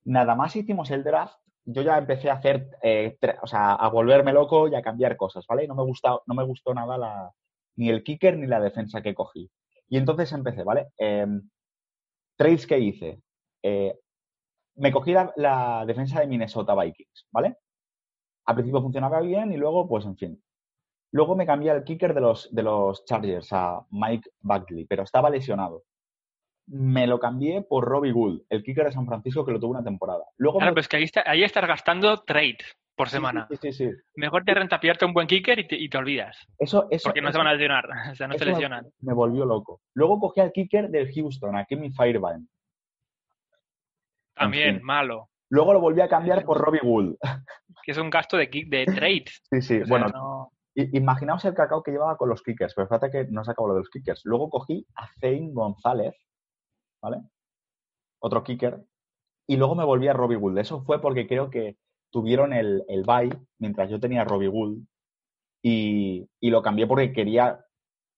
nada 0.05 0.35
más 0.35 0.55
hicimos 0.57 0.91
el 0.91 1.05
draft, 1.05 1.37
yo 1.65 1.83
ya 1.83 1.99
empecé 1.99 2.31
a 2.31 2.35
hacer, 2.35 2.69
eh, 2.83 3.17
o 3.43 3.47
sea, 3.47 3.75
a 3.75 3.89
volverme 3.89 4.33
loco 4.33 4.69
y 4.69 4.75
a 4.75 4.83
cambiar 4.83 5.17
cosas, 5.17 5.47
¿vale? 5.47 5.67
No 5.67 5.75
me, 5.75 5.85
gusta, 5.85 6.19
no 6.27 6.35
me 6.35 6.45
gustó 6.45 6.75
nada 6.75 6.99
la, 6.99 7.33
ni 7.77 7.89
el 7.89 8.03
kicker 8.03 8.37
ni 8.37 8.47
la 8.47 8.61
defensa 8.61 9.03
que 9.03 9.15
cogí. 9.15 9.51
Y 9.89 9.97
entonces 9.99 10.33
empecé, 10.33 10.65
¿vale? 10.65 10.89
Em, 10.99 11.49
trades 12.37 12.67
que 12.67 12.79
hice 12.79 13.23
me 14.77 14.93
cogí 14.93 15.13
la, 15.13 15.85
defensa 15.87 16.21
de 16.21 16.27
Minnesota 16.27 16.75
Vikings, 16.75 17.29
¿vale? 17.31 17.57
Al 18.47 18.55
principio 18.55 18.83
funcionaba 18.83 19.21
bien 19.21 19.53
y 19.53 19.57
luego, 19.57 19.89
pues 19.89 20.05
en 20.05 20.17
fin. 20.17 20.43
Luego 21.13 21.37
me 21.37 21.47
cambié 21.47 21.71
al 21.71 21.85
kicker 21.85 22.15
de 22.15 22.21
los, 22.21 22.53
de 22.55 22.63
los 22.63 23.05
Chargers, 23.05 23.53
a 23.53 23.81
Mike 23.91 24.31
Buckley, 24.41 24.87
pero 24.87 25.03
estaba 25.03 25.29
lesionado. 25.31 25.85
Me 26.67 27.07
lo 27.07 27.19
cambié 27.21 27.63
por 27.63 27.85
Robbie 27.85 28.13
Gould, 28.13 28.43
el 28.49 28.63
kicker 28.63 28.87
de 28.87 28.93
San 28.93 29.07
Francisco 29.07 29.45
que 29.45 29.53
lo 29.53 29.61
tuvo 29.61 29.73
una 29.73 29.85
temporada. 29.85 30.25
Luego 30.39 30.59
claro, 30.59 30.73
pues 30.75 30.89
que 30.89 30.97
ahí, 30.97 31.05
está, 31.05 31.23
ahí 31.27 31.43
estás 31.43 31.67
gastando 31.67 32.23
trade 32.23 32.59
por 32.95 33.09
semana. 33.11 33.47
Sí, 33.51 33.57
sí, 33.61 33.73
sí, 33.73 33.91
Mejor 34.17 34.45
te 34.45 34.55
renta 34.55 34.81
pillarte 34.81 35.05
un 35.05 35.13
buen 35.13 35.27
kicker 35.27 35.59
y 35.59 35.89
te, 35.89 35.99
olvidas. 35.99 36.37
Eso, 36.59 36.87
eso, 36.91 37.09
porque 37.09 37.21
no 37.21 37.31
se 37.33 37.39
van 37.39 37.49
a 37.49 37.53
lesionar, 37.53 37.85
o 38.13 38.15
sea, 38.15 38.27
no 38.29 38.39
se 38.39 38.45
lesionan. 38.47 38.87
Me, 39.01 39.13
volvió 39.13 39.45
loco. 39.45 39.81
Luego 39.95 40.19
cogí 40.19 40.41
al 40.41 40.53
kicker 40.53 40.89
del 40.89 41.13
Houston, 41.13 41.57
a 41.57 41.65
Kimmy 41.67 41.91
Firebaum 41.91 42.37
En 42.37 42.49
También, 44.35 44.77
fin. 44.77 44.85
malo. 44.87 45.29
Luego 45.51 45.75
lo 45.75 45.81
volví 45.81 46.01
a 46.01 46.09
cambiar 46.09 46.43
por 46.47 46.59
Robbie 46.59 46.81
Gould. 46.83 47.17
Que 47.83 47.91
es 47.93 47.99
un 47.99 48.09
gasto 48.09 48.37
de, 48.39 48.49
kick- 48.51 48.69
de 48.71 48.87
trades. 48.87 49.43
Sí, 49.51 49.61
sí. 49.61 49.75
O 49.83 49.85
sea, 49.85 49.87
bueno, 49.89 50.07
no- 50.09 50.53
imaginaos 50.75 51.45
el 51.45 51.55
cacao 51.55 51.83
que 51.83 51.91
llevaba 51.91 52.17
con 52.17 52.29
los 52.29 52.43
kickers, 52.43 52.75
pero 52.75 52.89
fíjate 52.89 53.11
que 53.11 53.25
no 53.31 53.45
se 53.45 53.51
acabó 53.51 53.69
lo 53.69 53.75
de 53.75 53.81
los 53.81 53.91
kickers. 53.91 54.23
Luego 54.25 54.51
cogí 54.51 54.87
a 54.95 55.07
Zane 55.21 55.51
González, 55.53 56.15
¿vale? 57.03 57.23
Otro 58.21 58.43
kicker. 58.43 58.85
Y 59.47 59.57
luego 59.57 59.75
me 59.75 59.85
volví 59.85 60.09
a 60.09 60.13
Robbie 60.13 60.37
Gould. 60.37 60.59
Eso 60.59 60.83
fue 60.83 61.01
porque 61.01 61.27
creo 61.27 61.51
que 61.51 61.77
tuvieron 62.11 62.53
el, 62.53 62.85
el 62.89 63.03
bye 63.03 63.31
mientras 63.59 63.91
yo 63.91 64.01
tenía 64.01 64.23
a 64.23 64.25
Robbie 64.25 64.49
Gould. 64.49 64.87
Y, 65.65 66.29
y 66.41 66.51
lo 66.51 66.63
cambié 66.63 66.87
porque 66.87 67.13
quería, 67.13 67.65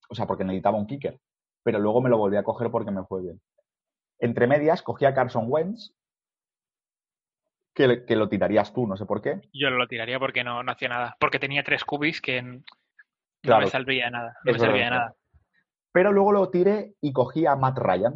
o 0.08 0.14
sea, 0.14 0.26
porque 0.26 0.44
necesitaba 0.44 0.78
un 0.78 0.86
kicker. 0.86 1.20
Pero 1.62 1.78
luego 1.78 2.00
me 2.00 2.10
lo 2.10 2.18
volví 2.18 2.36
a 2.36 2.44
coger 2.44 2.70
porque 2.70 2.90
me 2.90 3.04
fue 3.04 3.22
bien. 3.22 3.40
Entre 4.20 4.46
medias, 4.46 4.82
cogí 4.82 5.04
a 5.06 5.14
Carson 5.14 5.46
Wentz, 5.48 5.92
que, 7.74 8.04
que 8.06 8.16
lo 8.16 8.28
tirarías 8.28 8.72
tú, 8.72 8.86
no 8.86 8.96
sé 8.96 9.04
por 9.06 9.20
qué. 9.20 9.40
yo 9.52 9.70
lo 9.70 9.86
tiraría 9.86 10.18
porque 10.18 10.44
no, 10.44 10.62
no 10.62 10.72
hacía 10.72 10.88
nada. 10.88 11.16
Porque 11.18 11.38
tenía 11.38 11.62
tres 11.64 11.84
cubis 11.84 12.20
que 12.20 12.40
no 12.42 12.62
Claro. 13.42 13.66
me 13.66 13.70
servía 13.70 14.06
de 14.06 14.10
nada. 14.12 14.36
No 14.44 14.52
me 14.52 14.58
servía 14.58 14.84
de 14.84 14.90
nada. 14.90 15.14
Pero 15.92 16.12
luego 16.12 16.32
lo 16.32 16.48
tiré 16.50 16.94
y 17.00 17.12
cogí 17.12 17.44
a 17.46 17.56
Matt 17.56 17.78
Ryan, 17.78 18.14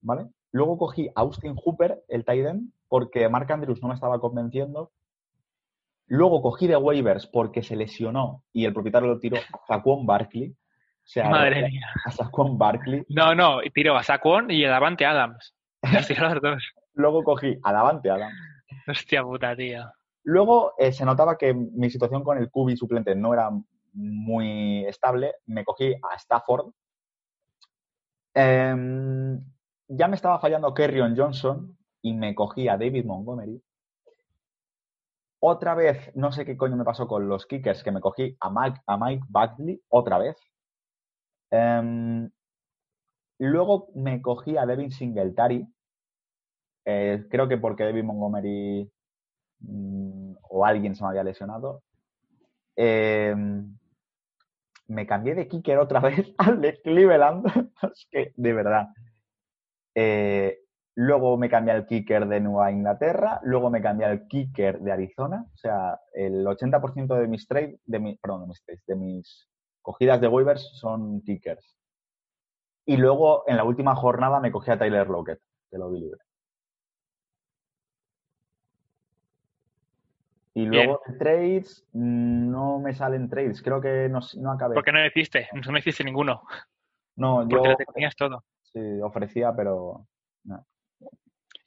¿vale? 0.00 0.26
Luego 0.52 0.76
cogí 0.78 1.08
a 1.08 1.20
Austin 1.20 1.54
Hooper, 1.56 2.02
el 2.08 2.24
tight 2.24 2.46
end, 2.46 2.72
porque 2.88 3.28
Mark 3.28 3.50
Andrews 3.52 3.80
no 3.82 3.88
me 3.88 3.94
estaba 3.94 4.18
convenciendo. 4.20 4.90
Luego 6.08 6.40
cogí 6.42 6.66
de 6.66 6.76
waivers 6.76 7.26
porque 7.26 7.62
se 7.62 7.74
lesionó 7.76 8.44
y 8.52 8.64
el 8.64 8.72
propietario 8.72 9.08
lo 9.08 9.18
tiró 9.18 9.36
a 9.38 9.66
Saquon 9.66 10.06
Barkley. 10.06 10.50
O 10.50 11.08
sea, 11.08 11.28
Madre 11.30 11.68
mía. 11.68 11.86
a 12.04 12.10
Saquon 12.10 12.58
Barkley. 12.58 13.04
No, 13.08 13.34
no, 13.34 13.58
tiró 13.74 13.96
a 13.96 14.02
Saquon 14.02 14.50
y 14.50 14.64
a 14.64 14.70
Davante 14.70 15.04
Adams. 15.06 15.54
Los 15.92 16.06
tiró 16.06 16.26
a 16.26 16.34
los 16.34 16.42
dos. 16.42 16.62
Luego 16.94 17.22
cogí 17.24 17.56
a 17.62 17.72
Davante 17.72 18.10
Adams. 18.10 18.34
Hostia 18.88 19.22
puta, 19.22 19.56
tío. 19.56 19.84
Luego 20.24 20.74
eh, 20.78 20.92
se 20.92 21.04
notaba 21.04 21.36
que 21.36 21.54
mi 21.54 21.90
situación 21.90 22.24
con 22.24 22.38
el 22.38 22.50
QB 22.50 22.76
suplente 22.76 23.14
no 23.14 23.32
era 23.32 23.50
muy 23.92 24.84
estable. 24.86 25.34
Me 25.46 25.64
cogí 25.64 25.94
a 25.94 26.16
Stafford. 26.16 26.72
Em, 28.34 29.40
ya 29.88 30.08
me 30.08 30.16
estaba 30.16 30.38
fallando 30.38 30.74
Kerryon 30.74 31.16
Johnson 31.16 31.76
y 32.02 32.12
me 32.14 32.34
cogí 32.34 32.68
a 32.68 32.76
David 32.76 33.04
Montgomery. 33.04 33.62
Otra 35.40 35.74
vez, 35.74 36.10
no 36.14 36.32
sé 36.32 36.44
qué 36.44 36.56
coño 36.56 36.76
me 36.76 36.84
pasó 36.84 37.06
con 37.06 37.28
los 37.28 37.46
kickers, 37.46 37.82
que 37.82 37.92
me 37.92 38.00
cogí 38.00 38.36
a 38.40 38.50
Mike, 38.50 38.80
a 38.86 38.96
Mike 38.96 39.24
Bagley 39.28 39.80
otra 39.88 40.18
vez. 40.18 40.36
Em, 41.50 42.30
luego 43.38 43.88
me 43.94 44.20
cogí 44.20 44.56
a 44.56 44.66
Devin 44.66 44.90
Singletary. 44.90 45.66
Eh, 46.86 47.26
creo 47.28 47.48
que 47.48 47.58
porque 47.58 47.84
David 47.84 48.04
Montgomery 48.04 48.88
mm, 49.60 50.34
o 50.50 50.64
alguien 50.64 50.94
se 50.94 51.02
me 51.02 51.10
había 51.10 51.24
lesionado. 51.24 51.82
Eh, 52.76 53.34
me 54.88 55.06
cambié 55.06 55.34
de 55.34 55.48
kicker 55.48 55.78
otra 55.78 56.00
vez 56.08 56.32
al 56.38 56.60
de 56.60 56.80
Cleveland. 56.80 57.46
es 57.92 58.06
que, 58.10 58.32
de 58.36 58.52
verdad. 58.52 58.88
Eh, 59.94 60.60
luego 60.94 61.36
me 61.36 61.48
cambié 61.48 61.74
al 61.74 61.86
kicker 61.86 62.28
de 62.28 62.40
Nueva 62.40 62.70
Inglaterra. 62.70 63.40
Luego 63.42 63.68
me 63.68 63.82
cambié 63.82 64.06
al 64.06 64.28
kicker 64.28 64.80
de 64.80 64.92
Arizona. 64.92 65.44
O 65.54 65.56
sea, 65.56 65.98
el 66.14 66.46
80% 66.46 67.18
de 67.18 67.26
mis 67.26 67.48
trades, 67.48 67.80
de 67.84 67.98
mi, 67.98 68.16
perdón, 68.16 68.42
de 68.42 68.46
mis 68.46 68.64
de 68.86 68.96
mis 68.96 69.48
cogidas 69.82 70.20
de 70.20 70.28
waivers 70.28 70.70
son 70.78 71.20
kickers. 71.22 71.76
Y 72.84 72.96
luego 72.96 73.42
en 73.48 73.56
la 73.56 73.64
última 73.64 73.96
jornada 73.96 74.38
me 74.38 74.52
cogí 74.52 74.70
a 74.70 74.78
Tyler 74.78 75.08
Lockett, 75.08 75.40
que 75.70 75.78
lo 75.78 75.90
vi 75.90 76.00
libre. 76.00 76.25
Y 80.56 80.64
luego 80.64 81.02
de 81.06 81.18
trades, 81.18 81.86
no 81.92 82.78
me 82.78 82.94
salen 82.94 83.28
trades. 83.28 83.60
Creo 83.60 83.78
que 83.78 84.08
no, 84.08 84.20
no 84.38 84.52
acabé. 84.52 84.72
¿Por 84.72 84.84
qué 84.84 84.90
no 84.90 85.04
hiciste? 85.04 85.50
No 85.52 85.76
hiciste 85.76 86.02
ninguno. 86.02 86.44
No, 87.16 87.42
yo 87.42 87.58
Porque 87.58 87.68
lo 87.68 87.92
tenías 87.92 88.16
todo. 88.16 88.42
sí, 88.62 88.80
ofrecía, 89.02 89.52
pero 89.54 90.06
no. 90.44 90.66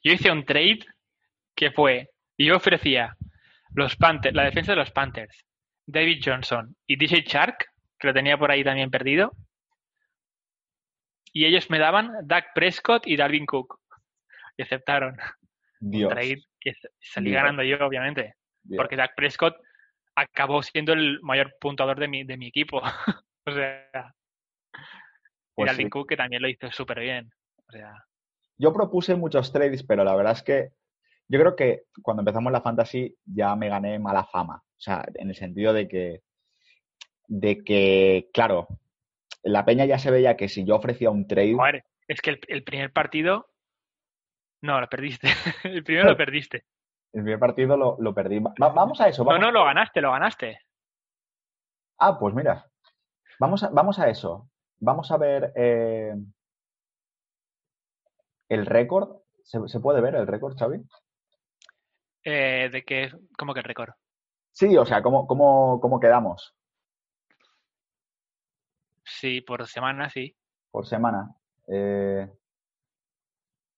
Yo 0.02 0.12
hice 0.12 0.32
un 0.32 0.44
trade 0.44 0.80
que 1.54 1.70
fue, 1.70 2.10
yo 2.36 2.56
ofrecía 2.56 3.16
los 3.74 3.94
Panthers, 3.94 4.34
la 4.34 4.42
defensa 4.42 4.72
de 4.72 4.78
los 4.78 4.90
Panthers, 4.90 5.44
David 5.86 6.20
Johnson 6.24 6.74
y 6.84 6.96
DJ 6.96 7.22
Shark, 7.22 7.66
que 7.96 8.08
lo 8.08 8.12
tenía 8.12 8.38
por 8.38 8.50
ahí 8.50 8.64
también 8.64 8.90
perdido, 8.90 9.30
y 11.32 11.44
ellos 11.44 11.70
me 11.70 11.78
daban 11.78 12.26
Dak 12.26 12.54
Prescott 12.56 13.06
y 13.06 13.16
Dalvin 13.16 13.46
Cook. 13.46 13.78
Y 14.56 14.62
aceptaron. 14.62 15.16
Dios. 15.78 16.10
Trade 16.10 16.42
que 16.58 16.72
salí 16.98 17.30
Dios. 17.30 17.40
ganando 17.40 17.62
yo, 17.62 17.86
obviamente, 17.86 18.34
Porque 18.76 18.96
Dak 18.96 19.14
Prescott 19.14 19.56
acabó 20.14 20.62
siendo 20.62 20.92
el 20.92 21.20
mayor 21.22 21.54
puntuador 21.60 21.98
de 21.98 22.08
mi, 22.08 22.24
de 22.24 22.36
mi 22.36 22.48
equipo. 22.48 22.80
o 23.46 23.52
sea, 23.52 24.14
y 24.72 25.54
Pues 25.54 25.70
Dalvin 25.70 25.86
sí. 25.86 25.90
Cook 25.90 26.08
que 26.08 26.16
también 26.16 26.42
lo 26.42 26.48
hizo 26.48 26.70
súper 26.70 27.00
bien. 27.00 27.30
O 27.68 27.72
sea, 27.72 27.92
Yo 28.58 28.72
propuse 28.72 29.14
muchos 29.14 29.52
trades, 29.52 29.82
pero 29.82 30.04
la 30.04 30.14
verdad 30.14 30.32
es 30.32 30.42
que 30.42 30.70
yo 31.28 31.38
creo 31.38 31.54
que 31.54 31.84
cuando 32.02 32.22
empezamos 32.22 32.52
la 32.52 32.60
fantasy 32.60 33.14
ya 33.24 33.54
me 33.54 33.68
gané 33.68 33.98
mala 33.98 34.24
fama. 34.24 34.56
O 34.56 34.80
sea, 34.80 35.04
en 35.14 35.28
el 35.28 35.36
sentido 35.36 35.72
de 35.72 35.86
que, 35.86 36.22
de 37.28 37.62
que, 37.62 38.28
claro, 38.32 38.66
la 39.42 39.64
peña 39.64 39.84
ya 39.84 39.98
se 39.98 40.10
veía 40.10 40.36
que 40.36 40.48
si 40.48 40.64
yo 40.64 40.76
ofrecía 40.76 41.10
un 41.10 41.26
trade, 41.26 41.54
Joder, 41.54 41.84
es 42.08 42.20
que 42.20 42.30
el, 42.30 42.40
el 42.48 42.64
primer 42.64 42.92
partido. 42.92 43.46
No, 44.62 44.80
lo 44.80 44.88
perdiste. 44.88 45.28
el 45.64 45.84
primero 45.84 46.08
lo 46.08 46.16
perdiste. 46.16 46.64
El 47.12 47.22
primer 47.22 47.38
partido 47.38 47.76
lo, 47.76 47.96
lo 47.98 48.14
perdí. 48.14 48.38
Va- 48.38 48.52
vamos 48.70 49.00
a 49.00 49.08
eso. 49.08 49.22
No, 49.24 49.30
Vamos. 49.30 49.42
no, 49.46 49.50
lo 49.52 49.64
ganaste, 49.64 50.00
lo 50.00 50.12
ganaste. 50.12 50.60
Ah, 51.98 52.18
pues 52.18 52.34
mira. 52.34 52.66
Vamos 53.38 53.62
a, 53.62 53.68
vamos 53.70 53.98
a 53.98 54.08
eso. 54.08 54.48
Vamos 54.78 55.10
a 55.10 55.16
ver 55.16 55.52
eh, 55.56 56.14
el 58.48 58.66
récord. 58.66 59.16
¿Se, 59.42 59.58
se 59.68 59.80
puede 59.80 60.00
ver 60.00 60.14
el 60.14 60.26
récord, 60.26 60.56
Xavi? 60.56 60.80
Eh, 62.24 62.68
de 62.70 62.82
que, 62.84 63.10
¿cómo 63.36 63.54
que 63.54 63.60
el 63.60 63.64
récord? 63.64 63.90
Sí, 64.52 64.76
o 64.76 64.84
sea, 64.84 65.02
¿cómo, 65.02 65.26
cómo, 65.26 65.80
cómo 65.80 65.98
quedamos 66.00 66.54
Sí, 69.04 69.40
por 69.40 69.66
semana, 69.66 70.08
sí. 70.10 70.36
por 70.70 70.86
semana? 70.86 71.34
Eh, 71.66 72.28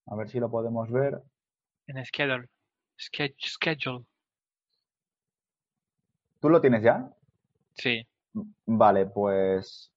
a 0.07 0.17
ver 0.17 0.29
si 0.29 0.39
lo 0.41 0.51
podemos 0.51 0.91
ver. 0.91 1.23
En 1.87 2.05
schedule. 2.05 2.49
Schedule. 2.97 4.05
¿Tú 6.41 6.49
lo 6.49 6.61
tienes 6.61 6.83
ya? 6.83 7.09
Sí. 7.75 8.07
Vale, 8.67 9.07
pues. 9.07 9.93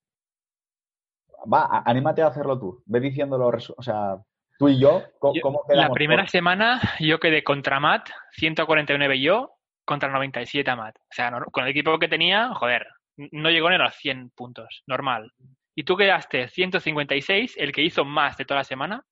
Va, 1.52 1.84
anímate 1.86 2.22
a 2.22 2.28
hacerlo 2.28 2.60
tú. 2.60 2.84
Ve 2.86 3.00
diciendo 3.00 3.38
los 3.38 3.54
resu- 3.54 3.74
O 3.78 3.84
sea, 3.84 4.18
tú 4.58 4.68
y 4.70 4.80
yo, 4.80 5.04
co- 5.20 5.34
Yo- 5.34 5.42
¿cómo 5.42 5.64
la 5.70 5.90
primera 5.90 6.24
por- 6.24 6.30
semana 6.30 6.82
yo 7.00 7.20
quedé 7.20 7.44
contra 7.44 7.80
Matt, 7.80 8.10
149 8.34 9.20
yo, 9.22 9.52
contra 9.86 10.10
97 10.12 10.70
a 10.72 10.76
Matt. 10.76 10.98
O 10.98 11.02
sea, 11.12 11.32
no- 11.32 11.46
con 11.46 11.64
el 11.64 11.70
equipo 11.72 11.98
que 12.00 12.08
tenía, 12.08 12.54
joder, 12.56 12.88
no 13.18 13.50
llegó 13.50 13.70
ni 13.70 13.76
a 13.76 13.80
los 13.80 13.96
100 13.96 14.30
puntos, 14.32 14.84
normal. 14.88 15.32
Y 15.76 15.84
tú 15.84 15.96
quedaste 15.98 16.48
156, 16.48 17.56
el 17.58 17.72
que 17.72 17.82
hizo 17.84 18.06
más 18.06 18.38
de 18.38 18.46
toda 18.46 18.62
la 18.62 18.64
semana. 18.64 19.04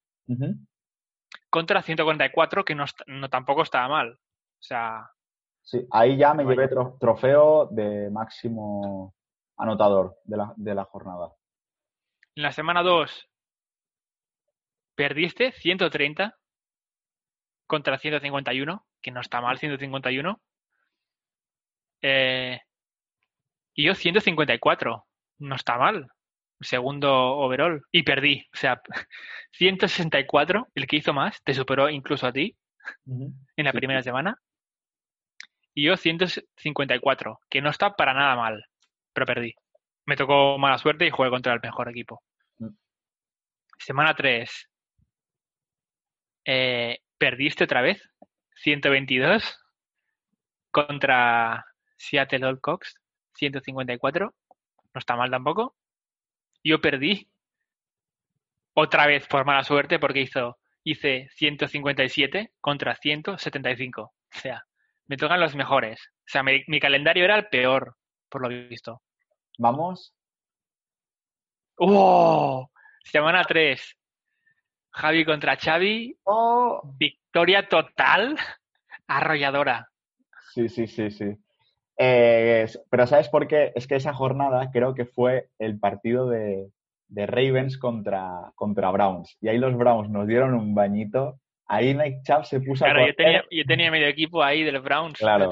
Contra 1.53 1.83
144, 1.83 2.65
que 2.65 2.73
no, 2.73 2.85
no 3.05 3.29
tampoco 3.29 3.61
estaba 3.61 3.87
mal. 3.87 4.13
O 4.13 4.63
sea, 4.63 5.07
Sí, 5.61 5.87
ahí 5.91 6.17
ya 6.17 6.33
me 6.33 6.43
llevé 6.45 6.67
tro- 6.67 6.97
trofeo 6.99 7.67
de 7.67 8.09
máximo 8.09 9.13
anotador 9.55 10.17
de 10.23 10.37
la, 10.37 10.53
de 10.57 10.73
la 10.73 10.83
jornada. 10.85 11.31
en 12.35 12.41
la 12.43 12.51
semana 12.51 12.81
2 12.81 13.29
perdiste 14.95 15.51
130 15.51 16.37
contra 17.67 17.99
151, 17.99 18.85
que 19.01 19.11
no 19.11 19.21
está 19.21 19.39
mal 19.39 19.57
151. 19.59 20.41
Eh, 22.01 22.59
y 23.75 23.85
yo 23.85 23.93
154, 23.95 25.05
no 25.37 25.55
está 25.55 25.77
mal. 25.77 26.11
Segundo 26.61 27.11
overall. 27.37 27.81
Y 27.91 28.03
perdí. 28.03 28.45
O 28.53 28.57
sea, 28.57 28.81
164, 29.53 30.67
el 30.75 30.87
que 30.87 30.97
hizo 30.97 31.13
más, 31.13 31.41
te 31.43 31.53
superó 31.53 31.89
incluso 31.89 32.27
a 32.27 32.31
ti 32.33 32.55
en 33.05 33.65
la 33.65 33.71
Sí. 33.71 33.77
primera 33.77 34.03
semana. 34.03 34.37
Y 35.73 35.85
yo 35.85 35.97
154, 35.97 37.39
que 37.49 37.61
no 37.61 37.69
está 37.69 37.95
para 37.95 38.13
nada 38.13 38.35
mal, 38.35 38.63
pero 39.13 39.25
perdí. 39.25 39.53
Me 40.05 40.15
tocó 40.15 40.57
mala 40.57 40.77
suerte 40.77 41.07
y 41.07 41.09
jugué 41.09 41.29
contra 41.29 41.53
el 41.53 41.61
mejor 41.61 41.89
equipo. 41.89 42.21
Mm. 42.59 42.67
Semana 43.79 44.13
3. 44.13 44.69
Eh, 46.45 46.99
perdiste 47.17 47.63
otra 47.63 47.81
vez, 47.81 48.01
122, 48.57 49.59
contra 50.71 51.65
Seattle 51.97 52.45
Allcox, 52.45 52.95
154. 53.35 54.33
No 54.93 54.99
está 54.99 55.15
mal 55.15 55.31
tampoco. 55.31 55.75
Yo 56.63 56.79
perdí 56.81 57.29
otra 58.73 59.05
vez 59.05 59.27
por 59.27 59.45
mala 59.45 59.63
suerte 59.63 59.99
porque 59.99 60.21
hizo 60.21 60.57
hice 60.83 61.29
157 61.35 62.53
contra 62.59 62.95
175. 62.95 64.01
O 64.01 64.39
sea, 64.39 64.63
me 65.07 65.17
tocan 65.17 65.39
los 65.39 65.55
mejores. 65.55 66.01
O 66.01 66.27
sea, 66.27 66.43
mi, 66.43 66.63
mi 66.67 66.79
calendario 66.79 67.25
era 67.25 67.37
el 67.37 67.47
peor, 67.47 67.95
por 68.29 68.41
lo 68.41 68.49
visto. 68.49 69.01
Vamos. 69.57 70.13
¡Oh! 71.77 72.69
Semana 73.03 73.43
3. 73.43 73.97
Javi 74.91 75.25
contra 75.25 75.57
Xavi. 75.57 76.17
Oh. 76.23 76.81
Victoria 76.97 77.67
total. 77.67 78.37
Arrolladora. 79.07 79.89
Sí, 80.53 80.69
sí, 80.69 80.87
sí, 80.87 81.11
sí. 81.11 81.25
Eh, 81.97 82.67
pero 82.89 83.05
¿sabes 83.07 83.29
por 83.29 83.47
qué? 83.47 83.71
Es 83.75 83.87
que 83.87 83.95
esa 83.95 84.13
jornada 84.13 84.71
creo 84.71 84.93
que 84.95 85.05
fue 85.05 85.49
el 85.59 85.79
partido 85.79 86.27
de, 86.29 86.69
de 87.07 87.25
Ravens 87.27 87.77
contra, 87.77 88.51
contra 88.55 88.89
Browns. 88.91 89.37
Y 89.41 89.47
ahí 89.49 89.57
los 89.57 89.75
Browns 89.77 90.09
nos 90.09 90.27
dieron 90.27 90.53
un 90.53 90.73
bañito. 90.73 91.39
Ahí 91.67 91.93
Nick 91.93 92.23
Chubb 92.23 92.45
se 92.45 92.59
puso 92.59 92.83
Claro, 92.83 92.99
a 93.03 93.07
yo 93.07 93.13
correr. 93.13 93.15
tenía, 93.15 93.43
yo 93.49 93.63
tenía 93.65 93.91
medio 93.91 94.07
equipo 94.07 94.43
ahí 94.43 94.63
del 94.63 94.79
Browns 94.79 95.17
Claro. 95.17 95.49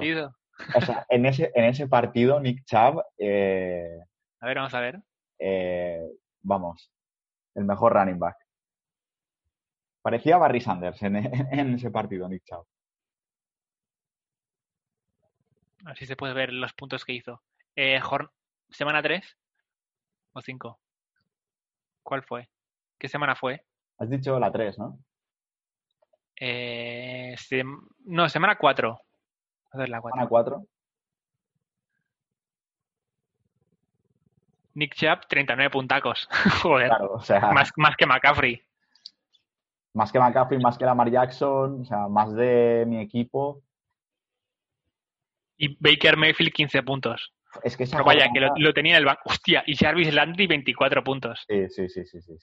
O 0.76 0.82
sea, 0.82 1.06
en 1.10 1.26
ese, 1.26 1.52
en 1.56 1.66
ese 1.66 1.88
partido 1.88 2.40
Nick 2.40 2.66
Chubb, 2.66 3.02
eh, 3.18 3.98
A 4.40 4.48
ver, 4.48 4.58
vamos 4.58 4.74
a 4.74 4.80
ver. 4.82 5.00
eh, 5.40 6.02
vamos, 6.42 6.92
el 7.56 7.64
mejor 7.66 7.94
running 7.94 8.20
back. 8.20 8.36
Parecía 10.04 10.38
Barry 10.38 10.62
Sanders 10.62 11.02
en, 11.04 11.16
en 11.52 11.74
ese 11.76 11.92
partido, 11.92 12.28
Nick 12.28 12.44
Chubb. 12.44 12.66
A 15.86 15.90
ver 15.90 15.98
si 15.98 16.06
se 16.06 16.16
puede 16.16 16.34
ver 16.34 16.54
los 16.54 16.74
puntos 16.74 17.06
que 17.06 17.14
hizo. 17.14 17.42
Eh, 17.76 18.00
¿Semana 18.70 19.02
3 19.02 19.38
o 20.34 20.42
5? 20.42 20.80
¿Cuál 22.04 22.24
fue? 22.24 22.50
¿Qué 22.98 23.08
semana 23.08 23.36
fue? 23.36 23.66
Has 23.98 24.10
dicho 24.10 24.40
la 24.40 24.52
3, 24.52 24.78
¿no? 24.78 25.00
Eh, 26.40 27.36
sem- 27.38 27.88
No, 28.06 28.28
semana 28.30 28.58
4. 28.58 29.00
A 29.72 29.78
ver, 29.78 29.90
la 29.90 30.02
4. 30.02 30.16
Semana 30.16 30.30
4. 30.30 30.66
Nick 34.74 34.96
Chubb, 34.96 35.28
39 35.28 35.70
puntacos. 35.70 36.28
Joder, 36.64 36.88
Claro, 36.88 37.14
o 37.14 37.22
sea, 37.22 37.40
más, 37.42 37.54
más, 37.54 37.72
más 37.76 37.96
que 37.98 38.06
McCaffrey. 38.06 38.62
que 40.12 40.20
McCaffrey, 40.20 40.60
más 40.62 40.78
que 40.78 40.86
Lamar 40.86 41.10
Jackson, 41.12 41.82
o 41.82 41.86
sea, 41.86 42.08
más 42.08 42.34
de 42.34 42.86
mi 42.88 43.00
equipo. 43.02 43.62
Y 45.64 45.78
Baker 45.80 46.18
Mayfield, 46.18 46.52
15 46.54 46.82
puntos. 46.82 47.34
Es 47.64 47.78
que 47.78 47.84
esa 47.84 47.98
Pero 47.98 48.06
vaya, 48.06 48.30
que 48.34 48.40
lo, 48.40 48.52
lo 48.58 48.74
tenía 48.74 48.94
en 48.94 48.98
el 49.00 49.06
banco. 49.06 49.22
Hostia, 49.26 49.64
y 49.68 49.76
Jarvis 49.76 50.12
Landry, 50.12 50.48
24 50.48 51.04
puntos. 51.04 51.46
Sí, 51.48 51.70
sí, 51.70 51.88
sí, 51.88 52.04
sí, 52.06 52.20
sí. 52.22 52.34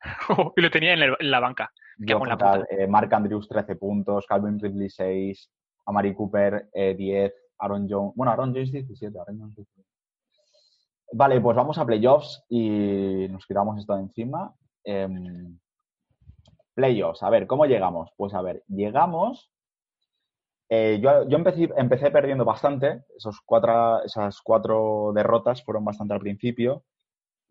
y 0.56 0.60
lo 0.62 0.70
tenía 0.70 0.94
en, 0.94 1.02
el- 1.02 1.16
en 1.20 1.30
la 1.30 1.40
banca. 1.40 1.70
Yo, 1.98 2.18
la 2.24 2.66
eh, 2.70 2.86
Mark 2.86 3.12
Andrews 3.14 3.46
13 3.46 3.76
puntos, 3.76 4.24
Calvin 4.26 4.58
Ridley 4.58 4.88
6, 4.88 5.50
Amari 5.84 6.14
Cooper 6.14 6.70
eh, 6.72 6.94
10, 6.94 7.34
Aaron 7.58 7.86
Jones. 7.86 8.12
Bueno, 8.16 8.32
Aaron 8.32 8.54
Jones 8.54 8.72
17, 8.72 9.18
Aaron 9.18 9.38
Jones 9.38 9.56
17. 9.56 9.86
Vale, 11.12 11.40
pues 11.42 11.54
vamos 11.56 11.76
a 11.76 11.84
playoffs 11.84 12.42
y 12.48 13.26
nos 13.28 13.44
quitamos 13.44 13.78
esto 13.78 13.94
de 13.96 14.02
encima. 14.02 14.54
Em, 14.82 15.58
playoffs, 16.72 17.22
a 17.22 17.28
ver, 17.28 17.46
¿cómo 17.46 17.66
llegamos? 17.66 18.10
Pues 18.16 18.32
a 18.32 18.40
ver, 18.40 18.62
llegamos. 18.68 19.50
Eh, 20.72 20.98
yo 21.02 21.28
yo 21.28 21.36
empecé, 21.36 21.68
empecé 21.76 22.10
perdiendo 22.10 22.44
bastante, 22.44 23.02
esos 23.16 23.40
cuatro, 23.44 24.02
esas 24.04 24.40
cuatro 24.40 25.12
derrotas 25.12 25.62
fueron 25.64 25.84
bastante 25.84 26.14
al 26.14 26.20
principio, 26.20 26.84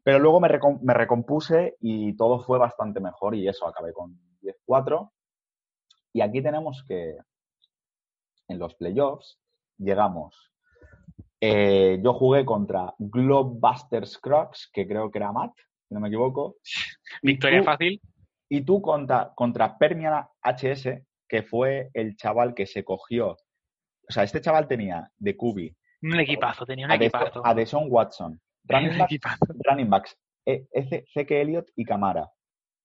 pero 0.04 0.18
luego 0.20 0.40
me, 0.40 0.48
recom- 0.48 0.80
me 0.82 0.94
recompuse 0.94 1.76
y 1.82 2.16
todo 2.16 2.40
fue 2.40 2.58
bastante 2.58 3.00
mejor 3.02 3.36
y 3.36 3.48
eso, 3.48 3.68
acabé 3.68 3.92
con 3.94 4.18
10-4. 4.42 5.12
Y 6.14 6.22
aquí 6.22 6.42
tenemos 6.42 6.84
que 6.88 7.18
en 8.48 8.58
los 8.58 8.74
playoffs 8.76 9.38
llegamos. 9.78 10.52
eh, 11.42 12.00
yo 12.04 12.14
jugué 12.14 12.44
contra 12.46 12.94
Globebusters 12.98 14.18
Crocs, 14.18 14.70
que 14.74 14.88
creo 14.88 15.10
que 15.12 15.20
era 15.20 15.32
Matt, 15.32 15.54
si 15.88 15.94
no 15.94 16.00
me 16.00 16.08
equivoco. 16.08 16.56
Victoria 17.22 17.60
tú- 17.60 17.66
fácil. 17.66 18.02
y 18.50 18.62
tú 18.62 18.82
contra, 18.82 19.32
contra 19.36 19.78
Permian 19.78 20.26
HS, 20.42 21.04
que 21.30 21.44
fue 21.44 21.90
el 21.94 22.16
chaval 22.18 22.54
que 22.54 22.66
se 22.66 22.84
cogió. 22.84 23.32
O 23.32 24.12
sea, 24.12 24.24
este 24.24 24.42
chaval 24.42 24.68
tenía 24.68 25.10
de 25.18 25.38
Kubi 25.38 25.74
Un 26.02 26.20
equipazo, 26.20 26.66
tenía 26.66 26.86
un 26.88 26.92
a, 26.92 26.96
equipazo. 26.96 27.46
a 27.46 27.54
Deshaun 27.54 27.88
Watson, 27.90 28.42
running 28.66 29.00
equipazo. 29.02 29.46
running 29.64 29.90
backs 29.90 30.18
E- 30.46 30.68
Eze- 30.74 31.06
Zeke 31.14 31.40
Elliott 31.42 31.70
y 31.76 31.86
Camara. 31.86 32.28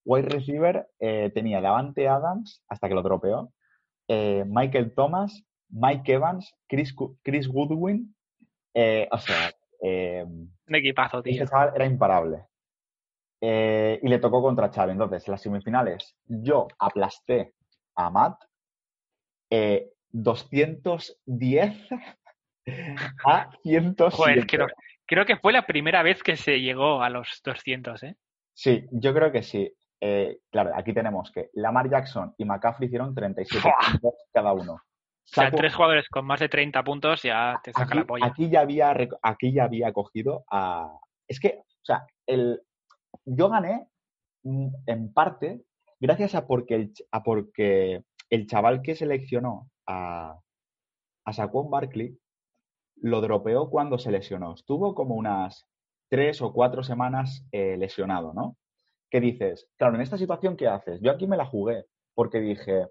Wide 0.04 0.28
receiver 0.28 0.86
eh, 1.00 1.30
tenía 1.34 1.62
Davante 1.62 2.06
Adams, 2.06 2.62
hasta 2.68 2.88
que 2.88 2.94
lo 2.94 3.00
dropeó, 3.02 3.52
eh, 4.08 4.44
Michael 4.46 4.92
Thomas, 4.94 5.42
Mike 5.70 6.12
Evans, 6.12 6.54
Chris, 6.68 6.94
Chris 7.22 7.48
Goodwin. 7.48 8.14
eh, 8.74 9.08
o 9.10 9.16
sea, 9.18 9.50
eh, 9.82 10.24
Un 10.26 10.74
equipazo, 10.74 11.22
tío. 11.22 11.32
este 11.32 11.46
chaval 11.46 11.72
era 11.74 11.86
imparable. 11.86 12.44
Eh, 13.40 13.98
y 14.02 14.08
le 14.08 14.18
tocó 14.18 14.42
contra 14.42 14.70
Xavi. 14.72 14.92
Entonces, 14.92 15.26
las 15.28 15.40
semifinales, 15.42 16.16
yo 16.26 16.66
aplasté 16.78 17.54
a 17.96 18.10
Matt 18.10 18.42
eh, 19.50 19.90
210 20.10 21.88
a 23.26 23.50
107. 23.62 24.16
Joder, 24.16 24.46
creo, 24.46 24.66
creo 25.06 25.26
que 25.26 25.36
fue 25.36 25.52
la 25.52 25.66
primera 25.66 26.02
vez 26.02 26.22
que 26.22 26.36
se 26.36 26.60
llegó 26.60 27.02
a 27.02 27.10
los 27.10 27.40
200, 27.44 28.02
¿eh? 28.04 28.16
Sí, 28.54 28.86
yo 28.92 29.12
creo 29.12 29.32
que 29.32 29.42
sí. 29.42 29.72
Eh, 30.00 30.38
claro, 30.50 30.72
aquí 30.74 30.92
tenemos 30.92 31.30
que 31.32 31.50
Lamar 31.54 31.88
Jackson 31.88 32.34
y 32.36 32.44
McCaffrey 32.44 32.86
hicieron 32.86 33.14
37 33.14 33.60
¡Fua! 33.60 33.74
puntos 33.90 34.14
cada 34.32 34.52
uno. 34.52 34.74
O 34.74 34.80
sea, 35.26 35.50
tres 35.50 35.74
jugadores 35.74 36.08
con 36.10 36.26
más 36.26 36.40
de 36.40 36.50
30 36.50 36.84
puntos 36.84 37.22
ya 37.22 37.58
te 37.62 37.72
saca 37.72 37.84
aquí, 37.86 37.98
la 37.98 38.04
polla. 38.04 38.26
aquí 38.26 38.50
ya 38.50 38.60
había 38.60 38.94
aquí 39.22 39.52
ya 39.52 39.64
había 39.64 39.90
cogido 39.92 40.44
a 40.50 40.98
es 41.26 41.40
que 41.40 41.60
o 41.60 41.84
sea 41.84 42.06
el 42.26 42.60
yo 43.24 43.48
gané 43.48 43.88
mm, 44.42 44.68
en 44.86 45.12
parte 45.14 45.62
gracias 46.04 46.34
a 46.34 46.46
porque 46.46 46.74
el, 46.74 46.92
a 47.10 47.22
porque 47.22 48.04
el 48.30 48.46
chaval 48.46 48.82
que 48.82 48.94
seleccionó 48.94 49.70
a 49.86 50.38
a 51.24 51.32
Saquon 51.32 51.70
Barkley 51.70 52.18
lo 52.96 53.20
dropeó 53.20 53.70
cuando 53.70 53.98
se 53.98 54.10
lesionó. 54.10 54.54
Estuvo 54.54 54.94
como 54.94 55.14
unas 55.14 55.66
tres 56.08 56.42
o 56.42 56.52
cuatro 56.52 56.82
semanas 56.82 57.46
eh, 57.50 57.76
lesionado 57.78 58.34
no 58.34 58.56
¿Qué 59.10 59.20
dices 59.20 59.68
claro 59.78 59.94
en 59.94 60.02
esta 60.02 60.18
situación 60.18 60.56
qué 60.56 60.68
haces 60.68 61.00
yo 61.00 61.10
aquí 61.10 61.26
me 61.26 61.36
la 61.36 61.46
jugué 61.46 61.86
porque 62.14 62.40
dije 62.40 62.88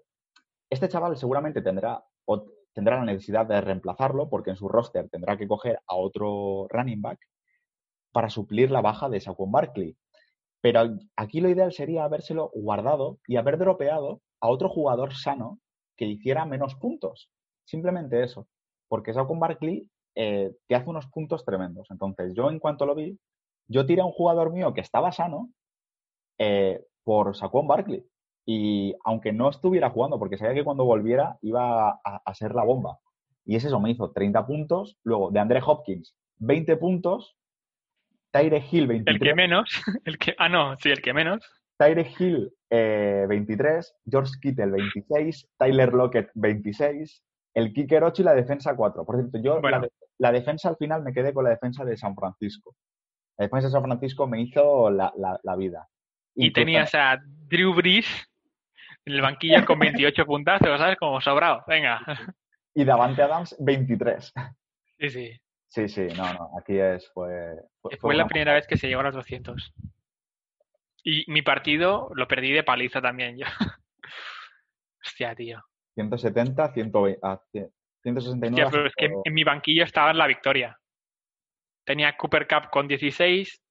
este 0.68 0.88
chaval 0.88 1.16
seguramente 1.16 1.62
tendrá, 1.62 2.04
o 2.24 2.44
tendrá 2.74 2.96
la 2.96 3.04
necesidad 3.04 3.46
de 3.46 3.60
reemplazarlo 3.60 4.28
porque 4.28 4.50
en 4.50 4.56
su 4.56 4.68
roster 4.68 5.08
tendrá 5.08 5.36
que 5.36 5.46
coger 5.46 5.78
a 5.86 5.94
otro 5.94 6.66
running 6.68 7.00
back 7.00 7.20
para 8.12 8.28
suplir 8.28 8.70
la 8.70 8.80
baja 8.80 9.08
de 9.08 9.20
Saquon 9.20 9.52
Barkley. 9.52 9.96
Pero 10.64 10.96
aquí 11.16 11.42
lo 11.42 11.50
ideal 11.50 11.74
sería 11.74 12.04
habérselo 12.04 12.50
guardado 12.54 13.18
y 13.26 13.36
haber 13.36 13.58
dropeado 13.58 14.22
a 14.40 14.48
otro 14.48 14.70
jugador 14.70 15.12
sano 15.12 15.60
que 15.94 16.06
hiciera 16.06 16.46
menos 16.46 16.74
puntos. 16.76 17.30
Simplemente 17.66 18.22
eso. 18.22 18.48
Porque 18.88 19.12
Saquon 19.12 19.38
Barkley 19.38 19.86
eh, 20.14 20.56
te 20.66 20.74
hace 20.74 20.88
unos 20.88 21.06
puntos 21.08 21.44
tremendos. 21.44 21.90
Entonces, 21.90 22.32
yo 22.34 22.48
en 22.48 22.60
cuanto 22.60 22.86
lo 22.86 22.94
vi, 22.94 23.18
yo 23.68 23.84
tiré 23.84 24.00
a 24.00 24.06
un 24.06 24.12
jugador 24.12 24.54
mío 24.54 24.72
que 24.72 24.80
estaba 24.80 25.12
sano 25.12 25.50
eh, 26.38 26.82
por 27.02 27.36
Saquon 27.36 27.68
Barkley. 27.68 28.02
Y 28.46 28.94
aunque 29.04 29.34
no 29.34 29.50
estuviera 29.50 29.90
jugando, 29.90 30.18
porque 30.18 30.38
sabía 30.38 30.54
que 30.54 30.64
cuando 30.64 30.86
volviera 30.86 31.36
iba 31.42 31.90
a, 31.90 32.22
a 32.24 32.34
ser 32.34 32.54
la 32.54 32.64
bomba. 32.64 33.00
Y 33.44 33.56
es 33.56 33.66
eso, 33.66 33.80
me 33.80 33.90
hizo 33.90 34.12
30 34.12 34.46
puntos. 34.46 34.96
Luego, 35.02 35.30
de 35.30 35.40
André 35.40 35.60
Hopkins, 35.62 36.16
20 36.38 36.78
puntos. 36.78 37.36
Tyre 38.34 38.64
Hill, 38.68 38.82
El 38.82 38.88
23. 38.88 39.20
que 39.20 39.34
menos, 39.36 39.82
el 40.04 40.18
que, 40.18 40.34
ah, 40.38 40.48
no, 40.48 40.76
sí, 40.78 40.90
el 40.90 41.00
que 41.00 41.12
menos. 41.14 41.40
Tyre 41.76 42.10
Hill, 42.18 42.50
eh, 42.68 43.26
23. 43.28 43.94
George 44.10 44.32
Kittle, 44.42 44.72
26. 44.72 45.48
Tyler 45.56 45.92
Lockett, 45.92 46.30
26. 46.34 47.22
El 47.54 47.72
kicker 47.72 48.02
8 48.02 48.22
y 48.22 48.24
la 48.24 48.34
defensa 48.34 48.74
4. 48.74 49.04
Por 49.04 49.16
cierto, 49.20 49.38
yo 49.38 49.60
Bueno. 49.60 49.76
la, 49.78 49.82
de- 49.84 49.92
la 50.18 50.32
defensa 50.32 50.68
al 50.68 50.76
final 50.76 51.04
me 51.04 51.12
quedé 51.12 51.32
con 51.32 51.44
la 51.44 51.50
defensa 51.50 51.84
de 51.84 51.96
San 51.96 52.16
Francisco. 52.16 52.74
La 53.38 53.44
defensa 53.44 53.68
de 53.68 53.72
San 53.72 53.82
Francisco 53.84 54.26
me 54.26 54.40
hizo 54.42 54.90
la, 54.90 55.12
la- 55.16 55.38
la 55.44 55.54
vida. 55.56 55.86
Y 56.34 56.52
tenías 56.52 56.92
a 56.96 57.20
Drew 57.24 57.72
Brees 57.72 58.06
en 59.04 59.12
el 59.14 59.20
banquillo 59.20 59.64
con 59.64 59.78
28 59.78 60.26
puntazos, 60.26 60.78
¿sabes? 60.80 60.96
Como 60.98 61.20
sobrado. 61.20 61.62
Venga. 61.68 62.00
Y 62.74 62.84
Davante 62.84 63.22
Adams, 63.22 63.54
23. 63.60 64.32
Sí, 64.98 65.10
sí. 65.10 65.40
Sí, 65.68 65.88
sí, 65.88 66.06
no, 66.16 66.32
no, 66.34 66.50
aquí 66.58 66.78
es, 66.78 67.10
fue... 67.12 67.56
fue, 67.80 67.96
Fue 67.96 68.14
la 68.14 68.26
primera 68.26 68.54
vez 68.54 68.66
que 68.66 68.76
se 68.76 68.86
llegó 68.86 69.00
a 69.00 69.04
los 69.04 69.14
200. 69.14 69.74
Y 71.02 71.30
mi 71.30 71.42
partido 71.42 72.10
lo 72.14 72.28
perdí 72.28 72.52
de 72.52 72.62
paliza 72.62 73.02
también 73.02 73.36
yo. 73.36 73.46
Hostia, 75.04 75.34
tío. 75.34 75.62
170, 75.94 76.72
120, 76.72 77.20
ah, 77.22 77.40
cien- 77.52 77.72
169. 78.02 78.64
Hostia, 78.64 78.70
pero 78.70 78.86
es 78.86 78.94
que 78.94 79.28
en 79.28 79.34
mi 79.34 79.44
banquillo 79.44 79.84
estaba 79.84 80.10
en 80.12 80.18
la 80.18 80.26
victoria. 80.26 80.78
Tenía 81.84 82.16
Cooper 82.16 82.46
Cup 82.48 82.70
con 82.70 82.88
16, 82.88 83.62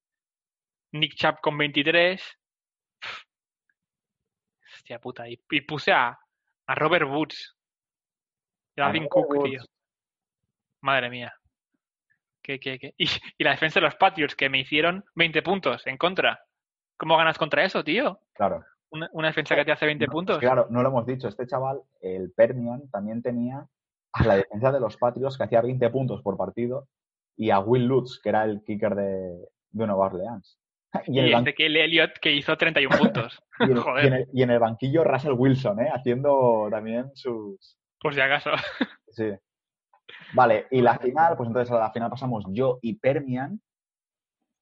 Nick 0.92 1.14
Chubb 1.16 1.40
con 1.40 1.58
23. 1.58 2.22
Hostia 4.74 5.00
puta. 5.00 5.28
Y, 5.28 5.40
y 5.50 5.60
puse 5.62 5.92
a, 5.92 6.16
a 6.66 6.74
Robert 6.74 7.08
Woods. 7.08 7.56
Robert 8.76 9.08
Cook, 9.08 9.30
Woods. 9.30 9.50
tío. 9.50 9.62
Madre 10.82 11.10
mía. 11.10 11.32
¿Qué, 12.44 12.60
qué, 12.60 12.78
qué? 12.78 12.94
Y, 12.98 13.06
y 13.38 13.42
la 13.44 13.50
defensa 13.52 13.80
de 13.80 13.86
los 13.86 13.96
Patriots, 13.96 14.36
que 14.36 14.48
me 14.50 14.60
hicieron 14.60 15.02
20 15.16 15.42
puntos 15.42 15.84
en 15.86 15.96
contra. 15.96 16.40
¿Cómo 16.96 17.16
ganas 17.16 17.38
contra 17.38 17.64
eso, 17.64 17.82
tío? 17.82 18.20
Claro. 18.34 18.62
Una, 18.90 19.08
una 19.12 19.28
defensa 19.28 19.56
que 19.56 19.64
te 19.64 19.72
hace 19.72 19.86
20 19.86 20.06
No, 20.06 20.12
puntos. 20.12 20.36
es 20.36 20.40
que, 20.40 20.46
claro, 20.46 20.66
no 20.70 20.82
lo 20.82 20.90
hemos 20.90 21.06
dicho. 21.06 21.26
Este 21.26 21.46
chaval, 21.46 21.80
el 22.00 22.30
Permian, 22.36 22.88
también 22.90 23.22
tenía 23.22 23.66
a 24.12 24.24
la 24.24 24.36
defensa 24.36 24.70
de 24.70 24.78
los 24.78 24.96
Patriots 24.96 25.36
que 25.36 25.44
hacía 25.44 25.60
20 25.62 25.90
puntos 25.90 26.22
por 26.22 26.36
partido 26.36 26.86
y 27.36 27.50
a 27.50 27.58
Will 27.58 27.86
Lutz, 27.86 28.20
que 28.22 28.28
era 28.28 28.44
el 28.44 28.62
kicker 28.62 28.94
de, 28.94 29.48
de 29.72 29.86
Nueva 29.86 30.06
Orleans. 30.06 30.60
Y 31.06 31.14
Y 31.16 31.18
el 31.18 31.32
ban- 31.32 31.38
este 31.40 31.54
que 31.54 31.66
Elliot 31.66 32.12
que 32.20 32.30
hizo 32.30 32.56
31 32.56 32.96
puntos. 32.96 33.42
y 33.58 33.64
en- 33.64 33.76
Joder. 33.76 34.04
y 34.04 34.06
en 34.06 34.12
el- 34.14 34.28
y 34.32 34.42
en 34.44 34.50
el 34.52 34.58
banquillo 34.60 35.02
Russell 35.02 35.32
Wilson, 35.32 35.80
¿eh? 35.80 35.90
haciendo 35.92 36.68
también 36.70 37.10
sus... 37.14 37.76
Por 37.98 38.14
si 38.14 38.20
acaso. 38.20 38.50
Sí. 39.08 39.32
Vale, 40.34 40.66
y 40.70 40.80
la 40.80 40.98
final, 40.98 41.36
pues 41.36 41.48
entonces 41.48 41.70
a 41.72 41.78
la 41.78 41.92
final 41.92 42.10
pasamos 42.10 42.44
yo 42.48 42.78
y 42.82 42.94
Permian, 42.98 43.60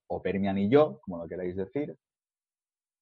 o 0.09 0.22
Permian 0.22 0.59
y 0.59 0.68
yo, 0.68 1.01
como 1.03 1.18
lo 1.18 1.28
queráis 1.28 1.57
decir. 1.57 1.97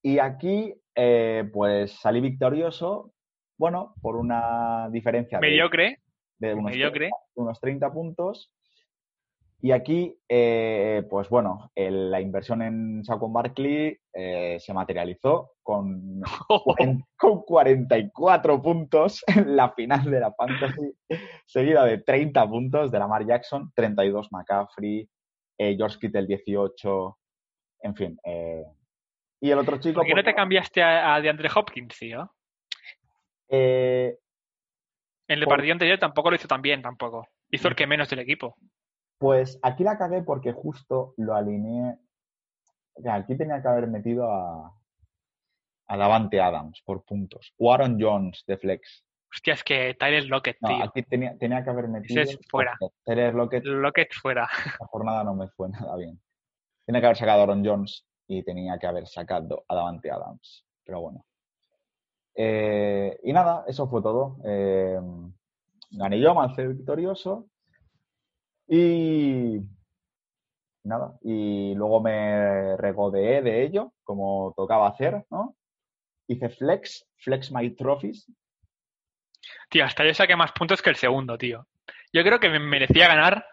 Y 0.02 0.18
aquí, 0.18 0.74
eh, 0.94 1.48
pues 1.52 1.92
salí 1.92 2.20
victorioso, 2.20 3.12
bueno, 3.58 3.94
por 4.00 4.16
una 4.16 4.88
diferencia 4.90 5.38
de, 5.38 5.48
Mediocre. 5.48 5.98
de 6.38 6.54
unos, 6.54 6.72
mediocre. 6.72 7.10
30, 7.10 7.16
unos 7.34 7.60
30 7.60 7.92
puntos. 7.92 8.50
Y 9.62 9.72
aquí, 9.72 10.16
eh, 10.26 11.02
pues 11.10 11.28
bueno, 11.28 11.70
el- 11.74 12.10
la 12.10 12.20
inversión 12.20 12.62
en 12.62 13.04
Saquon 13.04 13.30
Barkley 13.32 13.94
eh, 14.12 14.56
se 14.58 14.72
materializó 14.72 15.52
con, 15.62 16.22
con 17.18 17.42
44 17.42 18.62
puntos 18.62 19.22
en 19.26 19.54
la 19.56 19.70
final 19.72 20.10
de 20.10 20.20
la 20.20 20.32
Fantasy, 20.32 20.92
seguida 21.44 21.84
de 21.84 21.98
30 21.98 22.48
puntos 22.48 22.90
de 22.90 22.98
Lamar 22.98 23.26
Jackson, 23.26 23.70
32 23.74 24.28
McCaffrey, 24.32 25.06
eh, 25.58 25.76
George 25.76 25.98
Kittle 26.00 26.26
18, 26.26 27.18
en 27.82 27.94
fin. 27.94 28.18
eh, 28.24 28.64
y 29.42 29.50
el 29.50 29.58
otro 29.58 29.78
chico... 29.78 29.96
¿Por 30.00 30.04
qué 30.06 30.10
no 30.14 30.16
pues, 30.22 30.24
te 30.26 30.34
cambiaste 30.34 30.82
a, 30.82 31.14
a 31.14 31.20
DeAndre 31.20 31.48
Hopkins, 31.54 31.98
tío? 31.98 32.30
eh, 33.48 34.16
En 35.28 35.38
el 35.38 35.44
Por- 35.44 35.56
partido 35.56 35.72
anterior 35.72 35.98
tampoco 35.98 36.30
lo 36.30 36.36
hizo 36.36 36.48
tan 36.48 36.62
bien, 36.62 36.80
tampoco. 36.82 37.26
Hizo 37.50 37.68
el 37.68 37.74
que 37.74 37.86
menos 37.86 38.08
del 38.08 38.20
equipo. 38.20 38.56
Pues 39.20 39.58
aquí 39.62 39.84
la 39.84 39.98
cagué 39.98 40.22
porque 40.22 40.50
justo 40.54 41.12
lo 41.18 41.34
alineé. 41.34 41.98
Aquí 43.06 43.36
tenía 43.36 43.60
que 43.60 43.68
haber 43.68 43.86
metido 43.86 44.32
a, 44.32 44.74
a 45.88 45.96
Davante 45.98 46.40
Adams 46.40 46.80
por 46.86 47.04
puntos. 47.04 47.52
O 47.58 47.70
Aaron 47.70 47.98
Jones 48.00 48.42
de 48.46 48.56
Flex. 48.56 49.04
Hostia, 49.30 49.52
es 49.52 49.62
que 49.62 49.92
Tyler 49.92 50.24
Lockett, 50.24 50.56
No, 50.62 50.68
tío. 50.68 50.84
aquí 50.84 51.02
tenía, 51.02 51.36
tenía 51.36 51.62
que 51.62 51.68
haber 51.68 51.88
metido. 51.88 52.22
es 52.22 52.38
fuera. 52.48 52.78
Tyler 53.04 53.34
Lockett, 53.34 53.62
Lockett 53.66 54.14
fuera. 54.14 54.48
la 54.80 54.86
jornada 54.86 55.22
no 55.22 55.34
me 55.34 55.48
fue 55.48 55.68
nada 55.68 55.94
bien. 55.96 56.18
Tenía 56.86 57.02
que 57.02 57.06
haber 57.08 57.18
sacado 57.18 57.40
a 57.40 57.42
Aaron 57.42 57.62
Jones 57.62 58.06
y 58.26 58.42
tenía 58.42 58.78
que 58.78 58.86
haber 58.86 59.06
sacado 59.06 59.66
a 59.68 59.74
Davante 59.74 60.10
Adams. 60.10 60.64
Pero 60.82 61.02
bueno. 61.02 61.26
Eh, 62.34 63.20
y 63.22 63.34
nada, 63.34 63.64
eso 63.68 63.86
fue 63.86 64.00
todo. 64.00 64.38
Eh, 64.46 64.98
gané 65.90 66.18
yo, 66.18 66.34
me 66.34 66.68
victorioso. 66.68 67.49
Y 68.72 69.58
nada, 70.84 71.18
y 71.22 71.74
luego 71.74 72.00
me 72.00 72.76
regodeé 72.76 73.42
de 73.42 73.64
ello, 73.64 73.92
como 74.04 74.54
tocaba 74.56 74.88
hacer, 74.88 75.24
¿no? 75.30 75.56
Hice 76.28 76.48
flex, 76.50 77.04
flex 77.18 77.50
my 77.50 77.70
trophies. 77.70 78.30
Tío, 79.68 79.84
hasta 79.84 80.04
yo 80.04 80.14
saqué 80.14 80.36
más 80.36 80.52
puntos 80.52 80.80
que 80.80 80.90
el 80.90 80.96
segundo, 80.96 81.36
tío. 81.36 81.66
Yo 82.12 82.22
creo 82.22 82.38
que 82.38 82.48
me 82.48 82.60
merecía 82.60 83.08
ganar. 83.08 83.44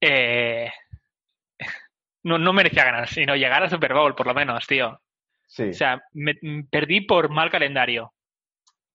eh, 0.00 0.70
No, 2.24 2.38
no 2.38 2.52
merecía 2.52 2.84
ganar, 2.84 3.08
sino 3.08 3.36
llegar 3.36 3.62
al 3.62 3.70
Super 3.70 3.94
Bowl, 3.94 4.14
por 4.14 4.26
lo 4.26 4.34
menos, 4.34 4.66
tío. 4.66 5.00
Sí. 5.46 5.68
O 5.70 5.72
sea, 5.74 6.02
me, 6.12 6.34
perdí 6.70 7.02
por 7.02 7.30
mal 7.30 7.50
calendario. 7.50 8.12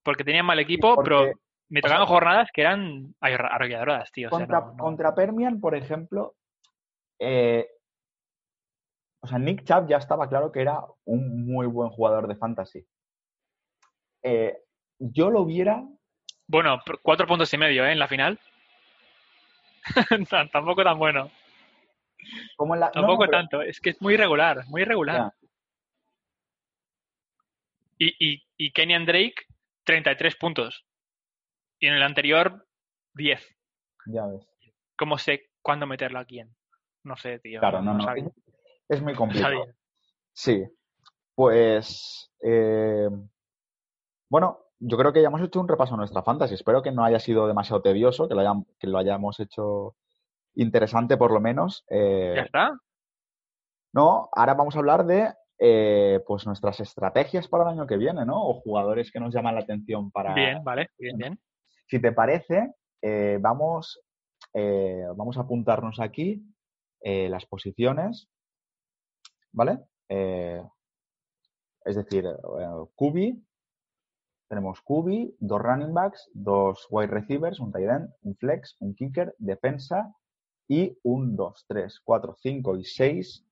Porque 0.03 0.23
tenía 0.23 0.43
mal 0.43 0.59
equipo, 0.59 0.95
porque- 0.95 1.09
pero 1.09 1.31
me 1.73 1.79
o 1.79 1.81
tocaban 1.81 2.05
sea- 2.05 2.13
jornadas 2.13 2.49
que 2.53 2.61
eran 2.61 3.15
arro- 3.19 3.49
arrolladoras, 3.51 4.11
tío. 4.11 4.27
O 4.27 4.29
sea, 4.29 4.39
contra, 4.39 4.59
no- 4.59 4.71
no- 4.73 4.77
contra 4.77 5.15
Permian, 5.15 5.59
por 5.59 5.73
ejemplo, 5.75 6.35
eh, 7.19 7.67
o 9.23 9.27
sea, 9.27 9.39
Nick 9.39 9.63
Chubb 9.63 9.87
ya 9.87 9.97
estaba 9.97 10.29
claro 10.29 10.51
que 10.51 10.61
era 10.61 10.81
un 11.05 11.45
muy 11.45 11.65
buen 11.65 11.89
jugador 11.89 12.27
de 12.27 12.35
fantasy. 12.35 12.85
Eh, 14.21 14.57
yo 14.99 15.29
lo 15.31 15.41
hubiera, 15.41 15.83
Bueno, 16.47 16.79
cuatro 17.01 17.25
puntos 17.25 17.51
y 17.53 17.57
medio, 17.57 17.85
¿eh? 17.85 17.91
En 17.93 17.99
la 17.99 18.07
final. 18.07 18.37
Tampoco 20.51 20.83
tan 20.83 20.97
bueno. 20.99 21.31
como 22.55 22.73
en 22.75 22.81
la... 22.81 22.85
no, 22.87 22.91
Tampoco 22.91 23.19
pero- 23.25 23.31
tanto. 23.31 23.61
Es 23.61 23.79
que 23.79 23.89
es 23.91 24.01
muy 24.01 24.13
irregular, 24.13 24.63
muy 24.67 24.81
irregular. 24.83 25.15
ya, 25.15 25.33
Y, 27.97 28.33
y, 28.33 28.43
y 28.57 28.71
Kenyan 28.71 29.05
Drake, 29.05 29.35
33 29.85 30.35
puntos. 30.35 30.85
Y 31.83 31.87
en 31.87 31.95
el 31.95 32.03
anterior, 32.03 32.65
10. 33.13 33.45
ya 34.05 34.25
ves. 34.25 34.47
¿Cómo 34.97 35.17
sé 35.17 35.49
cuándo 35.61 35.85
meterlo 35.85 36.17
a 36.19 36.23
quién? 36.23 36.55
No 37.03 37.17
sé, 37.17 37.39
tío. 37.39 37.59
Claro, 37.59 37.81
no, 37.81 37.93
no. 37.93 38.05
Es 38.87 39.01
muy 39.01 39.13
complicado. 39.13 39.65
Sí, 40.31 40.63
pues 41.35 42.31
eh, 42.41 43.09
bueno, 44.29 44.59
yo 44.79 44.97
creo 44.97 45.11
que 45.11 45.21
ya 45.21 45.27
hemos 45.27 45.41
hecho 45.41 45.59
un 45.59 45.67
repaso 45.67 45.95
a 45.95 45.97
nuestra 45.97 46.23
fantasy. 46.23 46.53
Espero 46.53 46.81
que 46.81 46.93
no 46.93 47.03
haya 47.03 47.19
sido 47.19 47.47
demasiado 47.47 47.81
tedioso, 47.81 48.29
que 48.29 48.35
lo, 48.35 48.39
hayam- 48.41 48.65
que 48.79 48.87
lo 48.87 48.97
hayamos 48.97 49.41
hecho 49.41 49.97
interesante 50.55 51.17
por 51.17 51.31
lo 51.33 51.41
menos. 51.41 51.83
Eh, 51.89 52.31
¿Ya 52.37 52.41
está? 52.43 52.79
no, 53.91 54.29
ahora 54.31 54.53
vamos 54.53 54.77
a 54.77 54.79
hablar 54.79 55.05
de 55.05 55.33
eh, 55.59 56.21
pues 56.25 56.45
nuestras 56.47 56.79
estrategias 56.79 57.49
para 57.49 57.65
el 57.65 57.71
año 57.71 57.87
que 57.87 57.97
viene, 57.97 58.25
¿no? 58.25 58.41
O 58.41 58.53
jugadores 58.61 59.11
que 59.11 59.19
nos 59.19 59.33
llaman 59.33 59.55
la 59.55 59.61
atención 59.61 60.11
para. 60.11 60.33
Bien, 60.33 60.63
vale, 60.63 60.89
bien, 60.97 61.17
bien. 61.17 61.39
Si 61.93 62.01
te 62.01 62.11
parece, 62.11 62.73
eh, 63.03 63.37
vamos, 63.39 64.01
eh, 64.51 65.05
vamos 65.15 65.37
a 65.37 65.41
apuntarnos 65.41 65.99
aquí 65.99 66.43
eh, 67.01 67.29
las 67.29 67.45
posiciones, 67.45 68.31
¿vale? 69.51 69.77
Es 70.09 71.95
decir, 71.95 72.25
QB, 72.95 73.37
tenemos 74.47 74.81
QB, 74.81 75.35
dos 75.37 75.61
running 75.61 75.93
backs, 75.93 76.31
dos 76.33 76.87
wide 76.89 77.11
receivers, 77.11 77.59
un 77.59 77.71
tight 77.71 77.87
end, 77.87 78.09
un 78.23 78.35
flex, 78.37 78.75
un 78.79 78.95
kicker, 78.95 79.35
defensa 79.37 80.15
y 80.67 80.97
un 81.03 81.35
2, 81.35 81.65
3, 81.67 81.99
4, 82.03 82.35
5 82.41 82.77
y 82.77 82.85
6 82.85 83.45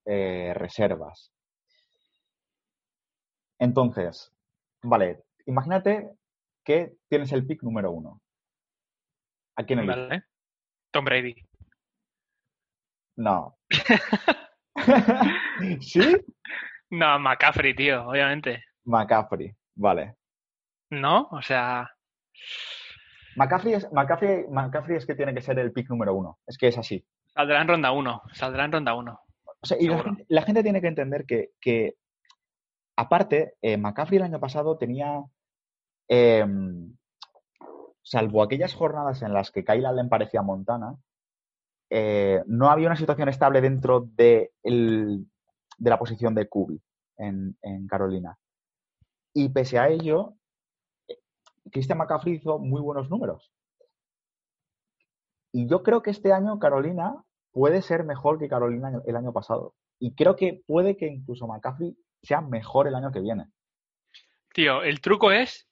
reservas. 0.56 1.32
Entonces, 3.60 4.34
vale, 4.82 5.26
imagínate 5.46 6.16
que 6.64 6.98
tienes 7.08 7.32
el 7.34 7.46
pick 7.46 7.62
número 7.62 7.92
uno. 7.92 8.20
¿A 9.62 9.66
quién 9.66 9.80
eliges? 9.80 9.97
Vale. 9.97 10.24
Tom 10.91 11.05
Brady. 11.05 11.36
No. 13.18 13.57
¿Sí? 15.80 16.18
No, 16.89 17.20
McCaffrey, 17.20 17.76
tío, 17.76 18.07
obviamente. 18.07 18.64
McCaffrey, 18.86 19.53
vale. 19.76 20.16
¿No? 20.89 21.28
O 21.32 21.41
sea, 21.41 21.89
McCaffrey 23.36 23.76
es, 23.76 23.91
McCaffrey, 23.91 24.45
McCaffrey 24.49 24.97
es 24.97 25.05
que 25.05 25.16
tiene 25.16 25.34
que 25.34 25.41
ser 25.41 25.59
el 25.59 25.72
pick 25.72 25.89
número 25.89 26.16
uno. 26.16 26.39
Es 26.47 26.57
que 26.57 26.68
es 26.68 26.78
así. 26.78 27.05
saldrá 27.28 27.62
en 27.62 27.68
ronda 27.68 27.91
1. 27.91 28.22
Saldrá 28.34 28.66
en 28.66 28.72
ronda 28.72 28.95
1. 28.95 29.14
O 29.14 29.66
sea, 29.66 29.78
y 29.80 29.88
la 29.88 30.03
gente, 30.03 30.26
la 30.28 30.41
gente 30.41 30.64
tiene 30.64 30.82
que 30.82 30.88
entender 30.88 31.26
que, 31.26 31.51
que 31.62 31.95
aparte, 32.97 33.53
eh, 33.62 33.78
McCaffrey 33.78 34.18
el 34.18 34.24
año 34.24 34.39
pasado 34.39 34.78
tenía, 34.78 35.24
eh, 36.09 36.45
salvo 38.04 38.41
aquellas 38.43 38.74
jornadas 38.74 39.22
en 39.22 39.34
las 39.34 39.52
que 39.52 39.64
Kyle 39.64 39.86
Allen 39.86 40.10
parecía 40.10 40.41
Montana, 40.41 40.95
eh, 41.89 42.41
no 42.47 42.70
había 42.70 42.88
una 42.88 42.95
situación 42.95 43.30
estable 43.30 43.62
dentro 43.62 44.08
de, 44.16 44.54
el- 44.64 45.26
de 45.78 45.89
la 45.89 45.99
posición 45.99 46.34
de 46.34 46.47
Kubi 46.47 46.82
en, 47.18 47.56
Carolina. 47.88 48.38
Y 49.34 49.49
pese 49.49 49.78
a 49.78 49.89
ello, 49.89 50.36
Christian 51.72 51.97
McCaffrey 51.97 52.36
hizo 52.36 52.60
muy 52.60 52.82
buenos 52.82 53.10
números. 53.10 53.52
Y 55.52 55.68
yo 55.68 55.84
creo 55.84 56.02
que 56.02 56.12
este 56.12 56.32
año 56.34 56.60
Carolina 56.60 57.24
puede 57.52 57.82
ser 57.82 58.04
mejor 58.06 58.39
que 58.39 58.47
Carolina 58.47 59.02
el 59.06 59.16
año 59.16 59.34
pasado. 59.34 59.76
Y 59.99 60.16
creo 60.16 60.36
que 60.36 60.62
puede 60.66 60.95
que 60.97 61.08
incluso 61.08 61.45
McCaffrey 61.47 61.95
sea 62.24 62.41
mejor 62.41 62.88
el 62.88 62.95
año 62.95 63.12
que 63.12 63.20
viene. 63.20 63.47
Tío, 64.54 64.82
el 64.84 65.02
truco 65.02 65.32
es 65.32 65.68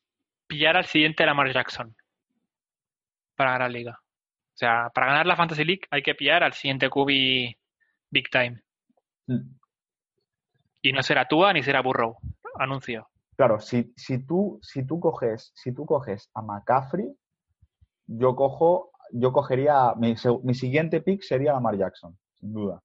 pillar 0.48 0.76
al 0.78 0.86
siguiente 0.86 1.26
Lamar 1.26 1.52
Jackson 1.54 1.96
para 3.40 3.54
ganar 3.54 3.72
liga. 3.72 3.98
O 3.98 4.58
sea, 4.60 4.92
para 4.94 5.08
ganar 5.08 5.26
la 5.26 5.38
Fantasy 5.38 5.64
League 5.64 5.84
hay 5.90 6.02
que 6.02 6.14
pillar 6.14 6.44
al 6.44 6.52
siguiente 6.52 6.90
QB 6.90 7.08
Big 8.12 8.30
Time. 8.30 8.62
Mm. 9.28 9.56
Y 10.82 10.92
no 10.92 11.02
será 11.02 11.26
Tua 11.26 11.54
ni 11.54 11.64
será 11.64 11.82
Burrow. 11.82 12.18
Anuncio. 12.56 13.08
Claro, 13.38 13.62
si, 13.62 13.94
si, 13.96 14.26
tú, 14.26 14.60
si, 14.62 14.86
tú 14.86 15.00
coges, 15.00 15.54
si 15.56 15.74
tú 15.74 15.86
coges 15.86 16.30
a 16.34 16.42
McCaffrey, 16.42 17.08
yo 18.08 18.36
cojo, 18.36 18.92
yo 19.14 19.32
cogería, 19.32 19.94
mi, 19.96 20.16
mi 20.44 20.54
siguiente 20.54 21.00
pick 21.00 21.22
sería 21.22 21.54
Lamar 21.54 21.78
Jackson, 21.78 22.20
sin 22.34 22.52
duda. 22.52 22.82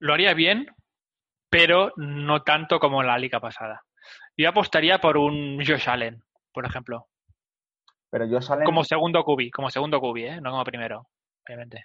Lo 0.00 0.12
haría 0.12 0.34
bien, 0.34 0.66
pero 1.48 1.92
no 1.96 2.42
tanto 2.42 2.80
como 2.80 3.00
en 3.00 3.06
la 3.06 3.18
liga 3.18 3.38
pasada. 3.38 3.84
Yo 4.36 4.48
apostaría 4.48 5.00
por 5.00 5.16
un 5.16 5.64
Josh 5.64 5.88
Allen, 5.88 6.24
por 6.52 6.66
ejemplo. 6.66 7.09
Pero 8.10 8.24
yo 8.26 8.40
salen. 8.42 8.64
Como 8.64 8.82
segundo 8.84 9.22
QB, 9.24 9.50
como 9.54 9.70
segundo 9.70 10.00
QB, 10.00 10.16
¿eh? 10.18 10.40
No 10.40 10.50
como 10.50 10.64
primero, 10.64 11.06
obviamente. 11.46 11.84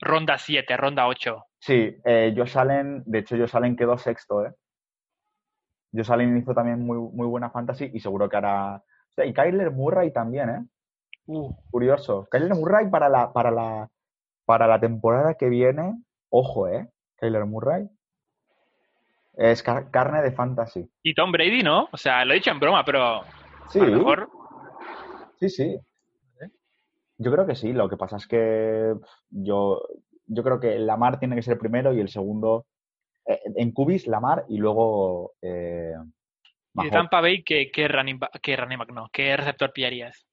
Ronda 0.00 0.38
7, 0.38 0.76
ronda 0.76 1.06
8. 1.06 1.44
Sí, 1.58 1.96
eh, 2.04 2.34
Josh 2.36 2.58
Allen, 2.58 3.02
de 3.06 3.18
hecho, 3.20 3.36
Josh 3.36 3.56
Allen 3.56 3.76
quedó 3.76 3.96
sexto, 3.98 4.44
¿eh? 4.46 4.52
Josh 5.92 6.10
Allen 6.10 6.36
hizo 6.38 6.54
también 6.54 6.84
muy, 6.84 6.98
muy 6.98 7.26
buena 7.26 7.50
fantasy 7.50 7.90
y 7.92 8.00
seguro 8.00 8.28
que 8.28 8.36
hará. 8.36 8.76
O 8.76 9.12
sea, 9.14 9.24
y 9.26 9.32
Kyler 9.32 9.70
Murray 9.70 10.12
también, 10.12 10.48
¿eh? 10.50 10.60
Uh, 11.26 11.52
Curioso. 11.70 12.26
Kyler 12.30 12.54
Murray 12.54 12.88
para 12.88 13.08
la, 13.08 13.32
para 13.32 13.50
la, 13.50 13.88
para 14.44 14.66
la 14.66 14.80
temporada 14.80 15.34
que 15.34 15.48
viene, 15.48 16.02
ojo, 16.30 16.66
¿eh? 16.68 16.88
Kyler 17.16 17.44
Murray. 17.44 17.88
Es 19.36 19.62
car- 19.62 19.90
carne 19.90 20.20
de 20.22 20.32
fantasy. 20.32 20.90
y 21.02 21.14
Tom 21.14 21.30
Brady, 21.32 21.62
¿no? 21.62 21.88
O 21.92 21.96
sea, 21.96 22.24
lo 22.24 22.32
he 22.32 22.36
dicho 22.36 22.50
en 22.50 22.58
broma, 22.60 22.84
pero 22.84 23.22
Sí, 23.68 23.78
a 23.80 23.84
lo 23.84 23.98
mejor 23.98 24.28
sí, 25.48 25.48
sí. 25.50 25.78
Yo 27.18 27.30
creo 27.30 27.46
que 27.46 27.54
sí. 27.54 27.72
Lo 27.72 27.88
que 27.88 27.96
pasa 27.96 28.16
es 28.16 28.26
que 28.26 28.94
yo, 29.30 29.80
yo 30.26 30.42
creo 30.42 30.58
que 30.58 30.78
Lamar 30.78 31.18
tiene 31.18 31.36
que 31.36 31.42
ser 31.42 31.54
el 31.54 31.58
primero 31.60 31.92
y 31.92 32.00
el 32.00 32.08
segundo. 32.08 32.66
eh, 33.26 33.40
en 33.56 33.72
Cubis, 33.72 34.06
Lamar 34.06 34.44
y 34.48 34.56
luego. 34.58 35.34
Eh, 35.40 35.94
y 36.74 36.84
de. 36.84 36.90
Tampa 36.90 37.20
Bay, 37.20 37.42
¿qué, 37.44 37.70
qué 37.70 37.86
running, 37.86 38.18
ba- 38.18 38.30
qué 38.42 38.56
running 38.56 38.78
back 38.78 38.90
no? 38.92 39.08
¿Qué 39.12 39.36
receptor 39.36 39.72
pillarías? 39.72 40.26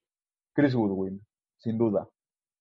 Chris 0.52 0.74
Goodwin, 0.74 1.24
sin 1.58 1.78
duda. 1.78 2.08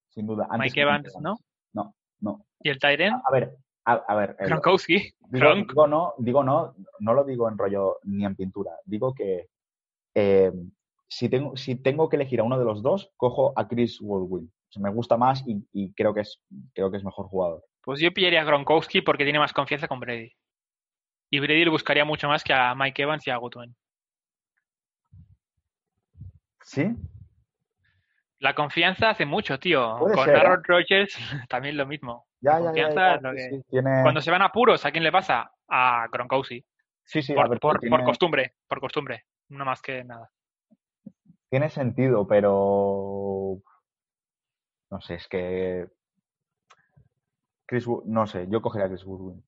Sin 0.10 0.28
duda. 0.28 0.45
Antes 0.50 0.72
Mike 0.72 0.82
Evans, 0.82 1.14
¿no? 1.22 1.38
No, 1.74 1.95
no. 2.20 2.45
¿Y 2.62 2.70
el 2.70 2.78
Tyren? 2.80 3.14
A 3.14 3.32
ver, 3.32 3.56
a, 3.86 3.93
a 3.93 4.16
ver. 4.16 4.36
eh, 4.39 4.45
Gronkowski. 4.47 4.97
digo, 5.30 5.45
Gronk. 5.47 5.70
digo 5.70 5.88
no, 5.88 6.14
digo 6.18 6.43
no, 6.43 6.76
no 7.00 7.14
lo 7.14 7.24
digo 7.24 7.47
en 7.50 7.58
rollo 7.58 8.00
ni 8.04 8.26
en 8.26 8.36
pintura. 8.36 8.72
Digo 8.86 9.14
que 9.14 9.47
eh, 10.14 10.52
si, 11.10 11.28
tengo, 11.28 11.57
si 11.57 11.76
tengo 11.76 12.07
que 12.07 12.16
elegir 12.16 12.39
a 12.39 12.43
uno 12.43 12.57
de 12.57 12.64
los 12.66 12.82
dos, 12.82 13.12
cojo 13.18 13.51
a 13.57 13.68
Chris. 13.68 13.99
O 14.01 14.39
sea, 14.70 14.82
me 14.82 14.91
gusta 14.91 15.18
más 15.18 15.43
y, 15.47 15.57
y 15.74 15.91
creo, 15.93 16.14
que 16.14 16.22
es, 16.22 16.41
creo 16.74 16.89
que 16.91 16.97
es 16.97 17.03
mejor 17.03 17.26
jugador. 17.28 17.66
Pues 17.82 17.99
yo 17.99 18.12
pillaría 18.14 18.41
a 18.41 18.45
Gronkowski 18.45 19.01
porque 19.01 19.24
tiene 19.24 19.39
más 19.39 19.51
confianza 19.51 19.88
con 19.88 19.99
Brady. 19.99 20.32
Y 21.32 21.39
Brady 21.39 21.66
lo 21.66 21.72
buscaría 21.72 22.05
mucho 22.05 22.28
más 22.28 22.43
que 22.43 22.53
a 22.53 22.74
Mike 22.76 23.01
Evans 23.01 23.26
y 23.28 23.32
a 23.32 23.38
Goodwin. 23.38 23.76
¿Sí? 26.64 26.95
La 28.39 28.53
confianza 28.55 29.10
hace 29.10 29.26
mucho, 29.26 29.60
tío. 29.60 29.97
Puede 29.99 30.16
con 30.16 30.26
ser, 30.26 30.36
¿eh? 30.36 30.39
Aaron 30.39 30.64
Rodgers 30.64 31.18
también 31.49 31.76
lo 31.78 31.86
mismo. 31.86 32.28
Ya, 32.41 32.60
La 32.60 32.60
ya, 32.60 32.64
ya, 32.64 32.66
confianza 32.66 33.01
ya, 33.01 33.16
es 33.16 33.22
lo 33.22 33.30
sí, 33.32 33.36
que- 33.38 33.49
sí, 33.49 33.64
tiene- 33.70 34.01
Cuando 34.03 34.22
se 34.22 34.32
van 34.32 34.41
apuros, 34.41 34.86
¿a 34.86 34.91
quién 34.91 35.03
le 35.03 35.12
pasa? 35.12 35.51
A 35.68 36.07
Gronkowski. 36.12 36.64
sí, 37.03 37.22
sí, 37.22 37.34
a 37.34 37.36
por, 37.36 37.49
ver, 37.49 37.60
por- 37.60 37.80
tiene, 37.80 37.95
por 37.97 38.05
costumbre, 38.05 38.53
por 38.68 38.80
costumbre. 38.80 39.26
No 39.49 39.66
más 39.66 39.82
que 39.82 40.03
nada. 40.03 40.30
Tiene 41.50 41.70
sentido, 41.70 42.28
pero 42.28 43.62
no 44.91 45.02
sé, 45.02 45.16
es 45.16 45.28
que 45.28 45.88
Chris 47.66 47.86
no 48.06 48.26
sé, 48.28 48.47
yo 48.50 48.62
cogería 48.62 48.86
a 48.88 48.89
Chris 48.89 49.04
Goodwin. 49.04 49.43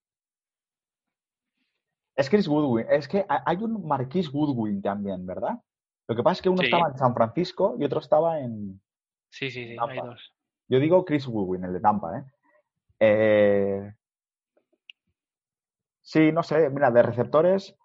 Es 2.16 2.30
Chris 2.30 2.48
Goodwin, 2.48 2.86
es 2.90 3.08
que 3.08 3.26
ha- 3.28 3.44
hay 3.46 3.58
un 3.58 3.88
Marquis 3.88 4.32
Goodwin 4.32 4.82
también, 4.82 5.26
¿verdad? 5.26 5.60
Lo 6.08 6.16
que 6.16 6.24
pasa 6.24 6.34
es 6.34 6.42
que 6.42 6.50
uno 6.50 6.60
Sí. 6.62 6.66
estaba 6.66 6.90
en 6.90 6.98
San 6.98 7.14
Francisco 7.14 7.76
y 7.80 7.86
otro 7.86 8.00
estaba 8.00 8.40
en... 8.40 8.82
Sí, 9.30 9.50
sí, 9.50 9.66
sí, 9.70 9.76
Tampa. 9.76 9.94
hay 9.94 10.00
dos. 10.02 10.34
Yo 10.68 10.80
digo 10.80 11.06
Chris 11.06 11.26
Goodwin, 11.26 11.64
el 11.64 11.74
de 11.74 11.80
Tampa, 11.80 12.20
¿eh? 12.20 12.24
Eh, 13.00 13.94
Sí, 16.04 16.32
no 16.32 16.44
sé, 16.44 16.70
mira, 16.70 16.92
de 16.92 17.04
receptores, 17.04 17.76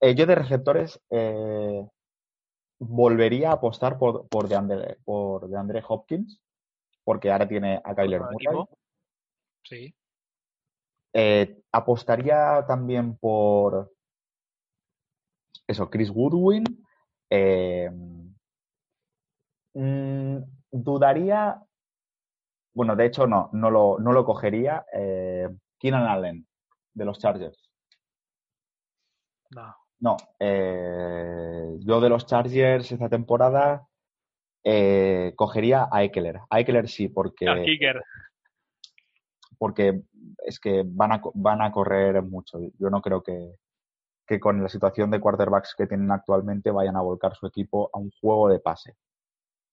eh, 0.00 0.14
yo 0.14 0.26
de 0.26 0.34
receptores 0.34 1.00
eh, 1.10 1.84
volvería 2.78 3.50
a 3.50 3.54
apostar 3.54 3.98
por, 3.98 4.28
por, 4.28 4.48
DeAndre, 4.48 4.98
por 5.04 5.48
DeAndre 5.48 5.82
Hopkins, 5.86 6.40
porque 7.04 7.30
ahora 7.30 7.48
tiene 7.48 7.80
a 7.82 7.94
Kyler 7.94 8.20
Murray. 8.20 8.64
Sí. 9.62 9.94
Eh, 11.12 11.62
apostaría 11.72 12.64
también 12.66 13.16
por 13.16 13.92
eso, 15.66 15.88
Chris 15.90 16.10
Goodwin. 16.10 16.64
Eh, 17.30 17.90
mm, 19.74 20.38
dudaría, 20.70 21.62
bueno, 22.74 22.94
de 22.94 23.06
hecho 23.06 23.26
no, 23.26 23.50
no 23.52 23.70
lo, 23.70 23.98
no 23.98 24.12
lo 24.12 24.24
cogería. 24.24 24.84
Eh, 24.92 25.48
Keenan 25.78 26.06
Allen, 26.06 26.46
de 26.94 27.04
los 27.04 27.18
Chargers. 27.18 27.70
No. 29.50 29.74
No, 29.98 30.16
eh, 30.38 31.76
yo 31.80 32.00
de 32.00 32.08
los 32.08 32.26
Chargers 32.26 32.92
esta 32.92 33.08
temporada 33.08 33.88
eh, 34.62 35.32
cogería 35.36 35.88
a 35.90 36.02
Eckler. 36.02 36.40
A 36.50 36.60
Eckler 36.60 36.88
sí, 36.88 37.08
porque, 37.08 37.48
Al 37.48 37.64
kicker. 37.64 38.02
porque 39.58 40.02
es 40.44 40.60
que 40.60 40.82
van 40.84 41.12
a, 41.12 41.22
van 41.34 41.62
a 41.62 41.72
correr 41.72 42.22
mucho. 42.22 42.58
Yo 42.78 42.90
no 42.90 43.00
creo 43.00 43.22
que, 43.22 43.54
que 44.26 44.38
con 44.38 44.62
la 44.62 44.68
situación 44.68 45.10
de 45.10 45.20
quarterbacks 45.20 45.74
que 45.76 45.86
tienen 45.86 46.10
actualmente 46.10 46.70
vayan 46.70 46.96
a 46.96 47.02
volcar 47.02 47.34
su 47.34 47.46
equipo 47.46 47.88
a 47.92 47.98
un 47.98 48.10
juego 48.20 48.48
de 48.48 48.60
pase. 48.60 48.96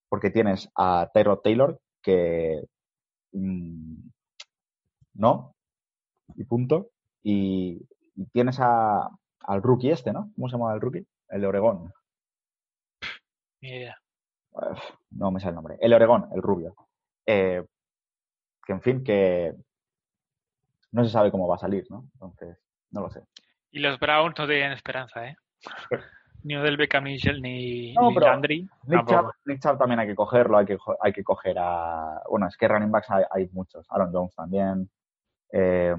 Porque 0.07 0.29
tienes 0.29 0.69
a 0.75 1.09
Tyrod 1.13 1.39
Taylor, 1.39 1.81
que 2.01 2.63
mm, 3.33 4.09
no, 5.15 5.55
y 6.35 6.43
punto. 6.45 6.91
Y, 7.23 7.85
y 8.15 8.25
tienes 8.27 8.59
a, 8.59 9.09
al 9.43 9.61
rookie 9.61 9.91
este, 9.91 10.11
¿no? 10.11 10.31
¿Cómo 10.35 10.47
se 10.47 10.53
llama 10.57 10.73
el 10.73 10.81
rookie? 10.81 11.05
El 11.29 11.41
de 11.41 11.47
Oregón. 11.47 11.93
Ni 13.61 13.69
idea. 13.69 13.97
Uf, 14.51 14.79
no 15.11 15.31
me 15.31 15.39
sale 15.39 15.49
el 15.51 15.55
nombre. 15.55 15.77
El 15.79 15.93
Oregón, 15.93 16.29
el 16.33 16.41
rubio. 16.41 16.75
Eh, 17.25 17.63
que 18.65 18.73
en 18.73 18.81
fin, 18.81 19.03
que 19.03 19.53
no 20.91 21.03
se 21.03 21.09
sabe 21.09 21.31
cómo 21.31 21.47
va 21.47 21.55
a 21.55 21.59
salir, 21.59 21.85
¿no? 21.89 22.05
Entonces, 22.13 22.57
no 22.91 23.01
lo 23.01 23.09
sé. 23.09 23.23
Y 23.71 23.79
los 23.79 23.99
Browns 23.99 24.35
no 24.37 24.45
tienen 24.47 24.71
esperanza, 24.73 25.27
¿eh? 25.27 25.35
Ni 26.43 26.57
Odell 26.57 26.75
Beckham, 26.75 27.05
ni, 27.05 27.15
Shell- 27.17 27.41
ni, 27.41 27.93
No, 27.93 28.09
ni 28.09 28.15
pero 28.15 28.27
Landry. 28.27 28.69
Nick. 28.85 29.07
Chubb, 29.07 29.31
Nick 29.45 29.61
Chubb 29.61 29.77
también 29.77 29.99
hay 30.01 30.07
que 30.07 30.15
cogerlo, 30.15 30.57
hay 30.57 30.65
que, 30.65 30.77
hay 30.99 31.13
que 31.13 31.23
coger 31.23 31.55
a... 31.57 32.21
Bueno, 32.29 32.47
es 32.47 32.57
que 32.57 32.67
running 32.67 32.91
backs 32.91 33.09
hay, 33.11 33.23
hay 33.31 33.49
muchos. 33.53 33.87
Aaron 33.89 34.11
Jones 34.11 34.35
también. 34.35 34.89
Eh, 35.53 35.95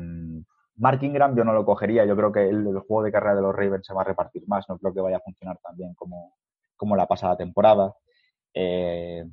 Mark 0.76 1.02
Ingram 1.02 1.36
yo 1.36 1.44
no 1.44 1.52
lo 1.52 1.64
cogería. 1.64 2.04
Yo 2.04 2.16
creo 2.16 2.32
que 2.32 2.48
el, 2.48 2.66
el 2.66 2.78
juego 2.80 3.02
de 3.02 3.12
carrera 3.12 3.36
de 3.36 3.42
los 3.42 3.54
Ravens 3.54 3.86
se 3.86 3.94
va 3.94 4.02
a 4.02 4.04
repartir 4.04 4.42
más. 4.46 4.68
No 4.68 4.78
creo 4.78 4.92
que 4.92 5.00
vaya 5.00 5.18
a 5.18 5.20
funcionar 5.20 5.58
tan 5.58 5.76
bien 5.76 5.94
como, 5.94 6.36
como 6.76 6.96
la 6.96 7.06
pasada 7.06 7.36
temporada. 7.36 7.94
Eh, 8.52 9.24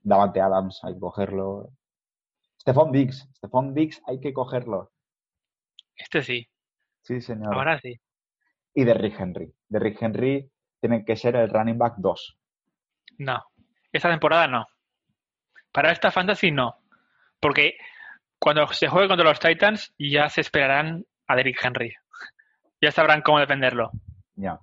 Davante 0.00 0.40
Adams 0.40 0.80
hay 0.84 0.94
que 0.94 1.00
cogerlo. 1.00 1.70
Stephon 2.60 2.92
Diggs. 2.92 3.28
Stephon 3.36 3.74
Diggs 3.74 4.00
hay 4.06 4.20
que 4.20 4.32
cogerlo. 4.32 4.92
Este 5.96 6.22
sí. 6.22 6.48
Sí, 7.02 7.20
señor. 7.20 7.54
Ahora 7.54 7.80
sí. 7.80 8.00
Y 8.74 8.84
de 8.84 8.94
Rick 8.94 9.18
Henry. 9.18 9.52
De 9.68 9.78
Rick 9.78 10.02
Henry 10.02 10.50
tiene 10.80 11.04
que 11.04 11.16
ser 11.16 11.36
el 11.36 11.50
running 11.50 11.78
back 11.78 11.94
2. 11.98 12.38
No. 13.18 13.44
Esta 13.92 14.10
temporada 14.10 14.46
no. 14.46 14.66
Para 15.72 15.92
esta 15.92 16.10
fantasy 16.10 16.50
no. 16.50 16.76
Porque 17.40 17.74
cuando 18.38 18.66
se 18.68 18.88
juegue 18.88 19.08
contra 19.08 19.28
los 19.28 19.40
Titans 19.40 19.92
ya 19.98 20.28
se 20.28 20.40
esperarán 20.40 21.04
a 21.26 21.36
Derrick 21.36 21.64
Henry. 21.64 21.94
Ya 22.80 22.92
sabrán 22.92 23.22
cómo 23.22 23.40
defenderlo. 23.40 23.90
Ya. 24.36 24.60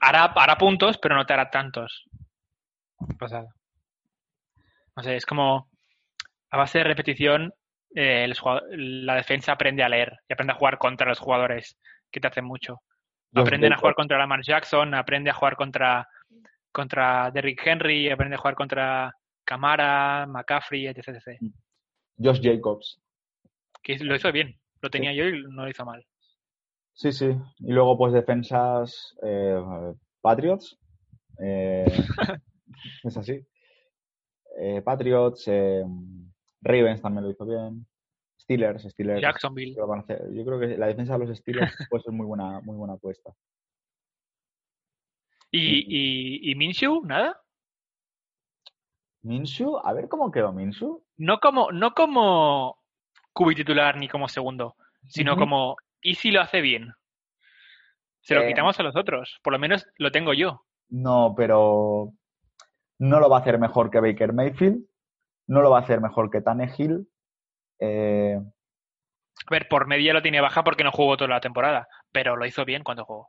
Hará, 0.00 0.24
hará 0.34 0.58
puntos, 0.58 0.98
pero 0.98 1.14
no 1.14 1.24
te 1.24 1.32
hará 1.32 1.48
tantos. 1.48 2.06
Pasado. 3.16 3.50
No 4.96 5.02
sé, 5.04 5.14
es 5.14 5.24
como 5.24 5.70
a 6.50 6.56
base 6.56 6.78
de 6.78 6.84
repetición 6.84 7.54
eh, 7.94 8.28
la 8.72 9.14
defensa 9.14 9.52
aprende 9.52 9.84
a 9.84 9.88
leer 9.88 10.12
y 10.28 10.32
aprende 10.32 10.52
a 10.52 10.56
jugar 10.56 10.78
contra 10.78 11.08
los 11.08 11.20
jugadores 11.20 11.78
que 12.10 12.20
te 12.20 12.26
hacen 12.26 12.44
mucho. 12.44 12.82
Aprenden 13.34 13.72
a 13.72 13.76
jugar 13.76 13.94
contra 13.94 14.18
Lamar 14.18 14.42
Jackson, 14.42 14.94
aprende 14.94 15.30
a 15.30 15.34
jugar 15.34 15.56
contra, 15.56 16.08
contra 16.70 17.30
Derrick 17.32 17.64
Henry, 17.64 18.10
aprende 18.10 18.36
a 18.36 18.38
jugar 18.38 18.54
contra 18.54 19.12
Camara, 19.44 20.26
McCaffrey, 20.26 20.86
etc, 20.86 21.08
etc. 21.08 21.40
Josh 22.18 22.40
Jacobs. 22.42 23.00
Que 23.82 23.98
lo 23.98 24.16
hizo 24.16 24.32
bien. 24.32 24.58
Lo 24.80 24.90
tenía 24.90 25.12
yo 25.12 25.28
y 25.28 25.42
no 25.42 25.64
lo 25.64 25.68
hizo 25.68 25.84
mal. 25.84 26.04
Sí, 26.92 27.12
sí. 27.12 27.36
Y 27.58 27.72
luego, 27.72 27.98
pues, 27.98 28.12
defensas 28.12 29.16
eh, 29.22 29.60
Patriots. 30.20 30.78
Eh, 31.40 31.84
es 33.04 33.16
así. 33.16 33.44
Eh, 34.60 34.82
Patriots, 34.82 35.46
Ravens 36.60 37.02
también 37.02 37.24
lo 37.24 37.30
hizo 37.30 37.44
bien. 37.44 37.86
Steelers, 38.38 38.82
Steelers. 38.82 39.20
Jacksonville. 39.20 39.74
Yo 39.74 40.44
creo 40.44 40.60
que 40.60 40.76
la 40.76 40.86
defensa 40.86 41.18
de 41.18 41.26
los 41.26 41.38
Steelers 41.38 41.74
puede 41.90 42.02
ser 42.02 42.12
muy 42.12 42.26
buena, 42.26 42.60
muy 42.60 42.76
buena 42.76 42.94
apuesta. 42.94 43.34
¿Y, 45.50 45.84
y, 45.86 46.50
y 46.50 46.54
Minshew? 46.54 47.04
¿Nada? 47.04 47.40
Minshew, 49.22 49.78
a 49.78 49.92
ver 49.92 50.08
cómo 50.08 50.30
quedó 50.30 50.52
Minshew. 50.52 51.03
No 51.16 51.38
como, 51.38 51.70
no 51.72 51.92
como 51.94 52.78
cubi 53.32 53.54
titular 53.54 53.96
ni 53.96 54.08
como 54.08 54.28
segundo, 54.28 54.76
sino 55.08 55.36
como, 55.36 55.76
¿y 56.00 56.14
si 56.14 56.30
lo 56.30 56.40
hace 56.40 56.60
bien? 56.60 56.92
Se 58.20 58.34
lo 58.34 58.42
Eh. 58.42 58.48
quitamos 58.48 58.78
a 58.80 58.82
los 58.82 58.96
otros. 58.96 59.38
Por 59.42 59.52
lo 59.52 59.58
menos 59.58 59.86
lo 59.98 60.10
tengo 60.10 60.32
yo. 60.32 60.64
No, 60.88 61.34
pero 61.36 62.12
no 62.98 63.20
lo 63.20 63.28
va 63.28 63.38
a 63.38 63.40
hacer 63.40 63.58
mejor 63.58 63.90
que 63.90 64.00
Baker 64.00 64.32
Mayfield, 64.32 64.84
no 65.48 65.62
lo 65.62 65.70
va 65.70 65.78
a 65.78 65.82
hacer 65.82 66.00
mejor 66.00 66.30
que 66.30 66.40
Tannehill. 66.40 67.08
Eh, 67.80 68.38
A 69.46 69.50
ver, 69.50 69.68
por 69.68 69.86
media 69.86 70.12
lo 70.14 70.22
tiene 70.22 70.40
baja 70.40 70.62
porque 70.64 70.84
no 70.84 70.92
jugó 70.92 71.16
toda 71.16 71.28
la 71.28 71.40
temporada, 71.40 71.86
pero 72.12 72.36
lo 72.36 72.46
hizo 72.46 72.64
bien 72.64 72.82
cuando 72.82 73.04
jugó. 73.04 73.28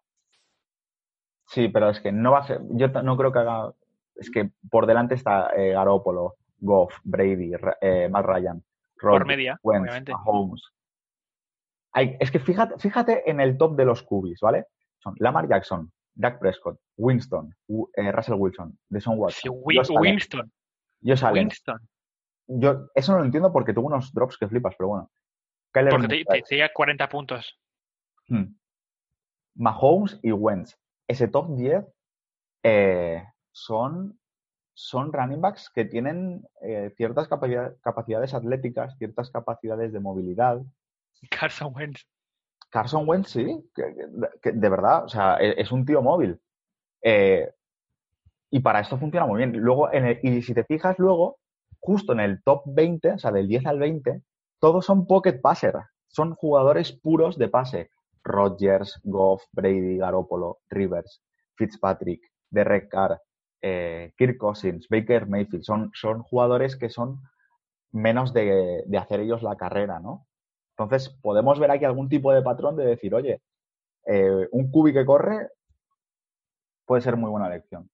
sí, 1.47 1.67
pero 1.69 1.89
es 1.89 1.99
que 1.99 2.11
no 2.11 2.31
va 2.31 2.39
a 2.39 2.41
hacer. 2.41 2.59
Yo 2.71 2.87
no 2.87 3.17
creo 3.17 3.31
que 3.31 3.39
haga. 3.39 3.71
Es 4.15 4.31
que 4.31 4.49
por 4.69 4.85
delante 4.87 5.15
está 5.15 5.49
eh, 5.55 5.71
Garoppolo, 5.73 6.35
Goff, 6.57 6.93
Brady, 7.03 7.53
Ra- 7.55 7.77
eh, 7.81 8.07
Matt 8.09 8.25
Ryan, 8.25 8.63
Por 8.99 9.03
Rodgers, 9.11 9.27
media, 9.27 9.59
Wentz, 9.63 9.83
obviamente. 9.89 10.11
Mahomes. 10.13 10.63
Hay- 11.93 12.17
es 12.19 12.31
que 12.31 12.39
fíjate, 12.39 12.77
fíjate 12.79 13.29
en 13.29 13.39
el 13.39 13.57
top 13.57 13.75
de 13.77 13.85
los 13.85 14.03
cubis, 14.03 14.39
¿vale? 14.41 14.65
Son 14.99 15.15
Lamar 15.19 15.47
Jackson, 15.47 15.91
Dak 16.13 16.39
Prescott, 16.39 16.79
Winston, 16.97 17.55
eh, 17.95 18.11
Russell 18.11 18.35
Wilson, 18.37 18.77
Sí, 18.89 19.09
Watson, 19.09 19.61
Josh 19.63 19.89
Allen. 19.91 19.99
Winston. 20.01 20.51
Josh 21.03 21.23
Allen. 21.23 21.43
Winston. 21.45 21.79
Yo 22.47 22.87
eso 22.93 23.11
no 23.11 23.19
lo 23.19 23.25
entiendo 23.25 23.51
porque 23.51 23.73
tuvo 23.73 23.87
unos 23.87 24.13
drops 24.13 24.37
que 24.37 24.47
flipas, 24.47 24.75
pero 24.77 24.89
bueno. 24.89 25.11
Kyler 25.73 25.91
Porque 25.91 26.07
te, 26.07 26.41
te 26.41 26.55
llega 26.55 26.71
40 26.73 27.09
puntos. 27.09 27.59
hmm. 28.29 28.45
Mahomes 29.55 30.19
y 30.23 30.31
Wentz. 30.31 30.77
Ese 31.07 31.27
top 31.27 31.55
10 31.55 31.85
eh, 32.63 33.23
son, 33.51 34.19
son 34.77 35.11
running 35.13 35.41
backs 35.41 35.71
que 35.73 35.85
tienen 35.85 36.45
eh, 36.61 36.93
ciertas 36.97 37.27
capacidad- 37.27 37.75
capacidades 37.81 38.33
atléticas, 38.33 38.95
ciertas 38.97 39.31
capacidades 39.31 39.91
de 39.93 39.99
movilidad. 39.99 40.61
Carson 41.31 41.73
Wentz. 41.75 42.05
Carson 42.69 43.07
Wentz, 43.07 43.29
sí, 43.29 43.45
que, 43.73 43.83
que- 43.95 44.07
que 44.41 44.51
de 44.51 44.69
verdad, 44.69 45.05
o 45.05 45.07
sea, 45.07 45.37
e- 45.39 45.59
es 45.61 45.71
un 45.71 45.85
tío 45.85 46.01
móvil. 46.01 46.39
Eh, 47.01 47.49
y 48.51 48.59
para 48.59 48.81
esto 48.81 48.97
funciona 48.97 49.25
muy 49.25 49.37
bien. 49.37 49.53
Luego, 49.57 49.91
en 49.93 50.05
el- 50.05 50.19
y 50.21 50.41
si 50.41 50.53
te 50.53 50.65
fijas 50.65 50.99
luego, 50.99 51.39
justo 51.79 52.13
en 52.13 52.19
el 52.19 52.43
top 52.43 52.63
20, 52.65 53.11
o 53.13 53.17
sea, 53.17 53.31
del 53.31 53.47
10 53.47 53.65
al 53.65 53.79
20, 53.79 54.21
todos 54.59 54.85
son 54.85 55.07
pocket 55.07 55.39
passer. 55.41 55.73
Son 56.07 56.35
jugadores 56.35 56.91
puros 56.91 57.37
de 57.37 57.47
pase. 57.47 57.89
Rodgers, 58.23 58.99
Goff, 59.03 59.43
Brady, 59.51 59.97
Garoppolo, 59.97 60.59
Rivers, 60.69 61.21
Fitzpatrick, 61.55 62.21
Derek 62.49 62.89
Carr, 62.89 63.21
eh, 63.67 64.13
Kirk 64.15 64.37
Cousins, 64.37 64.87
Baker 64.89 65.25
Mayfield. 65.27 65.63
Son, 65.63 65.89
son 65.95 66.21
jugadores 66.21 66.75
que 66.75 66.89
son 66.89 67.19
menos 67.91 68.31
de, 68.31 68.83
de 68.85 68.97
hacer 68.99 69.21
ellos 69.21 69.41
la 69.41 69.55
carrera, 69.55 69.99
¿no? 69.99 70.27
Entonces, 70.77 71.09
podemos 71.21 71.57
ver 71.59 71.71
aquí 71.71 71.83
algún 71.85 72.07
tipo 72.07 72.31
de 72.31 72.43
patrón 72.43 72.75
de 72.75 72.85
decir, 72.85 73.15
oye, 73.15 73.41
eh, 74.05 74.47
un 74.51 74.69
cubi 74.69 74.93
que 74.93 75.03
corre 75.05 75.49
puede 76.85 77.01
ser 77.01 77.17
muy 77.17 77.31
buena 77.31 77.47
elección. 77.47 77.89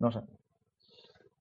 No 0.00 0.10
sé. 0.10 0.20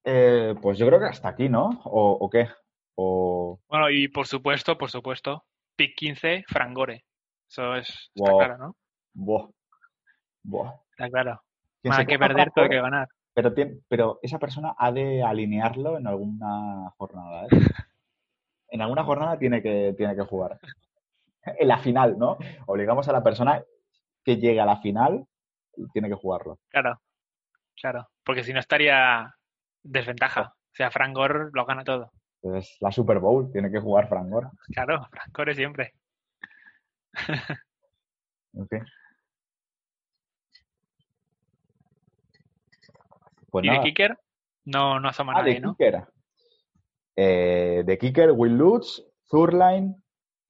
Eh, 0.03 0.53
pues 0.61 0.77
yo 0.77 0.85
creo 0.85 0.99
que 0.99 1.05
hasta 1.07 1.29
aquí, 1.29 1.49
¿no? 1.49 1.81
¿O, 1.85 2.11
o 2.19 2.29
qué? 2.29 2.49
O... 2.95 3.59
Bueno, 3.67 3.89
y 3.89 4.07
por 4.09 4.27
supuesto, 4.27 4.77
por 4.77 4.91
supuesto, 4.91 5.43
pick 5.75 5.95
15, 5.95 6.43
Frangore. 6.47 7.05
Eso 7.49 7.75
es, 7.75 8.11
está 8.13 8.29
Wow. 8.31 8.37
claro, 8.37 8.57
¿no? 8.57 8.75
Buah. 9.13 9.47
Buah. 10.43 10.73
Está 11.05 11.09
claro. 11.23 11.41
Más 11.83 12.05
que 12.05 12.19
perder, 12.19 12.51
todo 12.51 12.63
hay 12.65 12.69
que 12.69 12.81
ganar. 12.81 13.07
Pero, 13.33 13.53
tiene- 13.53 13.79
pero 13.87 14.19
esa 14.21 14.37
persona 14.39 14.75
ha 14.77 14.91
de 14.91 15.23
alinearlo 15.23 15.97
en 15.97 16.05
alguna 16.07 16.89
jornada, 16.97 17.45
¿eh? 17.45 17.49
En 18.69 18.81
alguna 18.81 19.03
jornada 19.03 19.37
tiene 19.37 19.61
que, 19.61 19.93
tiene 19.97 20.15
que 20.15 20.21
jugar. 20.23 20.59
En 21.43 21.67
la 21.67 21.77
final, 21.79 22.17
¿no? 22.17 22.37
Obligamos 22.67 23.07
a 23.09 23.11
la 23.13 23.23
persona 23.23 23.61
que 24.23 24.37
llegue 24.37 24.61
a 24.61 24.65
la 24.65 24.77
final, 24.77 25.25
tiene 25.91 26.07
que 26.07 26.15
jugarlo. 26.15 26.59
Claro, 26.69 27.01
claro. 27.75 28.07
Porque 28.23 28.43
si 28.43 28.53
no 28.53 28.59
estaría 28.59 29.33
desventaja. 29.81 30.53
O 30.53 30.75
sea, 30.75 30.91
Frangor 30.91 31.49
lo 31.53 31.65
gana 31.65 31.83
todo. 31.83 32.11
Es 32.43 32.77
la 32.79 32.91
Super 32.91 33.19
Bowl, 33.19 33.51
tiene 33.51 33.71
que 33.71 33.79
jugar 33.79 34.07
Frangor. 34.07 34.51
Claro, 34.73 35.05
Frangore 35.11 35.55
siempre. 35.55 35.93
En 38.53 38.67
fin. 38.67 38.83
Pues 43.51 43.63
y 43.65 43.67
de 43.67 43.73
nada. 43.73 43.83
Kicker, 43.85 44.17
no, 44.65 44.99
no 44.99 45.09
asoma 45.09 45.33
Ah, 45.35 45.41
nadie, 45.41 45.53
de 45.55 45.59
¿no? 45.59 45.71
Kicker. 45.75 46.03
Eh, 47.15 47.83
de 47.85 47.97
Kicker, 47.99 48.31
Will 48.31 48.57
Lutz, 48.57 49.03
Zurline. 49.29 49.95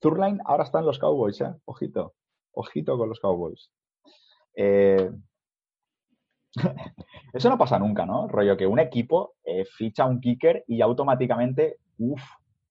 Zurline 0.00 0.40
ahora 0.46 0.64
está 0.64 0.78
en 0.78 0.86
los 0.86 0.98
Cowboys, 0.98 1.40
¿eh? 1.42 1.52
Ojito. 1.66 2.14
Ojito 2.52 2.96
con 2.96 3.08
los 3.10 3.20
Cowboys. 3.20 3.70
Eh, 4.54 5.10
Eso 7.32 7.48
no 7.48 7.58
pasa 7.58 7.78
nunca, 7.78 8.04
¿no? 8.06 8.28
Rollo 8.28 8.56
que 8.56 8.66
un 8.66 8.78
equipo 8.78 9.34
eh, 9.44 9.64
ficha 9.64 10.04
un 10.04 10.20
kicker 10.20 10.64
y 10.68 10.80
automáticamente, 10.82 11.78
uff, 11.98 12.22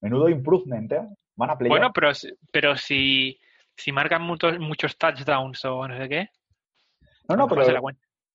menudo 0.01 0.29
improvement, 0.29 0.91
¿eh? 0.91 1.07
Van 1.35 1.49
a 1.49 1.57
playoff. 1.57 1.77
Bueno, 1.77 1.91
pero, 1.93 2.13
si- 2.13 2.33
pero 2.51 2.77
si, 2.77 3.39
si 3.75 3.91
marcan 3.91 4.21
muchos, 4.21 4.59
muchos 4.59 4.97
touchdowns 4.97 5.65
o 5.65 5.87
no 5.87 5.97
sé 5.97 6.07
qué, 6.09 6.29
no, 7.27 7.35
no, 7.35 7.47
pero. 7.47 7.81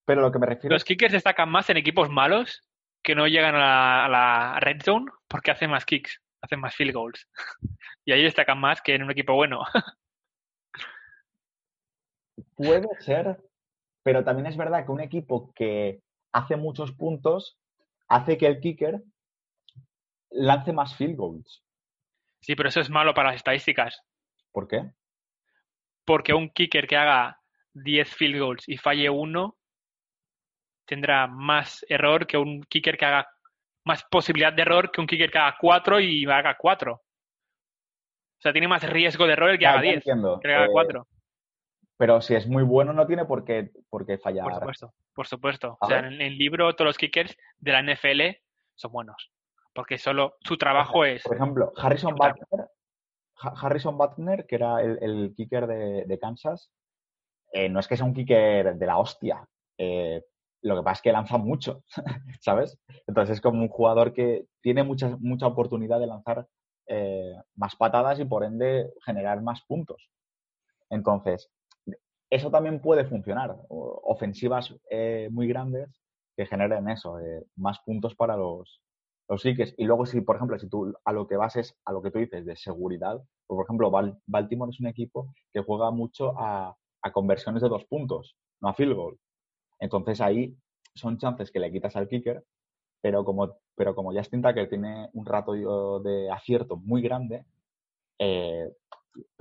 Pero 0.07 0.21
lo 0.21 0.31
que 0.31 0.39
me 0.39 0.45
refiero 0.47 0.73
Los 0.73 0.85
kickers 0.85 1.11
destacan 1.11 1.49
más 1.49 1.69
en 1.69 1.75
equipos 1.75 2.09
malos 2.09 2.63
que 3.03 3.13
no 3.13 3.27
llegan 3.27 3.55
a 3.55 3.59
la, 3.59 4.05
a 4.05 4.09
la 4.09 4.59
red 4.61 4.81
zone 4.81 5.11
porque 5.27 5.51
hacen 5.51 5.69
más 5.69 5.85
kicks, 5.85 6.21
hacen 6.41 6.59
más 6.59 6.73
field 6.73 6.93
goals. 6.93 7.27
Y 8.05 8.13
ahí 8.13 8.23
destacan 8.23 8.57
más 8.57 8.81
que 8.81 8.95
en 8.95 9.03
un 9.03 9.11
equipo 9.11 9.33
bueno. 9.33 9.63
Puede 12.55 12.87
ser, 13.01 13.37
pero 14.01 14.23
también 14.23 14.45
es 14.45 14.55
verdad 14.55 14.85
que 14.85 14.91
un 14.93 15.01
equipo 15.01 15.51
que 15.53 16.01
hace 16.31 16.55
muchos 16.55 16.93
puntos 16.93 17.59
hace 18.07 18.37
que 18.37 18.47
el 18.47 18.61
kicker 18.61 19.03
lance 20.29 20.71
más 20.71 20.95
field 20.95 21.17
goals. 21.17 21.65
Sí, 22.39 22.55
pero 22.55 22.69
eso 22.69 22.79
es 22.79 22.89
malo 22.89 23.13
para 23.13 23.31
las 23.31 23.37
estadísticas. 23.37 24.01
¿Por 24.53 24.69
qué? 24.69 24.89
Porque 26.05 26.33
un 26.33 26.49
kicker 26.49 26.87
que 26.87 26.95
haga 26.95 27.41
10 27.73 28.15
field 28.15 28.39
goals 28.39 28.69
y 28.69 28.77
falle 28.77 29.09
uno 29.09 29.56
tendrá 30.87 31.27
más 31.27 31.85
error 31.89 32.25
que 32.25 32.37
un 32.37 32.63
kicker 32.63 32.97
que 32.97 33.05
haga 33.05 33.27
más 33.85 34.03
posibilidad 34.05 34.51
de 34.53 34.61
error 34.63 34.89
que 34.91 35.01
un 35.01 35.07
kicker 35.07 35.29
que 35.31 35.37
haga 35.37 35.55
4 35.59 35.99
y 35.99 36.25
haga 36.25 36.55
4. 36.57 36.93
O 36.93 37.01
sea, 38.41 38.51
tiene 38.51 38.67
más 38.67 38.83
riesgo 38.89 39.25
de 39.25 39.33
error 39.33 39.49
el 39.51 39.57
que 39.57 39.63
Ya, 39.63 39.71
haga 39.71 39.79
ya 39.79 39.83
10 39.83 39.95
entiendo. 39.97 40.39
que 40.41 40.53
haga 40.53 40.65
Eh, 40.65 40.69
4. 40.71 41.07
pero 41.97 42.21
si 42.21 42.35
es 42.35 42.47
muy 42.47 42.63
bueno 42.63 42.93
no 42.93 43.05
tiene 43.07 43.25
por 43.25 43.43
qué, 43.45 43.71
por 43.89 44.05
qué 44.05 44.17
fallar. 44.17 44.43
Por 44.45 44.53
supuesto, 44.55 44.93
por 45.13 45.27
supuesto. 45.27 45.77
A 45.81 45.85
O 45.85 45.87
sea, 45.89 46.01
ver. 46.01 46.13
en 46.13 46.21
el 46.21 46.37
libro 46.37 46.73
todos 46.75 46.87
los 46.87 46.97
kickers 46.97 47.35
de 47.57 47.71
la 47.71 47.79
NFL 47.81 48.41
son 48.75 48.91
buenos. 48.91 49.31
Porque 49.73 49.97
solo 49.97 50.37
su 50.41 50.57
trabajo 50.57 51.05
es... 51.05 51.21
Por 51.23 51.35
ejemplo, 51.35 51.71
Harrison 51.77 52.15
Ha- 53.39 53.53
Harrison 53.61 53.95
Butler, 53.97 54.45
que 54.47 54.55
era 54.55 54.81
el, 54.81 54.97
el 55.01 55.33
kicker 55.35 55.67
de, 55.67 56.05
de 56.05 56.19
Kansas, 56.19 56.71
eh, 57.53 57.69
no 57.69 57.79
es 57.79 57.87
que 57.87 57.95
sea 57.95 58.05
un 58.05 58.13
kicker 58.15 58.75
de 58.75 58.85
la 58.85 58.97
hostia. 58.97 59.47
eh, 59.77 60.23
lo 60.67 60.75
que 60.77 60.83
pasa 60.83 60.93
es 60.99 61.01
que 61.03 61.11
lanza 61.11 61.37
mucho, 61.37 61.83
¿sabes? 62.41 62.79
Entonces 63.07 63.37
es 63.37 63.41
como 63.41 63.61
un 63.61 63.69
jugador 63.69 64.13
que 64.13 64.45
tiene 64.61 64.83
mucha, 64.83 65.17
mucha 65.19 65.47
oportunidad 65.47 65.99
de 65.99 66.07
lanzar 66.07 66.47
eh, 66.87 67.33
más 67.55 67.75
patadas 67.75 68.19
y 68.19 68.25
por 68.25 68.43
ende 68.43 68.91
generar 69.05 69.41
más 69.41 69.61
puntos. 69.65 70.09
Entonces, 70.89 71.49
eso 72.29 72.51
también 72.51 72.81
puede 72.81 73.05
funcionar. 73.05 73.57
Ofensivas 73.69 74.73
eh, 74.89 75.29
muy 75.31 75.47
grandes 75.47 75.89
que 76.35 76.45
generen 76.45 76.89
eso, 76.89 77.19
eh, 77.19 77.45
más 77.55 77.79
puntos 77.85 78.15
para 78.15 78.37
los, 78.37 78.81
los 79.29 79.41
kickers. 79.41 79.73
Y 79.77 79.85
luego, 79.85 80.05
si, 80.05 80.21
por 80.21 80.35
ejemplo, 80.35 80.59
si 80.59 80.69
tú 80.69 80.93
a 81.05 81.13
lo 81.13 81.27
que 81.27 81.37
vas 81.37 81.55
es 81.55 81.75
a 81.85 81.91
lo 81.91 82.01
que 82.01 82.11
tú 82.11 82.19
dices 82.19 82.45
de 82.45 82.55
seguridad, 82.55 83.17
pues, 83.47 83.57
por 83.57 83.65
ejemplo, 83.65 83.89
Bal- 83.91 84.19
Baltimore 84.27 84.71
es 84.71 84.79
un 84.79 84.87
equipo 84.87 85.33
que 85.53 85.61
juega 85.63 85.91
mucho 85.91 86.33
a, 86.39 86.75
a 87.01 87.11
conversiones 87.11 87.61
de 87.61 87.69
dos 87.69 87.85
puntos, 87.85 88.37
no 88.61 88.69
a 88.69 88.73
field 88.73 88.95
goal. 88.95 89.17
Entonces 89.79 90.21
ahí 90.21 90.55
son 90.93 91.17
chances 91.17 91.51
que 91.51 91.59
le 91.59 91.71
quitas 91.71 91.95
al 91.95 92.07
kicker, 92.07 92.43
pero 93.01 93.23
como, 93.23 93.57
pero 93.75 93.95
como 93.95 94.13
Justin 94.13 94.41
Tucker 94.41 94.67
tiene 94.69 95.09
un 95.13 95.25
rato 95.25 95.53
de 96.01 96.31
acierto 96.31 96.77
muy 96.77 97.01
grande, 97.01 97.45
eh, 98.19 98.69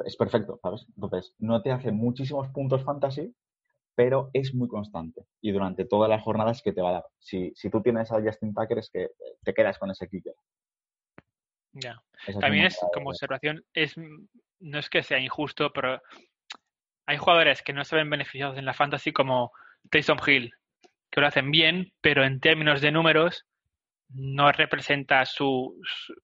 es 0.05 0.17
perfecto, 0.17 0.59
¿sabes? 0.63 0.87
Entonces, 0.95 1.35
no 1.39 1.63
te 1.63 1.73
hace 1.73 1.93
muchísimos 1.93 2.49
puntos 2.49 2.85
fantasy, 2.85 3.35
pero 3.95 4.31
es 4.35 4.55
muy 4.55 4.69
constante 4.69 5.23
y 5.41 5.53
durante 5.53 5.87
todas 5.87 6.11
las 6.11 6.23
jornadas 6.23 6.63
que 6.63 6.73
te 6.73 6.83
va 6.83 6.91
a 6.91 6.93
dar. 6.93 7.07
Si, 7.19 7.53
si 7.55 7.71
tú 7.71 7.83
tienes 7.83 8.13
a 8.13 8.21
Justin 8.21 8.55
Tucker 8.55 8.79
es 8.79 8.91
que 8.91 9.11
te 9.43 9.55
quedas 9.55 9.79
con 9.79 9.91
ese 9.91 10.09
kicker. 10.09 10.35
Ya. 11.73 12.03
Esa 12.27 12.41
También 12.41 12.67
es, 12.67 12.75
de 12.75 12.89
como 12.93 13.11
observación, 13.11 13.65
es 13.73 13.95
no 14.61 14.79
es 14.79 14.89
que 14.89 15.03
sea 15.03 15.19
injusto, 15.19 15.73
pero 15.73 16.01
hay 17.07 17.17
jugadores 17.19 17.63
que 17.63 17.73
no 17.73 17.85
se 17.85 17.97
ven 17.97 18.11
beneficiados 18.11 18.59
en 18.59 18.65
la 18.65 18.75
fantasy 18.75 19.13
como 19.13 19.53
Taysom 19.91 20.19
Hill, 20.27 20.53
que 21.11 21.21
lo 21.21 21.27
hacen 21.27 21.51
bien, 21.51 21.93
pero 22.01 22.25
en 22.25 22.41
términos 22.41 22.81
de 22.81 22.91
números 22.93 23.45
no 24.11 24.51
representa 24.53 25.25
su, 25.25 25.81
su, 25.83 26.15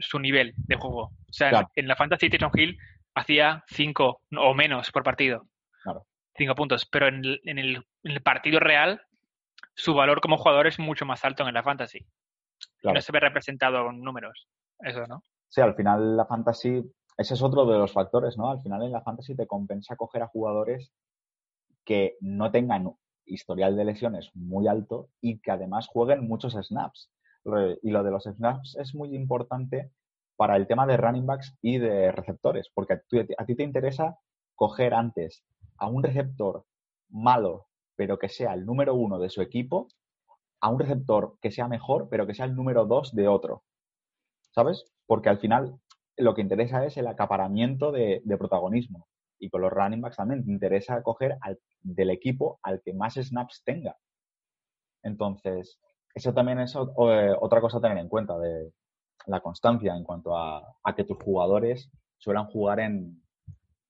su 0.00 0.18
nivel 0.18 0.52
de 0.56 0.76
juego. 0.76 1.02
O 1.04 1.32
sea, 1.32 1.50
Claro. 1.50 1.68
en 1.76 1.88
la 1.88 1.96
fantasy 1.96 2.28
Taysom 2.28 2.50
Hill 2.54 2.78
hacía 3.14 3.64
5 3.68 4.22
o 4.38 4.54
menos 4.54 4.90
por 4.90 5.02
partido. 5.02 5.46
Claro. 5.82 6.06
5 6.36 6.54
puntos, 6.54 6.86
pero 6.86 7.08
en 7.08 7.24
el, 7.24 7.40
en, 7.44 7.58
el, 7.58 7.76
en 8.04 8.10
el 8.12 8.22
partido 8.22 8.60
real 8.60 9.02
su 9.74 9.94
valor 9.94 10.20
como 10.20 10.36
jugador 10.38 10.66
es 10.66 10.78
mucho 10.78 11.04
más 11.06 11.24
alto 11.24 11.46
en 11.46 11.54
la 11.54 11.62
fantasy. 11.62 12.06
Claro. 12.80 12.94
no 12.94 13.00
se 13.00 13.12
ve 13.12 13.20
representado 13.20 13.88
en 13.90 14.00
números. 14.02 14.46
Eso, 14.80 15.06
¿no? 15.06 15.22
Sí, 15.48 15.60
al 15.60 15.74
final 15.74 16.16
la 16.16 16.26
fantasy, 16.26 16.82
ese 17.16 17.34
es 17.34 17.42
otro 17.42 17.64
de 17.66 17.78
los 17.78 17.92
factores, 17.92 18.36
¿no? 18.38 18.50
Al 18.50 18.60
final 18.60 18.82
en 18.82 18.92
la 18.92 19.02
fantasy 19.02 19.34
te 19.36 19.46
compensa 19.46 19.96
coger 19.96 20.22
a 20.22 20.26
jugadores 20.28 20.92
que 21.84 22.16
no 22.20 22.50
tengan 22.50 22.94
historial 23.26 23.76
de 23.76 23.84
lesiones 23.84 24.30
muy 24.34 24.66
alto 24.66 25.08
y 25.20 25.40
que 25.40 25.50
además 25.50 25.86
jueguen 25.88 26.26
muchos 26.26 26.54
snaps. 26.54 27.10
Y 27.82 27.90
lo 27.90 28.02
de 28.02 28.10
los 28.10 28.24
snaps 28.24 28.76
es 28.78 28.94
muy 28.94 29.14
importante 29.14 29.92
para 30.36 30.56
el 30.56 30.66
tema 30.66 30.86
de 30.86 30.96
running 30.96 31.26
backs 31.26 31.54
y 31.60 31.78
de 31.78 32.12
receptores, 32.12 32.70
porque 32.72 32.94
a 32.94 33.44
ti, 33.44 33.54
te 33.54 33.62
interesa 33.62 34.18
coger 34.54 34.94
antes 34.94 35.44
a 35.76 35.86
un 35.86 36.02
receptor 36.02 36.64
malo, 37.08 37.66
pero 37.94 38.18
que 38.18 38.28
sea 38.28 38.54
el 38.54 38.64
número 38.64 38.94
uno 38.94 39.18
de 39.18 39.30
su 39.30 39.42
equipo, 39.42 39.88
a 40.60 40.70
un 40.70 40.78
receptor 40.78 41.36
que 41.42 41.50
sea 41.50 41.68
mejor, 41.68 42.08
pero 42.10 42.26
que 42.26 42.34
sea 42.34 42.46
el 42.46 42.54
número 42.54 42.86
dos 42.86 43.14
de 43.14 43.28
otro. 43.28 43.64
¿Sabes? 44.52 44.84
Porque 45.06 45.28
al 45.28 45.38
final 45.38 45.78
lo 46.16 46.34
que 46.34 46.42
interesa 46.42 46.84
es 46.84 46.96
el 46.96 47.06
acaparamiento 47.06 47.92
de 47.92 48.36
protagonismo. 48.38 49.09
Y 49.40 49.48
con 49.50 49.62
los 49.62 49.72
running 49.72 50.00
backs 50.00 50.16
también 50.16 50.44
te 50.44 50.50
interesa 50.50 51.02
coger 51.02 51.36
al, 51.40 51.58
del 51.80 52.10
equipo 52.10 52.60
al 52.62 52.80
que 52.82 52.92
más 52.92 53.14
snaps 53.14 53.62
tenga. 53.64 53.96
Entonces, 55.02 55.78
eso 56.14 56.32
también 56.34 56.60
es 56.60 56.76
o- 56.76 57.12
eh, 57.12 57.34
otra 57.40 57.60
cosa 57.60 57.78
a 57.78 57.80
tener 57.80 57.98
en 57.98 58.08
cuenta 58.08 58.38
de 58.38 58.72
la 59.26 59.40
constancia 59.40 59.94
en 59.94 60.04
cuanto 60.04 60.36
a, 60.36 60.62
a 60.82 60.94
que 60.94 61.04
tus 61.04 61.18
jugadores 61.22 61.90
suelan 62.18 62.46
jugar 62.46 62.80
en, 62.80 63.22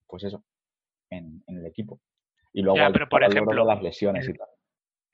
pues 0.07 0.25
eso, 0.25 0.45
en, 1.11 1.43
en 1.47 1.59
el 1.59 1.67
equipo. 1.67 2.01
Y 2.53 2.63
luego 2.63 2.79
Ya, 2.79 2.87
al- 2.87 2.93
pero 2.93 3.09
por 3.09 3.25
al 3.25 3.31
ejemplo, 3.33 3.65
las 3.65 3.83
lesiones 3.83 4.27
el- 4.29 4.35
y 4.35 4.39
tal. 4.39 4.49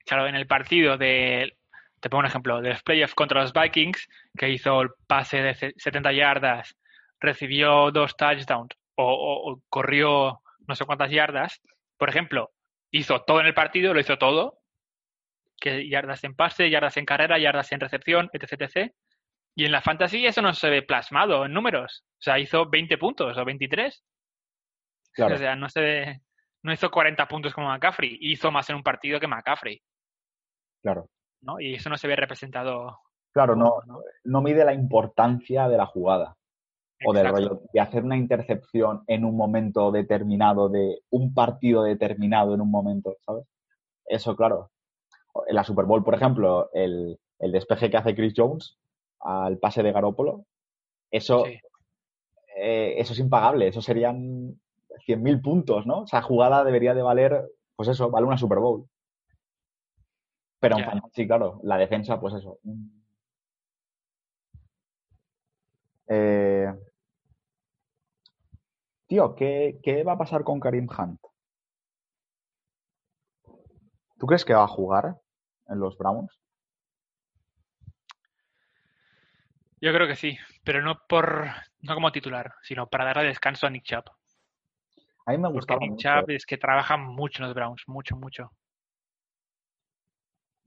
Claro, 0.05 0.27
en 0.27 0.35
el 0.35 0.47
partido 0.47 0.97
de, 0.97 1.57
te 1.99 2.09
pongo 2.09 2.19
un 2.21 2.25
ejemplo, 2.27 2.61
de 2.61 2.69
los 2.69 2.83
playoffs 2.83 3.13
contra 3.15 3.41
los 3.41 3.51
Vikings, 3.53 4.07
que 4.37 4.49
hizo 4.49 4.81
el 4.81 4.89
pase 5.07 5.41
de 5.41 5.53
ce- 5.55 5.73
70 5.77 6.13
yardas, 6.13 6.75
recibió 7.19 7.91
dos 7.91 8.15
touchdowns 8.15 8.76
o, 9.03 9.61
corrió 9.69 10.41
no 10.67 10.75
sé 10.75 10.85
cuántas 10.85 11.09
yardas, 11.11 11.61
por 11.97 12.09
ejemplo, 12.09 12.51
hizo 12.91 13.21
todo 13.23 13.39
en 13.39 13.45
el 13.47 13.53
partido, 13.53 13.93
lo 13.93 13.99
hizo 13.99 14.17
todo, 14.17 14.59
que 15.59 15.87
yardas 15.89 16.23
en 16.23 16.35
pase, 16.35 16.69
yardas 16.69 16.97
en 16.97 17.05
carrera, 17.05 17.39
yardas 17.39 17.71
en 17.71 17.79
recepción, 17.79 18.29
etc, 18.33 18.61
etc. 18.61 18.91
Y 19.55 19.65
en 19.65 19.71
la 19.71 19.81
fantasy 19.81 20.25
eso 20.25 20.41
no 20.41 20.53
se 20.53 20.69
ve 20.69 20.81
plasmado 20.83 21.45
en 21.45 21.53
números. 21.53 22.03
O 22.13 22.21
sea, 22.21 22.37
hizo 22.37 22.69
20 22.69 22.97
puntos 22.97 23.37
o 23.37 23.45
23. 23.45 24.03
Claro, 25.13 25.35
O 25.35 25.37
sea, 25.37 25.55
no 25.55 25.67
se 25.69 25.81
ve- 25.81 26.21
no 26.63 26.73
hizo 26.73 26.91
40 26.91 27.27
puntos 27.27 27.53
como 27.53 27.67
McCaffrey, 27.69 28.17
hizo 28.21 28.51
más 28.51 28.69
en 28.69 28.75
un 28.75 28.83
partido 28.83 29.19
que 29.19 29.27
McCaffrey. 29.27 29.81
claro. 30.83 31.09
¿no? 31.41 31.59
Y 31.59 31.75
eso 31.75 31.89
no 31.89 31.97
se 31.97 32.07
ve 32.07 32.15
representado. 32.15 32.99
Claro, 33.31 33.55
no, 33.55 33.75
¿no? 33.85 33.99
no 34.23 34.41
mide 34.41 34.65
la 34.65 34.73
importancia 34.73 35.67
de 35.69 35.77
la 35.77 35.85
jugada. 35.85 36.35
O 37.05 37.13
del 37.13 37.27
rollo 37.29 37.61
de 37.73 37.79
hacer 37.79 38.03
una 38.03 38.17
intercepción 38.17 39.03
en 39.07 39.23
un 39.25 39.35
momento 39.37 39.91
determinado, 39.91 40.69
de 40.69 40.99
un 41.11 41.33
partido 41.33 41.83
determinado 41.83 42.53
en 42.53 42.61
un 42.61 42.71
momento, 42.71 43.17
¿sabes? 43.25 43.45
Eso, 44.05 44.35
claro. 44.35 44.71
En 45.47 45.55
la 45.55 45.63
Super 45.63 45.85
Bowl, 45.85 46.03
por 46.03 46.15
ejemplo, 46.15 46.69
el, 46.73 47.19
el 47.39 47.51
despeje 47.51 47.91
que 47.91 47.97
hace 47.97 48.15
Chris 48.15 48.33
Jones 48.35 48.77
al 49.19 49.59
pase 49.59 49.83
de 49.83 49.91
Garópolo, 49.91 50.45
eso, 51.11 51.45
Sí. 51.45 51.59
eh, 52.57 52.95
eso 52.97 53.13
es 53.13 53.19
impagable, 53.19 53.67
eso 53.67 53.81
serían 53.81 54.59
100.000 55.05 55.41
puntos, 55.41 55.85
¿no? 55.85 56.05
Esa 56.05 56.21
jugada 56.21 56.63
debería 56.63 56.93
de 56.95 57.03
valer, 57.03 57.45
pues 57.75 57.89
eso, 57.89 58.09
vale 58.09 58.25
una 58.25 58.37
Super 58.37 58.59
Bowl. 58.59 58.87
Pero 60.59 60.77
en 60.77 60.81
Ya. 60.85 60.91
fantasy, 60.91 61.27
claro, 61.27 61.59
la 61.63 61.77
defensa, 61.77 62.19
pues 62.19 62.33
eso. 62.33 62.57
Eh, 66.07 66.73
Tío, 69.07 69.35
¿qué, 69.35 69.79
qué 69.81 70.03
va 70.03 70.13
a 70.13 70.17
pasar 70.17 70.43
con 70.43 70.59
Karim 70.59 70.87
Hunt? 70.89 71.21
¿Tú 74.19 74.25
crees 74.25 74.43
que 74.43 74.53
va 74.53 74.63
a 74.63 74.67
jugar 74.67 75.17
en 75.67 75.79
los 75.79 75.97
Browns? 75.97 76.31
Yo 79.79 79.93
creo 79.93 80.07
que 80.07 80.15
sí, 80.15 80.37
pero 80.63 80.81
no 80.81 80.99
por 81.07 81.45
no 81.81 81.93
como 81.93 82.11
titular, 82.11 82.55
sino 82.63 82.87
para 82.89 83.05
darle 83.05 83.25
descanso 83.25 83.67
a 83.67 83.69
Nick 83.69 83.83
Chubb. 83.83 84.05
A 85.25 85.31
mí 85.31 85.37
me 85.37 85.43
Porque 85.43 85.53
gustaba 85.53 85.79
Nick 85.81 85.91
mucho. 85.91 86.09
Chubb 86.09 86.29
es 86.31 86.45
que 86.45 86.57
trabaja 86.57 86.97
mucho 86.97 87.43
en 87.43 87.47
los 87.47 87.55
Browns, 87.55 87.83
mucho, 87.87 88.17
mucho. 88.17 88.51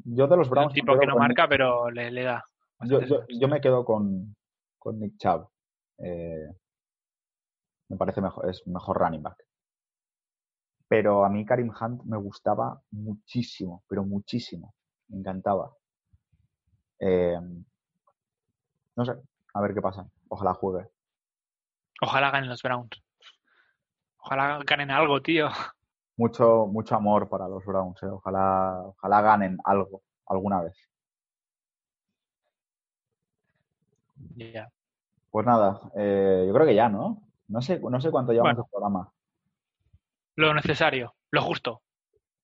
Yo 0.05 0.27
de 0.29 0.37
los 0.37 0.47
Es 0.47 0.51
un 0.51 0.55
Browns 0.55 0.73
me 0.73 0.81
tipo 0.81 0.99
que 0.99 1.07
no 1.07 1.17
marca, 1.17 1.49
pero 1.49 1.91
le, 1.91 2.11
le 2.11 2.23
da. 2.23 2.45
Yo, 2.83 3.01
yo 3.29 3.49
me 3.49 3.61
quedo 3.61 3.85
con, 3.85 4.35
con 4.79 4.99
Nick 4.99 5.19
Chubb. 5.19 5.49
Eh, 5.99 6.49
me 7.91 7.97
parece 7.97 8.21
mejor, 8.21 8.49
es 8.49 8.67
mejor 8.67 8.99
running 8.99 9.23
back. 9.23 9.45
Pero 10.89 11.25
a 11.25 11.29
mí 11.29 11.45
Karim 11.45 11.73
Hunt 11.79 12.05
me 12.05 12.17
gustaba 12.17 12.81
muchísimo, 12.93 13.85
pero 13.89 14.05
muchísimo. 14.05 14.75
Me 15.09 15.19
encantaba. 15.19 15.75
Eh, 17.01 17.39
no 18.97 19.05
sé, 19.05 19.13
a 19.55 19.61
ver 19.61 19.75
qué 19.75 19.83
pasa. 19.83 20.09
Ojalá 20.29 20.55
juegue. 20.55 20.89
Ojalá 22.01 22.31
ganen 22.31 22.49
los 22.49 22.63
Browns. 22.63 23.03
Ojalá 24.19 24.61
ganen 24.65 24.91
algo, 24.91 25.21
tío. 25.21 25.49
Mucho, 26.17 26.67
mucho 26.67 26.95
amor 26.95 27.29
para 27.29 27.49
los 27.49 27.65
Browns. 27.65 28.03
eh. 28.03 28.07
Ojalá, 28.07 28.83
ojalá 28.85 29.21
ganen 29.21 29.59
algo 29.65 30.03
alguna 30.27 30.63
vez. 30.63 30.77
Ya. 34.37 34.71
Pues 35.31 35.47
nada, 35.47 35.81
eh, 35.97 36.45
yo 36.47 36.55
creo 36.55 36.67
que 36.67 36.75
ya, 36.75 36.89
¿no? 36.89 37.30
No 37.51 37.61
sé, 37.61 37.81
no 37.81 38.01
sé 38.01 38.11
cuánto 38.11 38.33
llevamos 38.33 38.55
Bueno. 38.55 38.63
de 38.65 38.71
programa. 38.71 39.13
Lo 40.37 40.55
necesario, 40.55 41.15
lo 41.31 41.43
justo. 41.43 41.83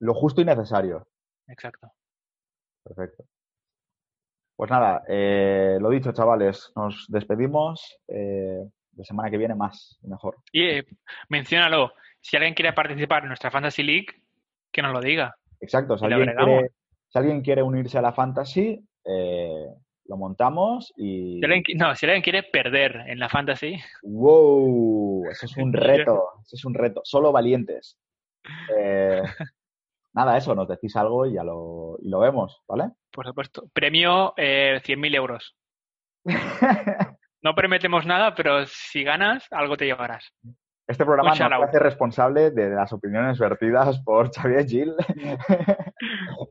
Lo 0.00 0.14
justo 0.14 0.40
y 0.40 0.44
necesario. 0.44 1.06
Exacto. 1.46 1.92
Perfecto. 2.82 3.24
Pues 4.56 4.70
nada, 4.70 5.02
eh, 5.08 5.78
lo 5.80 5.90
dicho, 5.90 6.12
chavales, 6.12 6.72
nos 6.74 7.06
despedimos. 7.08 7.98
Eh, 8.08 8.64
la 8.96 9.04
semana 9.04 9.30
que 9.30 9.36
viene 9.36 9.54
más 9.54 9.98
y 10.02 10.08
mejor. 10.08 10.36
Y 10.52 10.62
eh, 10.64 10.86
menciónalo. 11.28 11.92
Si 12.20 12.36
alguien 12.36 12.54
quiere 12.54 12.72
participar 12.72 13.22
en 13.22 13.28
nuestra 13.28 13.50
Fantasy 13.50 13.82
League, 13.82 14.06
que 14.72 14.82
nos 14.82 14.92
lo 14.92 15.00
diga. 15.00 15.36
Exacto, 15.60 15.96
si 15.96 16.06
alguien, 16.06 16.34
quiere, 16.34 16.70
si 17.08 17.18
alguien 17.18 17.42
quiere 17.42 17.62
unirse 17.62 17.98
a 17.98 18.02
la 18.02 18.12
fantasy, 18.12 18.82
eh, 19.04 19.66
lo 20.08 20.16
montamos 20.16 20.92
y... 20.96 21.38
Si 21.40 21.44
alguien 21.44 21.62
qui- 21.62 21.76
no, 21.78 21.94
si 21.94 22.06
alguien 22.06 22.22
quiere 22.22 22.42
perder 22.44 23.04
en 23.06 23.18
la 23.18 23.28
Fantasy, 23.28 23.76
¡Wow! 24.02 25.28
Eso 25.30 25.46
es 25.46 25.56
un 25.56 25.72
reto, 25.72 26.22
eso 26.42 26.56
es 26.56 26.64
un 26.64 26.74
reto. 26.74 27.00
Solo 27.04 27.32
valientes. 27.32 27.98
Eh, 28.76 29.22
nada, 30.14 30.36
eso, 30.36 30.54
nos 30.54 30.68
decís 30.68 30.94
algo 30.96 31.26
y 31.26 31.34
ya 31.34 31.44
lo, 31.44 31.96
y 32.00 32.08
lo 32.08 32.20
vemos, 32.20 32.62
¿vale? 32.68 32.90
por 33.12 33.26
supuesto. 33.26 33.68
Premio 33.72 34.34
eh, 34.36 34.80
100.000 34.84 35.14
euros. 35.16 35.56
No 37.42 37.54
prometemos 37.54 38.04
nada, 38.06 38.34
pero 38.34 38.66
si 38.66 39.04
ganas, 39.04 39.46
algo 39.52 39.76
te 39.76 39.84
llevarás. 39.84 40.32
Este 40.88 41.04
programa 41.04 41.30
Un 41.30 41.30
no 41.30 41.36
se 41.36 41.42
shout-out. 41.44 41.68
hace 41.68 41.78
responsable 41.78 42.50
de 42.50 42.70
las 42.70 42.92
opiniones 42.92 43.38
vertidas 43.38 44.00
por 44.00 44.32
Xavier 44.34 44.66
Gil. 44.66 44.94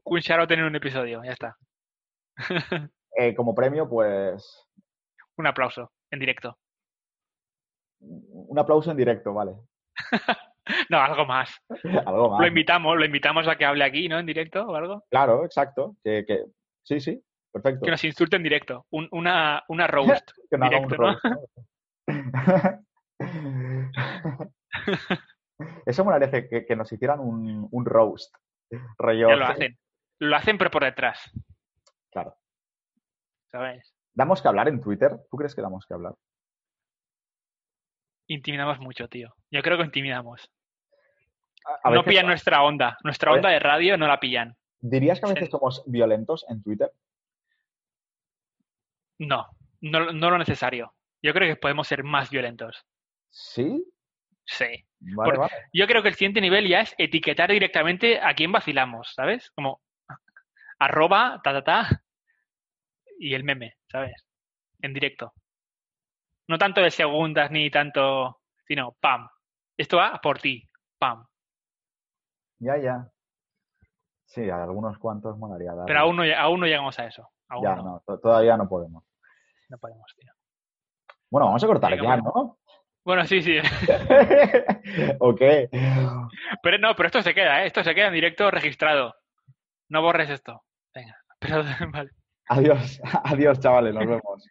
Un 0.05 0.19
shout 0.21 0.49
en 0.51 0.63
un 0.63 0.75
episodio, 0.75 1.21
ya 1.25 1.31
está. 1.33 1.57
Eh, 3.17 3.33
como 3.35 3.55
premio, 3.55 3.87
pues 3.89 4.67
Un 5.37 5.47
aplauso 5.47 5.91
en 6.11 6.19
directo. 6.19 6.57
un 7.99 8.59
aplauso 8.59 8.91
en 8.91 8.97
directo, 8.97 9.33
vale. 9.33 9.55
No, 10.89 10.97
algo 10.99 11.27
más. 11.27 11.55
Algo 12.07 12.31
más. 12.31 12.39
Lo 12.41 12.47
invitamos, 12.47 12.97
lo 12.97 13.05
invitamos 13.05 13.47
a 13.47 13.55
que 13.55 13.65
hable 13.65 13.83
aquí, 13.83 14.09
¿no? 14.09 14.17
En 14.17 14.25
directo 14.25 14.65
o 14.65 14.75
algo. 14.75 15.03
Claro, 15.11 15.45
exacto. 15.45 15.95
Que, 16.03 16.25
que... 16.25 16.45
Sí, 16.83 16.99
sí, 16.99 17.23
perfecto. 17.53 17.85
Que 17.85 17.91
nos 17.91 18.03
insulte 18.03 18.37
en 18.37 18.41
directo. 18.43 18.87
Un- 18.89 19.07
una, 19.11 19.63
una 19.67 19.85
roast. 19.95 20.31
Que 20.49 20.57
no 20.57 20.65
un 20.65 20.69
directo, 20.71 20.95
¿no? 20.97 21.03
roast, 21.03 21.23
¿no? 21.23 22.85
Eso 25.85 26.03
me 26.03 26.11
parece 26.11 26.49
que, 26.49 26.65
que 26.65 26.75
nos 26.75 26.91
hicieran 26.91 27.19
un, 27.19 27.67
un 27.71 27.85
roast. 27.85 28.33
Rollo. 28.97 29.29
Ya 29.29 29.35
lo 29.35 29.45
hacen. 29.45 29.77
Lo 30.19 30.35
hacen, 30.35 30.57
pero 30.57 30.71
por 30.71 30.83
detrás. 30.83 31.31
¿Damos 34.13 34.41
que 34.41 34.47
hablar 34.47 34.67
en 34.67 34.81
Twitter? 34.81 35.11
¿Tú 35.29 35.37
crees 35.37 35.53
que 35.55 35.61
damos 35.61 35.85
que 35.85 35.93
hablar? 35.93 36.13
Intimidamos 38.27 38.79
mucho, 38.79 39.07
tío. 39.07 39.33
Yo 39.51 39.61
creo 39.61 39.77
que 39.77 39.83
intimidamos. 39.83 40.49
A 41.83 41.89
no 41.89 41.97
veces- 41.97 42.05
pillan 42.09 42.27
nuestra 42.27 42.63
onda. 42.63 42.97
Nuestra 43.03 43.31
onda 43.31 43.49
de 43.49 43.59
radio 43.59 43.97
no 43.97 44.07
la 44.07 44.19
pillan. 44.19 44.55
¿Dirías 44.79 45.19
que 45.19 45.25
a 45.25 45.29
veces 45.29 45.45
Sí. 45.45 45.51
somos 45.51 45.83
violentos 45.87 46.45
en 46.49 46.61
Twitter? 46.63 46.91
No, 49.19 49.47
no, 49.81 50.11
no 50.11 50.29
lo 50.29 50.37
necesario. 50.37 50.93
Yo 51.21 51.33
creo 51.33 51.47
que 51.53 51.59
podemos 51.59 51.87
ser 51.87 52.03
más 52.03 52.29
violentos. 52.29 52.85
¿Sí? 53.29 53.83
Sí. 54.45 54.85
Vale, 54.99 55.31
Por- 55.31 55.39
vale. 55.39 55.53
Yo 55.73 55.87
creo 55.87 56.01
que 56.03 56.09
el 56.09 56.15
siguiente 56.15 56.41
nivel 56.41 56.67
ya 56.67 56.81
es 56.81 56.93
etiquetar 56.97 57.51
directamente 57.51 58.19
a 58.21 58.33
quién 58.33 58.51
vacilamos, 58.51 59.13
¿sabes? 59.13 59.51
Como 59.51 59.81
arroba, 60.79 61.41
ta, 61.43 61.53
ta, 61.53 61.63
ta, 61.63 62.03
y 63.19 63.33
el 63.33 63.43
meme, 63.43 63.75
¿sabes? 63.91 64.13
En 64.81 64.93
directo. 64.93 65.33
No 66.47 66.57
tanto 66.57 66.81
de 66.81 66.91
segundas 66.91 67.49
ni 67.51 67.69
tanto, 67.71 68.41
sino 68.67 68.93
pam. 68.99 69.27
Esto 69.77 69.97
va 69.97 70.19
por 70.21 70.39
ti, 70.39 70.67
pam. 70.99 71.25
Ya, 72.59 72.77
ya. 72.77 73.07
Sí, 74.25 74.49
a 74.49 74.63
algunos 74.63 74.97
cuantos 74.97 75.37
molaría 75.37 75.73
dar. 75.73 75.85
Pero 75.85 75.99
aún 75.99 76.15
no, 76.17 76.23
aún 76.37 76.59
no 76.59 76.65
llegamos 76.65 76.97
a 76.99 77.05
eso. 77.07 77.29
Aún 77.47 77.63
Ya, 77.63 77.75
no, 77.75 77.83
no, 77.83 78.03
to- 78.05 78.19
todavía 78.19 78.57
no 78.57 78.67
podemos. 78.67 79.03
no 79.69 79.77
podemos, 79.77 80.13
tío. 80.17 80.31
Bueno, 81.29 81.47
vamos 81.47 81.63
a 81.63 81.67
cortar 81.67 81.91
Venga, 81.91 82.03
ya, 82.03 82.09
bueno. 82.21 82.31
¿no? 82.35 82.57
Bueno, 83.03 83.25
sí, 83.25 83.41
sí. 83.41 83.57
ok. 85.19 85.41
Pero 86.63 86.77
no, 86.79 86.95
pero 86.95 87.07
esto 87.07 87.21
se 87.21 87.33
queda, 87.33 87.63
¿eh? 87.63 87.67
Esto 87.67 87.83
se 87.83 87.93
queda 87.93 88.07
en 88.07 88.13
directo 88.13 88.49
registrado. 88.51 89.13
No 89.89 90.01
borres 90.01 90.29
esto. 90.29 90.63
Venga, 90.93 91.15
pero 91.39 91.63
vale. 91.91 92.09
Adiós, 92.47 92.99
adiós, 93.23 93.59
chavales, 93.59 93.93
nos 93.93 94.05
vemos. 94.05 94.43